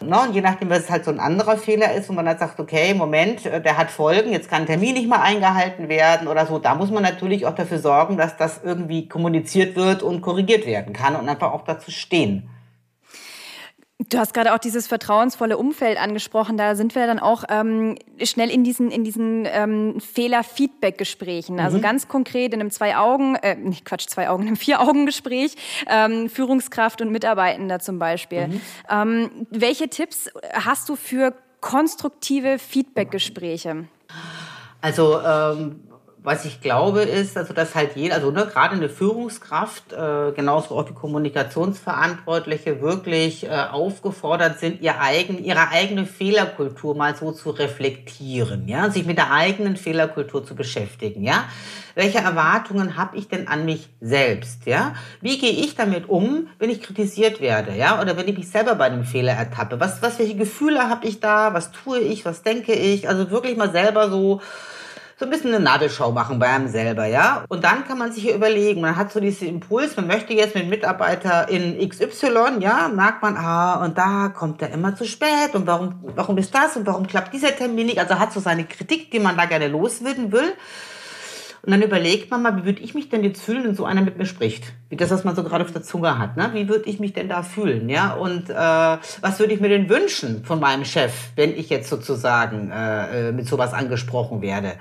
Ne, 0.00 0.18
und 0.26 0.34
je 0.34 0.40
nachdem, 0.40 0.70
was 0.70 0.84
es 0.84 0.90
halt 0.90 1.04
so 1.04 1.10
ein 1.10 1.20
anderer 1.20 1.58
Fehler 1.58 1.92
ist, 1.92 2.08
wo 2.08 2.14
man 2.14 2.24
dann 2.24 2.38
sagt, 2.38 2.58
okay, 2.58 2.94
Moment, 2.94 3.44
äh, 3.44 3.60
der 3.60 3.76
hat 3.76 3.90
Folgen, 3.90 4.32
jetzt 4.32 4.48
kann 4.48 4.64
Termin 4.64 4.94
nicht 4.94 5.06
mal 5.08 5.20
eingehalten 5.20 5.90
werden 5.90 6.28
oder 6.28 6.46
so, 6.46 6.58
da 6.58 6.74
muss 6.74 6.90
man 6.90 7.02
natürlich 7.02 7.44
auch 7.44 7.54
dafür 7.54 7.78
sorgen, 7.78 8.16
dass 8.16 8.38
das 8.38 8.62
irgendwie 8.64 9.06
kommuniziert 9.06 9.76
wird 9.76 10.02
und 10.02 10.22
korrigiert 10.22 10.64
werden 10.64 10.94
kann 10.94 11.14
und 11.14 11.28
einfach 11.28 11.52
auch 11.52 11.64
dazu 11.64 11.90
stehen. 11.90 12.48
Du 14.00 14.18
hast 14.18 14.34
gerade 14.34 14.52
auch 14.52 14.58
dieses 14.58 14.88
vertrauensvolle 14.88 15.56
Umfeld 15.56 16.00
angesprochen. 16.00 16.56
Da 16.56 16.74
sind 16.74 16.96
wir 16.96 17.06
dann 17.06 17.20
auch 17.20 17.44
ähm, 17.48 17.96
schnell 18.22 18.50
in 18.50 18.64
diesen, 18.64 18.90
in 18.90 19.04
diesen 19.04 19.46
ähm, 19.46 20.00
Fehler-Feedback-Gesprächen. 20.00 21.60
Also 21.60 21.78
mhm. 21.78 21.82
ganz 21.82 22.08
konkret 22.08 22.52
in 22.52 22.60
einem 22.60 22.72
Zwei-Augen, 22.72 23.36
äh, 23.36 23.54
nicht 23.54 23.84
Quatsch, 23.84 24.08
Zwei-Augen, 24.08 24.42
in 24.42 24.48
einem 24.48 24.56
Vier-Augen-Gespräch, 24.58 25.54
ähm, 25.88 26.28
Führungskraft 26.28 27.02
und 27.02 27.12
Mitarbeitender 27.12 27.78
zum 27.78 28.00
Beispiel. 28.00 28.48
Mhm. 28.48 28.60
Ähm, 28.90 29.30
welche 29.50 29.88
Tipps 29.88 30.28
hast 30.52 30.88
du 30.88 30.96
für 30.96 31.32
konstruktive 31.60 32.58
Feedback-Gespräche? 32.58 33.84
Also 34.80 35.20
ähm, 35.20 35.80
was 36.24 36.46
ich 36.46 36.62
glaube 36.62 37.02
ist, 37.02 37.36
also 37.36 37.52
dass 37.52 37.74
halt 37.74 37.96
jeder, 37.96 38.14
also 38.14 38.30
ne, 38.30 38.46
gerade 38.46 38.74
eine 38.74 38.88
Führungskraft, 38.88 39.92
äh, 39.92 40.32
genauso 40.34 40.74
auch 40.74 40.86
die 40.86 40.94
Kommunikationsverantwortliche 40.94 42.80
wirklich 42.80 43.44
äh, 43.44 43.50
aufgefordert 43.70 44.58
sind, 44.58 44.80
ihr 44.80 44.98
eigen, 44.98 45.44
ihre 45.44 45.68
eigene 45.68 46.06
Fehlerkultur 46.06 46.96
mal 46.96 47.14
so 47.14 47.30
zu 47.30 47.50
reflektieren, 47.50 48.66
ja, 48.66 48.88
sich 48.88 49.04
mit 49.04 49.18
der 49.18 49.32
eigenen 49.32 49.76
Fehlerkultur 49.76 50.44
zu 50.46 50.54
beschäftigen, 50.54 51.22
ja. 51.22 51.44
Welche 51.94 52.18
Erwartungen 52.18 52.96
habe 52.96 53.18
ich 53.18 53.28
denn 53.28 53.46
an 53.46 53.66
mich 53.66 53.90
selbst, 54.00 54.64
ja? 54.64 54.94
Wie 55.20 55.38
gehe 55.38 55.52
ich 55.52 55.74
damit 55.74 56.08
um, 56.08 56.48
wenn 56.58 56.70
ich 56.70 56.80
kritisiert 56.80 57.42
werde, 57.42 57.76
ja, 57.76 58.00
oder 58.00 58.16
wenn 58.16 58.26
ich 58.26 58.38
mich 58.38 58.48
selber 58.48 58.76
bei 58.76 58.86
einem 58.86 59.04
Fehler 59.04 59.34
ertappe? 59.34 59.78
Was, 59.78 60.00
was 60.00 60.18
welche 60.18 60.36
Gefühle 60.36 60.88
habe 60.88 61.06
ich 61.06 61.20
da? 61.20 61.52
Was 61.52 61.70
tue 61.70 61.98
ich? 61.98 62.24
Was 62.24 62.42
denke 62.42 62.72
ich? 62.72 63.10
Also 63.10 63.30
wirklich 63.30 63.58
mal 63.58 63.70
selber 63.70 64.08
so 64.08 64.40
so 65.16 65.24
ein 65.24 65.30
bisschen 65.30 65.54
eine 65.54 65.62
Nadelschau 65.62 66.10
machen 66.10 66.38
bei 66.38 66.48
einem 66.48 66.68
selber, 66.68 67.06
ja. 67.06 67.44
Und 67.48 67.62
dann 67.62 67.86
kann 67.86 67.98
man 67.98 68.12
sich 68.12 68.24
hier 68.24 68.34
überlegen, 68.34 68.80
man 68.80 68.96
hat 68.96 69.12
so 69.12 69.20
diesen 69.20 69.46
Impuls, 69.46 69.96
man 69.96 70.08
möchte 70.08 70.32
jetzt 70.32 70.54
mit 70.54 70.68
Mitarbeiter 70.68 71.48
in 71.48 71.88
XY, 71.88 72.58
ja, 72.60 72.88
merkt 72.88 73.22
man, 73.22 73.36
ah, 73.36 73.84
und 73.84 73.96
da 73.96 74.28
kommt 74.28 74.60
er 74.60 74.70
immer 74.70 74.96
zu 74.96 75.04
spät 75.04 75.54
und 75.54 75.66
warum, 75.66 76.00
warum 76.16 76.36
ist 76.38 76.54
das 76.54 76.76
und 76.76 76.86
warum 76.86 77.06
klappt 77.06 77.32
dieser 77.32 77.54
Termin 77.54 77.86
nicht? 77.86 78.00
Also 78.00 78.18
hat 78.18 78.32
so 78.32 78.40
seine 78.40 78.64
Kritik, 78.64 79.10
die 79.12 79.20
man 79.20 79.36
da 79.36 79.44
gerne 79.44 79.68
loswerden 79.68 80.32
will. 80.32 80.52
Und 81.64 81.70
dann 81.70 81.80
überlegt 81.80 82.30
man 82.30 82.42
mal, 82.42 82.58
wie 82.58 82.66
würde 82.66 82.82
ich 82.82 82.94
mich 82.94 83.08
denn 83.08 83.24
jetzt 83.24 83.42
fühlen, 83.42 83.64
wenn 83.64 83.74
so 83.74 83.86
einer 83.86 84.02
mit 84.02 84.18
mir 84.18 84.26
spricht? 84.26 84.74
Wie 84.90 84.96
das, 84.96 85.10
was 85.10 85.24
man 85.24 85.34
so 85.34 85.42
gerade 85.42 85.64
auf 85.64 85.72
der 85.72 85.82
Zunge 85.82 86.18
hat. 86.18 86.36
Ne? 86.36 86.50
Wie 86.52 86.68
würde 86.68 86.84
ich 86.90 87.00
mich 87.00 87.14
denn 87.14 87.30
da 87.30 87.42
fühlen? 87.42 87.88
Ja? 87.88 88.12
Und 88.12 88.50
äh, 88.50 88.54
was 88.54 89.38
würde 89.38 89.54
ich 89.54 89.60
mir 89.60 89.70
denn 89.70 89.88
wünschen 89.88 90.44
von 90.44 90.60
meinem 90.60 90.84
Chef, 90.84 91.12
wenn 91.36 91.56
ich 91.56 91.70
jetzt 91.70 91.88
sozusagen 91.88 92.70
äh, 92.70 93.28
äh 93.28 93.32
mit 93.32 93.48
sowas 93.48 93.72
angesprochen 93.72 94.42
werde? 94.42 94.74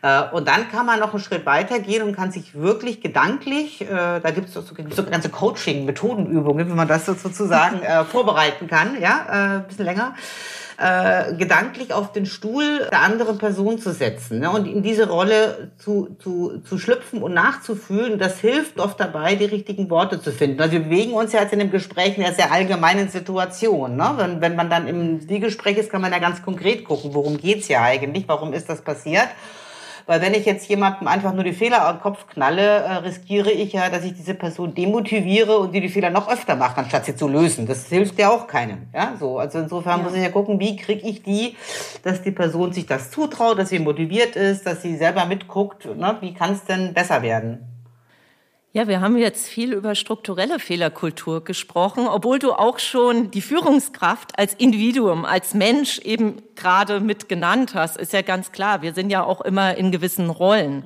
Äh, 0.00 0.22
und 0.32 0.48
dann 0.48 0.70
kann 0.70 0.86
man 0.86 0.98
noch 0.98 1.12
einen 1.12 1.22
Schritt 1.22 1.44
weiter 1.44 1.78
gehen 1.78 2.02
und 2.02 2.16
kann 2.16 2.32
sich 2.32 2.54
wirklich 2.54 3.02
gedanklich, 3.02 3.82
äh, 3.82 3.86
da 4.20 4.30
gibt 4.30 4.48
es 4.48 4.54
so, 4.54 4.62
so 4.62 5.04
ganze 5.04 5.28
Coaching-Methodenübungen, 5.28 6.68
wie 6.70 6.74
man 6.74 6.88
das 6.88 7.04
sozusagen 7.04 7.82
äh, 7.82 8.02
vorbereiten 8.04 8.66
kann, 8.66 8.98
ja, 8.98 9.26
äh, 9.28 9.56
ein 9.56 9.66
bisschen 9.66 9.84
länger 9.84 10.14
äh, 10.80 11.34
gedanklich 11.34 11.92
auf 11.92 12.12
den 12.12 12.24
Stuhl 12.24 12.88
der 12.90 13.02
anderen 13.02 13.36
Person 13.36 13.78
zu 13.78 13.92
setzen 13.92 14.38
ne? 14.38 14.50
und 14.50 14.66
in 14.66 14.82
diese 14.82 15.10
Rolle 15.10 15.72
zu, 15.76 16.16
zu, 16.18 16.62
zu 16.64 16.78
schlüpfen 16.78 17.22
und 17.22 17.34
nachzufühlen. 17.34 18.18
Das 18.18 18.40
hilft 18.40 18.80
oft 18.80 18.98
dabei, 18.98 19.34
die 19.34 19.44
richtigen 19.44 19.90
Worte 19.90 20.22
zu 20.22 20.32
finden. 20.32 20.58
Also 20.58 20.72
wir 20.72 20.80
bewegen 20.80 21.12
uns 21.12 21.32
ja 21.32 21.42
jetzt 21.42 21.52
in 21.52 21.58
dem 21.58 21.70
Gespräch 21.70 22.16
in 22.16 22.24
einer 22.24 22.34
sehr 22.34 22.50
allgemeinen 22.50 23.10
Situation. 23.10 23.96
Ne? 23.96 24.14
Wenn, 24.16 24.40
wenn 24.40 24.56
man 24.56 24.70
dann 24.70 24.88
im 24.88 25.26
Gespräch 25.26 25.76
ist, 25.76 25.90
kann 25.90 26.00
man 26.00 26.12
ja 26.12 26.18
ganz 26.18 26.40
konkret 26.40 26.86
gucken, 26.86 27.12
worum 27.12 27.36
geht's 27.36 27.68
ja 27.68 27.82
eigentlich, 27.82 28.24
warum 28.26 28.54
ist 28.54 28.70
das 28.70 28.80
passiert. 28.80 29.28
Weil 30.10 30.22
wenn 30.22 30.34
ich 30.34 30.44
jetzt 30.44 30.68
jemandem 30.68 31.06
einfach 31.06 31.32
nur 31.32 31.44
die 31.44 31.52
Fehler 31.52 31.86
am 31.86 32.00
Kopf 32.00 32.26
knalle, 32.26 32.62
äh, 32.62 32.94
riskiere 32.94 33.52
ich 33.52 33.74
ja, 33.74 33.90
dass 33.90 34.02
ich 34.02 34.12
diese 34.12 34.34
Person 34.34 34.74
demotiviere 34.74 35.56
und 35.56 35.72
die 35.72 35.80
die 35.80 35.88
Fehler 35.88 36.10
noch 36.10 36.28
öfter 36.28 36.56
macht, 36.56 36.76
anstatt 36.78 37.04
sie 37.04 37.14
zu 37.14 37.28
lösen. 37.28 37.64
Das 37.64 37.86
hilft 37.86 38.18
ja 38.18 38.28
auch 38.28 38.48
keinem. 38.48 38.88
Ja, 38.92 39.14
so. 39.20 39.38
Also 39.38 39.60
insofern 39.60 40.00
ja. 40.00 40.04
muss 40.04 40.14
ich 40.14 40.22
ja 40.24 40.30
gucken, 40.30 40.58
wie 40.58 40.74
kriege 40.74 41.06
ich 41.06 41.22
die, 41.22 41.54
dass 42.02 42.22
die 42.22 42.32
Person 42.32 42.72
sich 42.72 42.86
das 42.86 43.12
zutraut, 43.12 43.60
dass 43.60 43.68
sie 43.68 43.78
motiviert 43.78 44.34
ist, 44.34 44.66
dass 44.66 44.82
sie 44.82 44.96
selber 44.96 45.26
mitguckt. 45.26 45.84
Ne? 45.84 46.16
Wie 46.20 46.34
kann 46.34 46.54
es 46.54 46.64
denn 46.64 46.92
besser 46.92 47.22
werden? 47.22 47.79
Ja, 48.72 48.86
wir 48.86 49.00
haben 49.00 49.16
jetzt 49.16 49.48
viel 49.48 49.72
über 49.72 49.96
strukturelle 49.96 50.60
Fehlerkultur 50.60 51.42
gesprochen, 51.42 52.06
obwohl 52.06 52.38
du 52.38 52.52
auch 52.52 52.78
schon 52.78 53.32
die 53.32 53.40
Führungskraft 53.40 54.38
als 54.38 54.54
Individuum, 54.54 55.24
als 55.24 55.54
Mensch 55.54 55.98
eben 55.98 56.40
gerade 56.54 57.00
mit 57.00 57.28
genannt 57.28 57.74
hast. 57.74 57.96
Ist 57.96 58.12
ja 58.12 58.22
ganz 58.22 58.52
klar, 58.52 58.80
wir 58.80 58.94
sind 58.94 59.10
ja 59.10 59.24
auch 59.24 59.40
immer 59.40 59.76
in 59.76 59.90
gewissen 59.90 60.30
Rollen. 60.30 60.84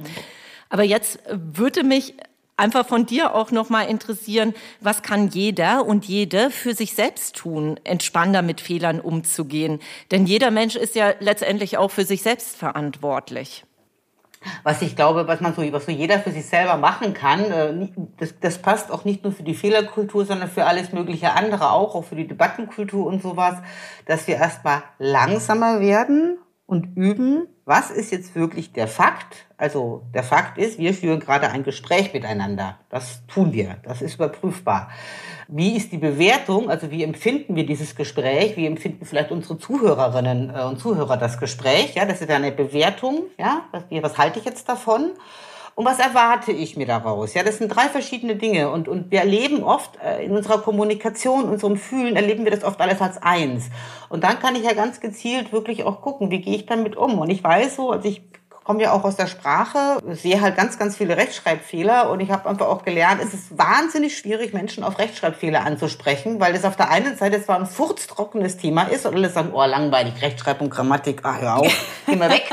Aber 0.70 0.82
jetzt 0.82 1.18
würde 1.28 1.84
mich 1.84 2.14
einfach 2.56 2.86
von 2.86 3.04
dir 3.04 3.34
auch 3.34 3.50
noch 3.50 3.68
mal 3.68 3.82
interessieren, 3.82 4.54
was 4.80 5.02
kann 5.02 5.28
jeder 5.28 5.84
und 5.84 6.06
jede 6.06 6.48
für 6.48 6.72
sich 6.72 6.94
selbst 6.94 7.36
tun, 7.36 7.78
entspannter 7.84 8.40
mit 8.40 8.62
Fehlern 8.62 8.98
umzugehen? 8.98 9.78
Denn 10.10 10.24
jeder 10.24 10.50
Mensch 10.50 10.74
ist 10.74 10.94
ja 10.94 11.12
letztendlich 11.20 11.76
auch 11.76 11.90
für 11.90 12.06
sich 12.06 12.22
selbst 12.22 12.56
verantwortlich 12.56 13.66
was 14.62 14.82
ich 14.82 14.96
glaube, 14.96 15.26
was 15.26 15.40
man 15.40 15.54
so, 15.54 15.62
was 15.72 15.86
so 15.86 15.92
jeder 15.92 16.18
für 16.18 16.30
sich 16.30 16.46
selber 16.46 16.76
machen 16.76 17.14
kann, 17.14 17.40
äh, 17.50 17.88
das, 18.18 18.34
das 18.40 18.58
passt 18.58 18.90
auch 18.90 19.04
nicht 19.04 19.24
nur 19.24 19.32
für 19.32 19.42
die 19.42 19.54
Fehlerkultur, 19.54 20.24
sondern 20.24 20.48
für 20.48 20.66
alles 20.66 20.92
mögliche 20.92 21.32
andere 21.32 21.70
auch, 21.72 21.94
auch 21.94 22.04
für 22.04 22.16
die 22.16 22.26
Debattenkultur 22.26 23.06
und 23.06 23.22
sowas, 23.22 23.56
dass 24.06 24.26
wir 24.26 24.36
erstmal 24.36 24.82
langsamer 24.98 25.80
werden 25.80 26.38
und 26.66 26.96
üben, 26.96 27.46
was 27.66 27.90
ist 27.90 28.10
jetzt 28.10 28.34
wirklich 28.34 28.72
der 28.72 28.88
Fakt? 28.88 29.46
Also 29.56 30.02
der 30.14 30.22
Fakt 30.22 30.58
ist, 30.58 30.78
wir 30.78 30.94
führen 30.94 31.20
gerade 31.20 31.50
ein 31.50 31.62
Gespräch 31.62 32.12
miteinander. 32.12 32.78
Das 32.88 33.26
tun 33.26 33.52
wir. 33.52 33.76
Das 33.82 34.02
ist 34.02 34.14
überprüfbar. 34.14 34.90
Wie 35.48 35.76
ist 35.76 35.92
die 35.92 35.98
Bewertung? 35.98 36.70
Also 36.70 36.90
wie 36.90 37.02
empfinden 37.02 37.54
wir 37.54 37.66
dieses 37.66 37.94
Gespräch? 37.96 38.56
Wie 38.56 38.66
empfinden 38.66 39.04
vielleicht 39.04 39.30
unsere 39.30 39.58
Zuhörerinnen 39.58 40.54
äh, 40.54 40.62
und 40.62 40.78
Zuhörer 40.80 41.16
das 41.16 41.38
Gespräch? 41.38 41.94
Ja, 41.94 42.06
das 42.06 42.20
ist 42.20 42.30
eine 42.30 42.52
Bewertung. 42.52 43.24
Ja, 43.38 43.62
was, 43.70 43.84
was 43.90 44.18
halte 44.18 44.38
ich 44.38 44.44
jetzt 44.44 44.68
davon? 44.68 45.12
Und 45.74 45.84
was 45.84 45.98
erwarte 45.98 46.52
ich 46.52 46.76
mir 46.76 46.86
daraus? 46.86 47.34
Ja, 47.34 47.42
das 47.42 47.58
sind 47.58 47.68
drei 47.68 47.88
verschiedene 47.88 48.36
Dinge. 48.36 48.70
Und, 48.70 48.86
und 48.86 49.10
wir 49.10 49.20
erleben 49.20 49.64
oft 49.64 49.98
äh, 50.02 50.24
in 50.24 50.32
unserer 50.32 50.58
Kommunikation, 50.58 51.48
unserem 51.48 51.76
Fühlen, 51.76 52.14
erleben 52.14 52.44
wir 52.44 52.52
das 52.52 52.62
oft 52.62 52.80
alles 52.80 53.00
als 53.00 53.20
eins. 53.20 53.70
Und 54.08 54.22
dann 54.22 54.38
kann 54.38 54.54
ich 54.54 54.62
ja 54.62 54.74
ganz 54.74 55.00
gezielt 55.00 55.52
wirklich 55.52 55.82
auch 55.82 56.00
gucken, 56.00 56.30
wie 56.30 56.40
gehe 56.40 56.54
ich 56.54 56.66
damit 56.66 56.96
um? 56.96 57.18
Und 57.18 57.30
ich 57.30 57.42
weiß 57.42 57.76
so, 57.76 57.90
also 57.90 58.08
ich 58.08 58.22
komme 58.64 58.82
ja 58.82 58.92
auch 58.92 59.04
aus 59.04 59.16
der 59.16 59.26
Sprache, 59.26 59.98
sehe 60.12 60.40
halt 60.40 60.56
ganz, 60.56 60.78
ganz 60.78 60.96
viele 60.96 61.18
Rechtschreibfehler 61.18 62.10
und 62.10 62.20
ich 62.20 62.30
habe 62.30 62.48
einfach 62.48 62.66
auch 62.66 62.82
gelernt, 62.82 63.20
es 63.22 63.34
ist 63.34 63.58
wahnsinnig 63.58 64.16
schwierig, 64.16 64.54
Menschen 64.54 64.82
auf 64.84 64.98
Rechtschreibfehler 64.98 65.66
anzusprechen, 65.66 66.40
weil 66.40 66.54
das 66.54 66.64
auf 66.64 66.74
der 66.74 66.90
einen 66.90 67.14
Seite 67.16 67.44
zwar 67.44 67.58
ein 67.58 67.66
furztrockenes 67.66 68.56
Thema 68.56 68.84
ist 68.84 69.04
und 69.04 69.14
alle 69.14 69.28
sagen, 69.28 69.50
oh, 69.52 69.62
langweilig, 69.64 70.14
Rechtschreibung, 70.22 70.70
Grammatik, 70.70 71.20
ah, 71.24 71.36
hör 71.38 71.56
auf, 71.58 71.86
geh 72.06 72.16
mal 72.16 72.30
weg. 72.30 72.48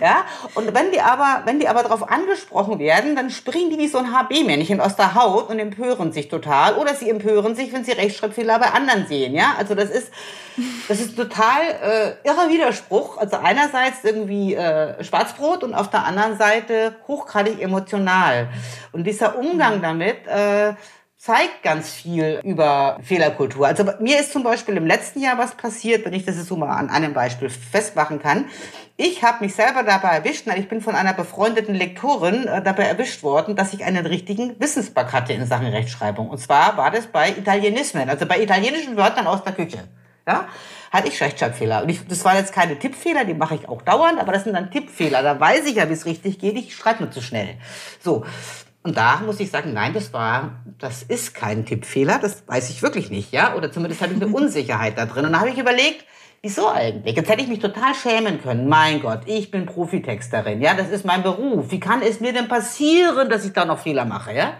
ja, 0.00 0.24
und 0.54 0.72
wenn 0.72 0.92
die 0.92 1.00
aber, 1.00 1.42
wenn 1.44 1.58
die 1.58 1.66
aber 1.66 1.82
darauf 1.82 2.08
angesprochen 2.08 2.78
werden, 2.78 3.16
dann 3.16 3.28
springen 3.28 3.70
die 3.70 3.78
wie 3.78 3.88
so 3.88 3.98
ein 3.98 4.12
HB-Männchen 4.12 4.80
aus 4.80 4.94
der 4.94 5.16
Haut 5.16 5.50
und 5.50 5.58
empören 5.58 6.12
sich 6.12 6.28
total 6.28 6.76
oder 6.76 6.94
sie 6.94 7.10
empören 7.10 7.56
sich, 7.56 7.72
wenn 7.72 7.84
sie 7.84 7.92
Rechtschreibfehler 7.92 8.60
bei 8.60 8.70
anderen 8.70 9.08
sehen, 9.08 9.34
ja, 9.34 9.56
also 9.58 9.74
das 9.74 9.90
ist, 9.90 10.12
das 10.86 11.00
ist 11.00 11.16
total 11.16 12.16
äh, 12.22 12.28
irrer 12.28 12.48
Widerspruch, 12.48 13.18
also 13.18 13.38
einerseits 13.38 14.04
irgendwie 14.04 14.54
äh, 14.54 15.02
Schwarzbrot 15.02 15.47
Tod 15.48 15.64
und 15.64 15.74
auf 15.74 15.90
der 15.90 16.04
anderen 16.04 16.36
Seite 16.36 16.96
hochgradig 17.06 17.62
emotional. 17.62 18.48
Und 18.92 19.04
dieser 19.04 19.38
Umgang 19.38 19.80
damit 19.80 20.26
äh, 20.26 20.74
zeigt 21.16 21.62
ganz 21.62 21.92
viel 21.92 22.40
über 22.44 22.98
Fehlerkultur. 23.02 23.66
Also 23.66 23.84
mir 24.00 24.20
ist 24.20 24.32
zum 24.32 24.42
Beispiel 24.42 24.76
im 24.76 24.86
letzten 24.86 25.20
Jahr 25.20 25.36
was 25.38 25.54
passiert, 25.54 26.04
wenn 26.04 26.12
ich 26.12 26.24
das 26.24 26.36
jetzt 26.36 26.48
so 26.48 26.56
mal 26.56 26.70
an 26.70 26.90
einem 26.90 27.12
Beispiel 27.12 27.50
festmachen 27.50 28.20
kann. 28.20 28.44
Ich 28.96 29.24
habe 29.24 29.44
mich 29.44 29.54
selber 29.54 29.82
dabei 29.82 30.10
erwischt, 30.10 30.46
weil 30.46 30.60
ich 30.60 30.68
bin 30.68 30.80
von 30.80 30.94
einer 30.94 31.14
befreundeten 31.14 31.74
Lektorin 31.74 32.46
äh, 32.46 32.62
dabei 32.62 32.84
erwischt 32.84 33.22
worden, 33.22 33.56
dass 33.56 33.72
ich 33.72 33.84
einen 33.84 34.06
richtigen 34.06 34.60
Wissensbug 34.60 35.12
hatte 35.12 35.32
in 35.32 35.46
Sachen 35.46 35.66
Rechtschreibung. 35.66 36.28
Und 36.28 36.38
zwar 36.38 36.76
war 36.76 36.90
das 36.90 37.06
bei 37.06 37.30
Italienismen, 37.30 38.08
also 38.08 38.26
bei 38.26 38.40
italienischen 38.42 38.96
Wörtern 38.96 39.26
aus 39.26 39.42
der 39.42 39.52
Küche. 39.52 39.78
Ja? 40.28 40.48
hatte 40.90 41.08
ich 41.08 41.20
Rechtschreibfehler. 41.20 41.82
Und 41.82 41.88
ich, 41.88 42.06
das 42.06 42.24
waren 42.24 42.36
jetzt 42.36 42.52
keine 42.52 42.78
Tippfehler, 42.78 43.24
die 43.24 43.34
mache 43.34 43.54
ich 43.54 43.68
auch 43.68 43.82
dauernd, 43.82 44.18
aber 44.18 44.32
das 44.32 44.44
sind 44.44 44.54
dann 44.54 44.70
Tippfehler. 44.70 45.22
Da 45.22 45.38
weiß 45.38 45.66
ich 45.66 45.76
ja, 45.76 45.88
wie 45.88 45.92
es 45.92 46.06
richtig 46.06 46.38
geht. 46.38 46.56
Ich 46.56 46.74
schreibe 46.74 47.02
nur 47.02 47.12
zu 47.12 47.20
schnell. 47.20 47.56
So. 48.02 48.24
Und 48.82 48.96
da 48.96 49.20
muss 49.24 49.40
ich 49.40 49.50
sagen, 49.50 49.74
nein, 49.74 49.92
das 49.92 50.12
war, 50.12 50.62
das 50.78 51.02
ist 51.02 51.34
kein 51.34 51.66
Tippfehler. 51.66 52.18
Das 52.20 52.44
weiß 52.46 52.70
ich 52.70 52.82
wirklich 52.82 53.10
nicht, 53.10 53.32
ja. 53.32 53.54
Oder 53.54 53.70
zumindest 53.70 54.00
habe 54.00 54.14
ich 54.14 54.22
eine 54.22 54.32
Unsicherheit 54.34 54.96
da 54.96 55.06
drin. 55.06 55.26
Und 55.26 55.32
da 55.32 55.40
habe 55.40 55.50
ich 55.50 55.58
überlegt, 55.58 56.04
Wieso 56.40 56.68
eigentlich? 56.68 57.16
Jetzt 57.16 57.28
hätte 57.28 57.42
ich 57.42 57.48
mich 57.48 57.58
total 57.58 57.96
schämen 57.96 58.40
können. 58.40 58.68
Mein 58.68 59.00
Gott, 59.00 59.22
ich 59.26 59.50
bin 59.50 59.66
Profitexterin. 59.66 60.62
Ja, 60.62 60.74
das 60.74 60.88
ist 60.88 61.04
mein 61.04 61.24
Beruf. 61.24 61.72
Wie 61.72 61.80
kann 61.80 62.00
es 62.00 62.20
mir 62.20 62.32
denn 62.32 62.46
passieren, 62.46 63.28
dass 63.28 63.44
ich 63.44 63.52
da 63.52 63.64
noch 63.64 63.80
Fehler 63.80 64.04
mache? 64.04 64.32
Ja, 64.32 64.52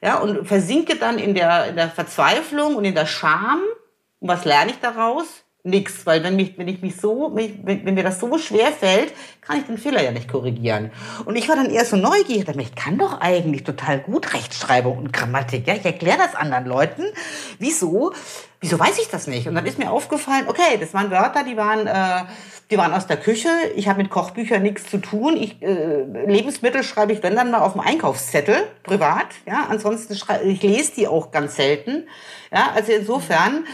ja 0.00 0.18
und 0.18 0.46
versinke 0.46 0.94
dann 0.94 1.18
in 1.18 1.34
der, 1.34 1.66
in 1.66 1.74
der 1.74 1.88
Verzweiflung 1.88 2.76
und 2.76 2.84
in 2.84 2.94
der 2.94 3.06
Scham. 3.06 3.58
Und 4.20 4.28
was 4.28 4.44
lerne 4.44 4.70
ich 4.70 4.80
daraus? 4.80 5.44
Nix, 5.62 6.06
weil 6.06 6.22
wenn, 6.24 6.36
mich, 6.36 6.56
wenn 6.56 6.68
ich 6.68 6.80
mich 6.80 6.96
so, 6.96 7.32
wenn, 7.34 7.84
wenn 7.84 7.94
mir 7.94 8.02
das 8.02 8.18
so 8.18 8.38
schwer 8.38 8.72
fällt, 8.72 9.12
kann 9.42 9.58
ich 9.58 9.66
den 9.66 9.76
Fehler 9.76 10.02
ja 10.02 10.10
nicht 10.10 10.26
korrigieren. 10.26 10.90
Und 11.26 11.36
ich 11.36 11.50
war 11.50 11.56
dann 11.56 11.68
eher 11.68 11.84
so 11.84 11.96
neugierig, 11.96 12.56
ich 12.56 12.74
kann 12.74 12.96
doch 12.96 13.20
eigentlich 13.20 13.64
total 13.64 13.98
gut 13.98 14.32
Rechtschreibung 14.32 14.96
und 14.96 15.12
Grammatik, 15.12 15.66
ja, 15.66 15.74
ich 15.74 15.84
erkläre 15.84 16.16
das 16.16 16.34
anderen 16.34 16.64
Leuten. 16.64 17.02
Wieso? 17.58 18.14
Wieso 18.60 18.78
weiß 18.78 18.98
ich 19.00 19.08
das 19.08 19.26
nicht? 19.26 19.48
Und 19.48 19.54
dann 19.54 19.66
ist 19.66 19.78
mir 19.78 19.90
aufgefallen, 19.90 20.46
okay, 20.48 20.78
das 20.80 20.94
waren 20.94 21.10
Wörter, 21.10 21.44
die 21.44 21.58
waren, 21.58 21.86
äh, 21.86 22.24
die 22.70 22.78
waren 22.78 22.94
aus 22.94 23.06
der 23.06 23.18
Küche. 23.18 23.50
Ich 23.76 23.86
habe 23.86 24.00
mit 24.00 24.10
Kochbüchern 24.10 24.62
nichts 24.62 24.88
zu 24.88 24.96
tun. 24.96 25.36
Ich, 25.36 25.60
äh, 25.60 26.04
Lebensmittel 26.26 26.82
schreibe 26.82 27.12
ich 27.12 27.22
wenn 27.22 27.36
dann 27.36 27.50
mal 27.50 27.60
auf 27.60 27.72
dem 27.72 27.82
Einkaufszettel 27.82 28.56
privat. 28.82 29.26
Ja, 29.46 29.66
ansonsten 29.68 30.14
schreibe 30.14 30.44
ich 30.44 30.62
lese 30.62 30.92
die 30.96 31.06
auch 31.06 31.30
ganz 31.32 31.56
selten. 31.56 32.06
Ja, 32.50 32.70
also 32.74 32.92
insofern. 32.92 33.60
Mhm 33.60 33.66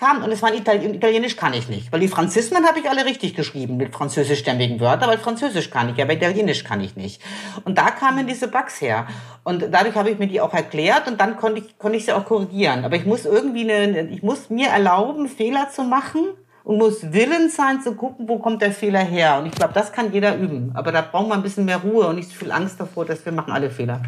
kam. 0.00 0.24
Und 0.24 0.32
es 0.32 0.42
war 0.42 0.52
Italien, 0.52 0.94
Italienisch 0.94 1.36
kann 1.36 1.52
ich 1.52 1.68
nicht. 1.68 1.92
Weil 1.92 2.00
die 2.00 2.08
Franzismen 2.08 2.66
habe 2.66 2.80
ich 2.80 2.88
alle 2.88 3.04
richtig 3.04 3.36
geschrieben 3.36 3.76
mit 3.76 3.94
französischstämmigen 3.94 4.80
Wörtern, 4.80 5.10
weil 5.10 5.18
Französisch 5.18 5.70
kann 5.70 5.90
ich, 5.90 6.02
aber 6.02 6.14
Italienisch 6.14 6.64
kann 6.64 6.80
ich 6.80 6.96
nicht. 6.96 7.22
Und 7.64 7.78
da 7.78 7.90
kamen 7.90 8.26
diese 8.26 8.48
Bugs 8.48 8.80
her. 8.80 9.06
Und 9.44 9.66
dadurch 9.70 9.94
habe 9.94 10.10
ich 10.10 10.18
mir 10.18 10.26
die 10.26 10.40
auch 10.40 10.54
erklärt 10.54 11.06
und 11.06 11.20
dann 11.20 11.36
konnte 11.36 11.60
ich, 11.60 11.78
konnte 11.78 11.98
ich 11.98 12.06
sie 12.06 12.12
auch 12.12 12.24
korrigieren. 12.24 12.84
Aber 12.84 12.96
ich 12.96 13.04
muss 13.04 13.26
irgendwie 13.26 13.70
eine, 13.70 14.08
ich 14.08 14.22
muss 14.22 14.50
mir 14.50 14.68
erlauben, 14.68 15.28
Fehler 15.28 15.68
zu 15.70 15.82
machen 15.82 16.26
und 16.64 16.78
muss 16.78 17.12
willens 17.12 17.56
sein 17.56 17.80
zu 17.80 17.94
gucken, 17.94 18.28
wo 18.28 18.38
kommt 18.38 18.62
der 18.62 18.72
Fehler 18.72 19.00
her. 19.00 19.38
Und 19.38 19.46
ich 19.46 19.52
glaube, 19.52 19.74
das 19.74 19.92
kann 19.92 20.12
jeder 20.12 20.36
üben. 20.36 20.72
Aber 20.74 20.92
da 20.92 21.02
braucht 21.02 21.28
man 21.28 21.38
ein 21.38 21.42
bisschen 21.42 21.64
mehr 21.64 21.78
Ruhe 21.78 22.06
und 22.06 22.16
nicht 22.16 22.30
so 22.30 22.34
viel 22.34 22.52
Angst 22.52 22.80
davor, 22.80 23.04
dass 23.04 23.24
wir 23.24 23.32
machen 23.32 23.52
alle 23.52 23.70
Fehler. 23.70 24.00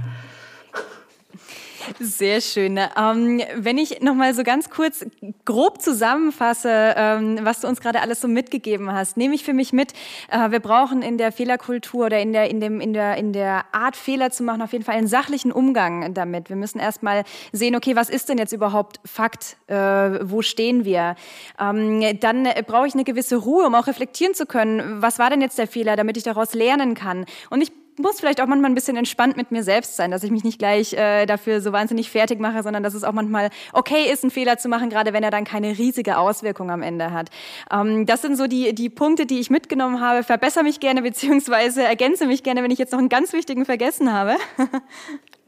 Sehr 2.01 2.41
schön. 2.41 2.79
Ähm, 2.79 3.43
wenn 3.57 3.79
ich 3.79 4.01
noch 4.01 4.15
mal 4.15 4.35
so 4.35 4.43
ganz 4.43 4.71
kurz 4.71 5.05
grob 5.45 5.81
zusammenfasse, 5.81 6.95
ähm, 6.97 7.39
was 7.43 7.61
du 7.61 7.69
uns 7.69 7.81
gerade 7.81 8.01
alles 8.01 8.21
so 8.21 8.29
mitgegeben 8.29 8.93
hast, 8.93 9.17
nehme 9.17 9.35
ich 9.35 9.45
für 9.45 9.53
mich 9.53 9.73
mit, 9.73 9.93
äh, 10.31 10.51
wir 10.51 10.61
brauchen 10.61 11.03
in 11.03 11.19
der 11.19 11.33
Fehlerkultur 11.33 12.07
oder 12.07 12.21
in 12.21 12.33
der, 12.33 12.51
in, 12.51 12.61
dem, 12.61 12.81
in, 12.81 12.93
der, 12.93 13.17
in 13.17 13.33
der 13.33 13.65
Art, 13.73 13.97
Fehler 13.97 14.31
zu 14.31 14.43
machen, 14.43 14.63
auf 14.63 14.73
jeden 14.73 14.85
Fall 14.85 14.97
einen 14.97 15.07
sachlichen 15.07 15.53
Umgang 15.53 16.15
damit. 16.15 16.49
Wir 16.49 16.57
müssen 16.57 16.79
erst 16.79 17.03
mal 17.03 17.25
sehen, 17.53 17.77
okay, 17.77 17.95
was 17.97 18.09
ist 18.09 18.29
denn 18.29 18.39
jetzt 18.39 18.53
überhaupt 18.53 19.01
Fakt? 19.05 19.57
Äh, 19.67 19.75
wo 20.23 20.43
stehen 20.43 20.85
wir? 20.85 21.15
Ähm, 21.61 22.19
dann 22.21 22.49
brauche 22.67 22.87
ich 22.87 22.95
eine 22.95 23.05
gewisse 23.05 23.37
Ruhe, 23.37 23.67
um 23.67 23.75
auch 23.75 23.87
reflektieren 23.87 24.35
zu 24.35 24.47
können, 24.47 25.03
was 25.03 25.19
war 25.19 25.31
denn 25.31 25.41
jetzt 25.41 25.59
der 25.59 25.67
Fehler, 25.67 25.97
damit 25.97 26.17
ich 26.17 26.23
daraus 26.23 26.55
lernen 26.55 26.95
kann. 26.95 27.27
Und 27.51 27.61
ich 27.61 27.73
muss 27.99 28.21
vielleicht 28.21 28.41
auch 28.41 28.47
manchmal 28.47 28.71
ein 28.71 28.75
bisschen 28.75 28.97
entspannt 28.97 29.37
mit 29.37 29.51
mir 29.51 29.63
selbst 29.63 29.97
sein, 29.97 30.11
dass 30.11 30.23
ich 30.23 30.31
mich 30.31 30.45
nicht 30.45 30.59
gleich 30.59 30.93
äh, 30.95 31.27
dafür 31.27 31.61
so 31.61 31.73
wahnsinnig 31.73 32.11
fertig 32.11 32.41
mache, 32.41 32.63
sondern 32.63 32.83
dass 32.83 32.95
es 32.95 33.05
auch 33.05 33.13
manchmal 33.13 33.51
okay 33.73 34.11
ist, 34.13 34.25
einen 34.25 34.31
Fehler 34.31 34.59
zu 34.59 34.69
machen, 34.69 34.91
gerade 34.91 35.13
wenn 35.13 35.23
er 35.23 35.31
dann 35.31 35.45
keine 35.45 35.79
riesige 35.79 36.19
Auswirkung 36.19 36.71
am 36.71 36.83
Ende 36.83 37.13
hat. 37.13 37.31
Ähm, 37.71 38.07
das 38.07 38.23
sind 38.23 38.37
so 38.37 38.47
die, 38.47 38.75
die 38.75 38.89
Punkte, 38.89 39.27
die 39.27 39.41
ich 39.41 39.51
mitgenommen 39.51 40.01
habe. 40.01 40.23
Verbessere 40.23 40.65
mich 40.65 40.81
gerne 40.81 41.03
beziehungsweise 41.13 41.83
ergänze 41.83 42.27
mich 42.27 42.43
gerne, 42.43 42.63
wenn 42.63 42.71
ich 42.71 42.79
jetzt 42.79 42.93
noch 42.93 42.99
einen 42.99 43.09
ganz 43.09 43.33
wichtigen 43.33 43.65
vergessen 43.65 44.13
habe. 44.13 44.37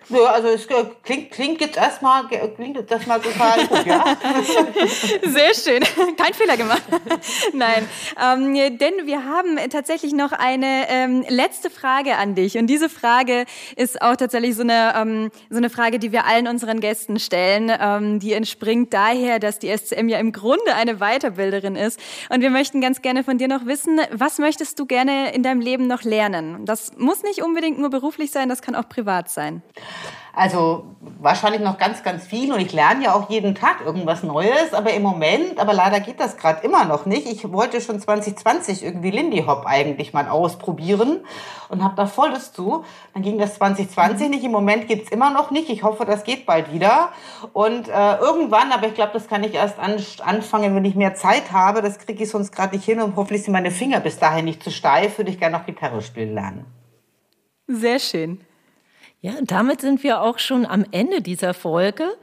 Ja, 0.08 0.24
also 0.32 0.48
es 0.48 0.66
klingt, 1.02 1.30
klingt 1.30 1.60
jetzt 1.60 1.76
erstmal 1.76 2.24
klingt 2.26 2.76
jetzt 2.76 2.90
erstmal 2.90 3.20
total 3.20 3.66
gut, 3.66 3.86
ja. 3.86 4.04
Sehr 5.22 5.54
schön. 5.54 5.82
Kein 6.16 6.34
Fehler 6.34 6.56
gemacht. 6.56 6.82
Nein. 7.52 7.88
Ähm, 8.22 8.54
denn 8.78 9.06
wir 9.06 9.24
haben 9.24 9.58
tatsächlich 9.70 10.12
noch 10.12 10.32
eine 10.32 10.88
ähm, 10.88 11.24
letzte 11.28 11.70
Frage 11.70 12.16
an 12.16 12.34
dich. 12.34 12.58
Und 12.58 12.66
diese 12.66 12.88
Frage 12.88 13.46
ist 13.76 14.02
auch 14.02 14.16
tatsächlich 14.16 14.54
so 14.54 14.62
eine, 14.62 14.94
ähm, 14.96 15.30
so 15.48 15.56
eine 15.56 15.70
Frage, 15.70 15.98
die 15.98 16.12
wir 16.12 16.26
allen 16.26 16.48
unseren 16.48 16.80
Gästen 16.80 17.18
stellen. 17.18 17.72
Ähm, 17.80 18.18
die 18.20 18.34
entspringt 18.34 18.92
daher, 18.92 19.38
dass 19.38 19.58
die 19.58 19.74
SCM 19.74 20.08
ja 20.08 20.18
im 20.18 20.32
Grunde 20.32 20.74
eine 20.74 21.00
Weiterbilderin 21.00 21.76
ist. 21.76 21.98
Und 22.28 22.42
wir 22.42 22.50
möchten 22.50 22.80
ganz 22.80 23.00
gerne 23.00 23.24
von 23.24 23.38
dir 23.38 23.48
noch 23.48 23.64
wissen, 23.64 24.00
was 24.10 24.38
möchtest 24.38 24.78
du 24.78 24.86
gerne 24.86 25.32
in 25.34 25.42
deinem 25.42 25.60
Leben 25.60 25.86
noch 25.86 26.02
lernen? 26.02 26.66
Das 26.66 26.92
muss 26.98 27.22
nicht 27.22 27.42
unbedingt 27.42 27.78
nur 27.78 27.90
beruflich 27.90 28.30
sein, 28.30 28.48
das 28.48 28.60
kann 28.60 28.74
auch 28.74 28.88
privat 28.88 29.30
sein. 29.30 29.62
Also 30.36 30.84
wahrscheinlich 31.20 31.60
noch 31.60 31.78
ganz, 31.78 32.02
ganz 32.02 32.26
viel 32.26 32.52
und 32.52 32.60
ich 32.60 32.72
lerne 32.72 33.04
ja 33.04 33.14
auch 33.14 33.30
jeden 33.30 33.54
Tag 33.54 33.82
irgendwas 33.84 34.22
Neues, 34.22 34.72
aber 34.72 34.92
im 34.92 35.02
Moment, 35.02 35.58
aber 35.58 35.72
leider 35.72 36.00
geht 36.00 36.18
das 36.18 36.36
gerade 36.36 36.64
immer 36.66 36.84
noch 36.84 37.06
nicht. 37.06 37.26
Ich 37.26 37.50
wollte 37.52 37.80
schon 37.80 38.00
2020 38.00 38.84
irgendwie 38.84 39.10
Lindy 39.10 39.44
Hop 39.46 39.64
eigentlich 39.66 40.12
mal 40.12 40.28
ausprobieren 40.28 41.20
und 41.68 41.84
habe 41.84 41.94
da 41.96 42.06
volles 42.06 42.52
zu. 42.52 42.84
Dann 43.12 43.22
ging 43.22 43.38
das 43.38 43.54
2020 43.54 44.28
nicht, 44.28 44.44
im 44.44 44.50
Moment 44.50 44.88
geht's 44.88 45.10
immer 45.10 45.30
noch 45.30 45.50
nicht. 45.50 45.70
Ich 45.70 45.82
hoffe, 45.82 46.04
das 46.04 46.24
geht 46.24 46.46
bald 46.46 46.72
wieder. 46.72 47.10
Und 47.52 47.88
äh, 47.88 48.16
irgendwann, 48.16 48.72
aber 48.72 48.88
ich 48.88 48.94
glaube, 48.94 49.12
das 49.12 49.28
kann 49.28 49.44
ich 49.44 49.54
erst 49.54 49.78
an, 49.78 49.96
anfangen, 50.24 50.74
wenn 50.74 50.84
ich 50.84 50.96
mehr 50.96 51.14
Zeit 51.14 51.52
habe. 51.52 51.80
Das 51.80 51.98
kriege 51.98 52.22
ich 52.22 52.30
sonst 52.30 52.50
gerade 52.50 52.74
nicht 52.74 52.84
hin 52.84 53.00
und 53.00 53.14
hoffentlich 53.16 53.44
sind 53.44 53.52
meine 53.52 53.70
Finger 53.70 54.00
bis 54.00 54.18
dahin 54.18 54.46
nicht 54.46 54.62
zu 54.62 54.70
steif, 54.70 55.18
würde 55.18 55.30
ich 55.30 55.38
gerne 55.38 55.58
noch 55.58 55.66
Gitarre 55.66 56.02
spielen 56.02 56.34
lernen. 56.34 56.66
Sehr 57.68 57.98
schön. 57.98 58.40
Ja, 59.24 59.32
damit 59.40 59.80
sind 59.80 60.02
wir 60.02 60.20
auch 60.20 60.38
schon 60.38 60.66
am 60.66 60.84
Ende 60.90 61.22
dieser 61.22 61.54
Folge, 61.54 62.14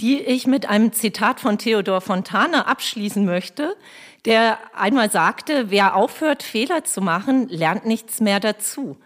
die 0.00 0.20
ich 0.20 0.46
mit 0.46 0.68
einem 0.68 0.92
Zitat 0.92 1.40
von 1.40 1.58
Theodor 1.58 2.00
Fontane 2.00 2.68
abschließen 2.68 3.24
möchte, 3.24 3.74
der 4.24 4.60
einmal 4.72 5.10
sagte, 5.10 5.72
wer 5.72 5.96
aufhört, 5.96 6.44
Fehler 6.44 6.84
zu 6.84 7.00
machen, 7.00 7.48
lernt 7.48 7.86
nichts 7.86 8.20
mehr 8.20 8.38
dazu. 8.38 8.96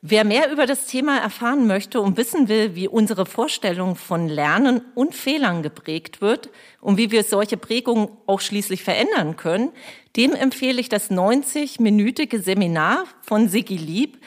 Wer 0.00 0.24
mehr 0.24 0.52
über 0.52 0.64
das 0.64 0.86
Thema 0.86 1.18
erfahren 1.18 1.66
möchte 1.66 2.00
und 2.00 2.16
wissen 2.16 2.48
will, 2.48 2.76
wie 2.76 2.86
unsere 2.86 3.26
Vorstellung 3.26 3.96
von 3.96 4.28
Lernen 4.28 4.80
und 4.94 5.16
Fehlern 5.16 5.64
geprägt 5.64 6.20
wird 6.20 6.50
und 6.80 6.98
wie 6.98 7.10
wir 7.10 7.24
solche 7.24 7.56
Prägungen 7.56 8.10
auch 8.26 8.40
schließlich 8.40 8.84
verändern 8.84 9.36
können, 9.36 9.72
dem 10.16 10.34
empfehle 10.34 10.80
ich 10.80 10.88
das 10.88 11.10
90-minütige 11.10 12.40
Seminar 12.40 13.06
von 13.22 13.48
Sigi 13.48 13.76
Lieb, 13.76 14.18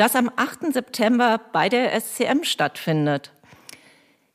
das 0.00 0.16
am 0.16 0.30
8. 0.34 0.72
September 0.72 1.38
bei 1.52 1.68
der 1.68 1.92
SCM 2.00 2.42
stattfindet. 2.42 3.32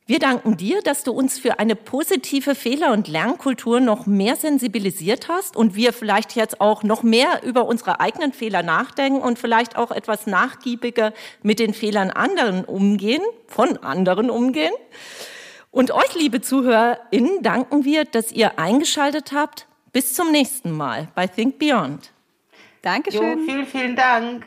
Wir 0.06 0.20
danken 0.20 0.56
dir, 0.56 0.80
dass 0.80 1.02
du 1.02 1.10
uns 1.10 1.40
für 1.40 1.58
eine 1.58 1.74
positive 1.74 2.54
Fehler- 2.54 2.92
und 2.92 3.08
Lernkultur 3.08 3.80
noch 3.80 4.06
mehr 4.06 4.36
sensibilisiert 4.36 5.26
hast 5.26 5.56
und 5.56 5.74
wir 5.74 5.92
vielleicht 5.92 6.36
jetzt 6.36 6.60
auch 6.60 6.84
noch 6.84 7.02
mehr 7.02 7.42
über 7.42 7.66
unsere 7.66 7.98
eigenen 7.98 8.32
Fehler 8.32 8.62
nachdenken 8.62 9.20
und 9.20 9.40
vielleicht 9.40 9.76
auch 9.76 9.90
etwas 9.90 10.28
nachgiebiger 10.28 11.12
mit 11.42 11.58
den 11.58 11.74
Fehlern 11.74 12.12
anderen 12.12 12.64
umgehen, 12.64 13.22
von 13.48 13.76
anderen 13.78 14.30
umgehen. 14.30 14.72
Und 15.72 15.90
euch, 15.90 16.14
liebe 16.14 16.40
ZuhörerInnen, 16.42 17.42
danken 17.42 17.84
wir, 17.84 18.04
dass 18.04 18.30
ihr 18.30 18.60
eingeschaltet 18.60 19.32
habt. 19.32 19.66
Bis 19.92 20.14
zum 20.14 20.30
nächsten 20.30 20.70
Mal 20.70 21.08
bei 21.16 21.26
Think 21.26 21.58
Beyond. 21.58 22.12
Dankeschön. 22.82 23.40
Jo, 23.40 23.44
vielen, 23.44 23.66
vielen 23.66 23.96
Dank. 23.96 24.46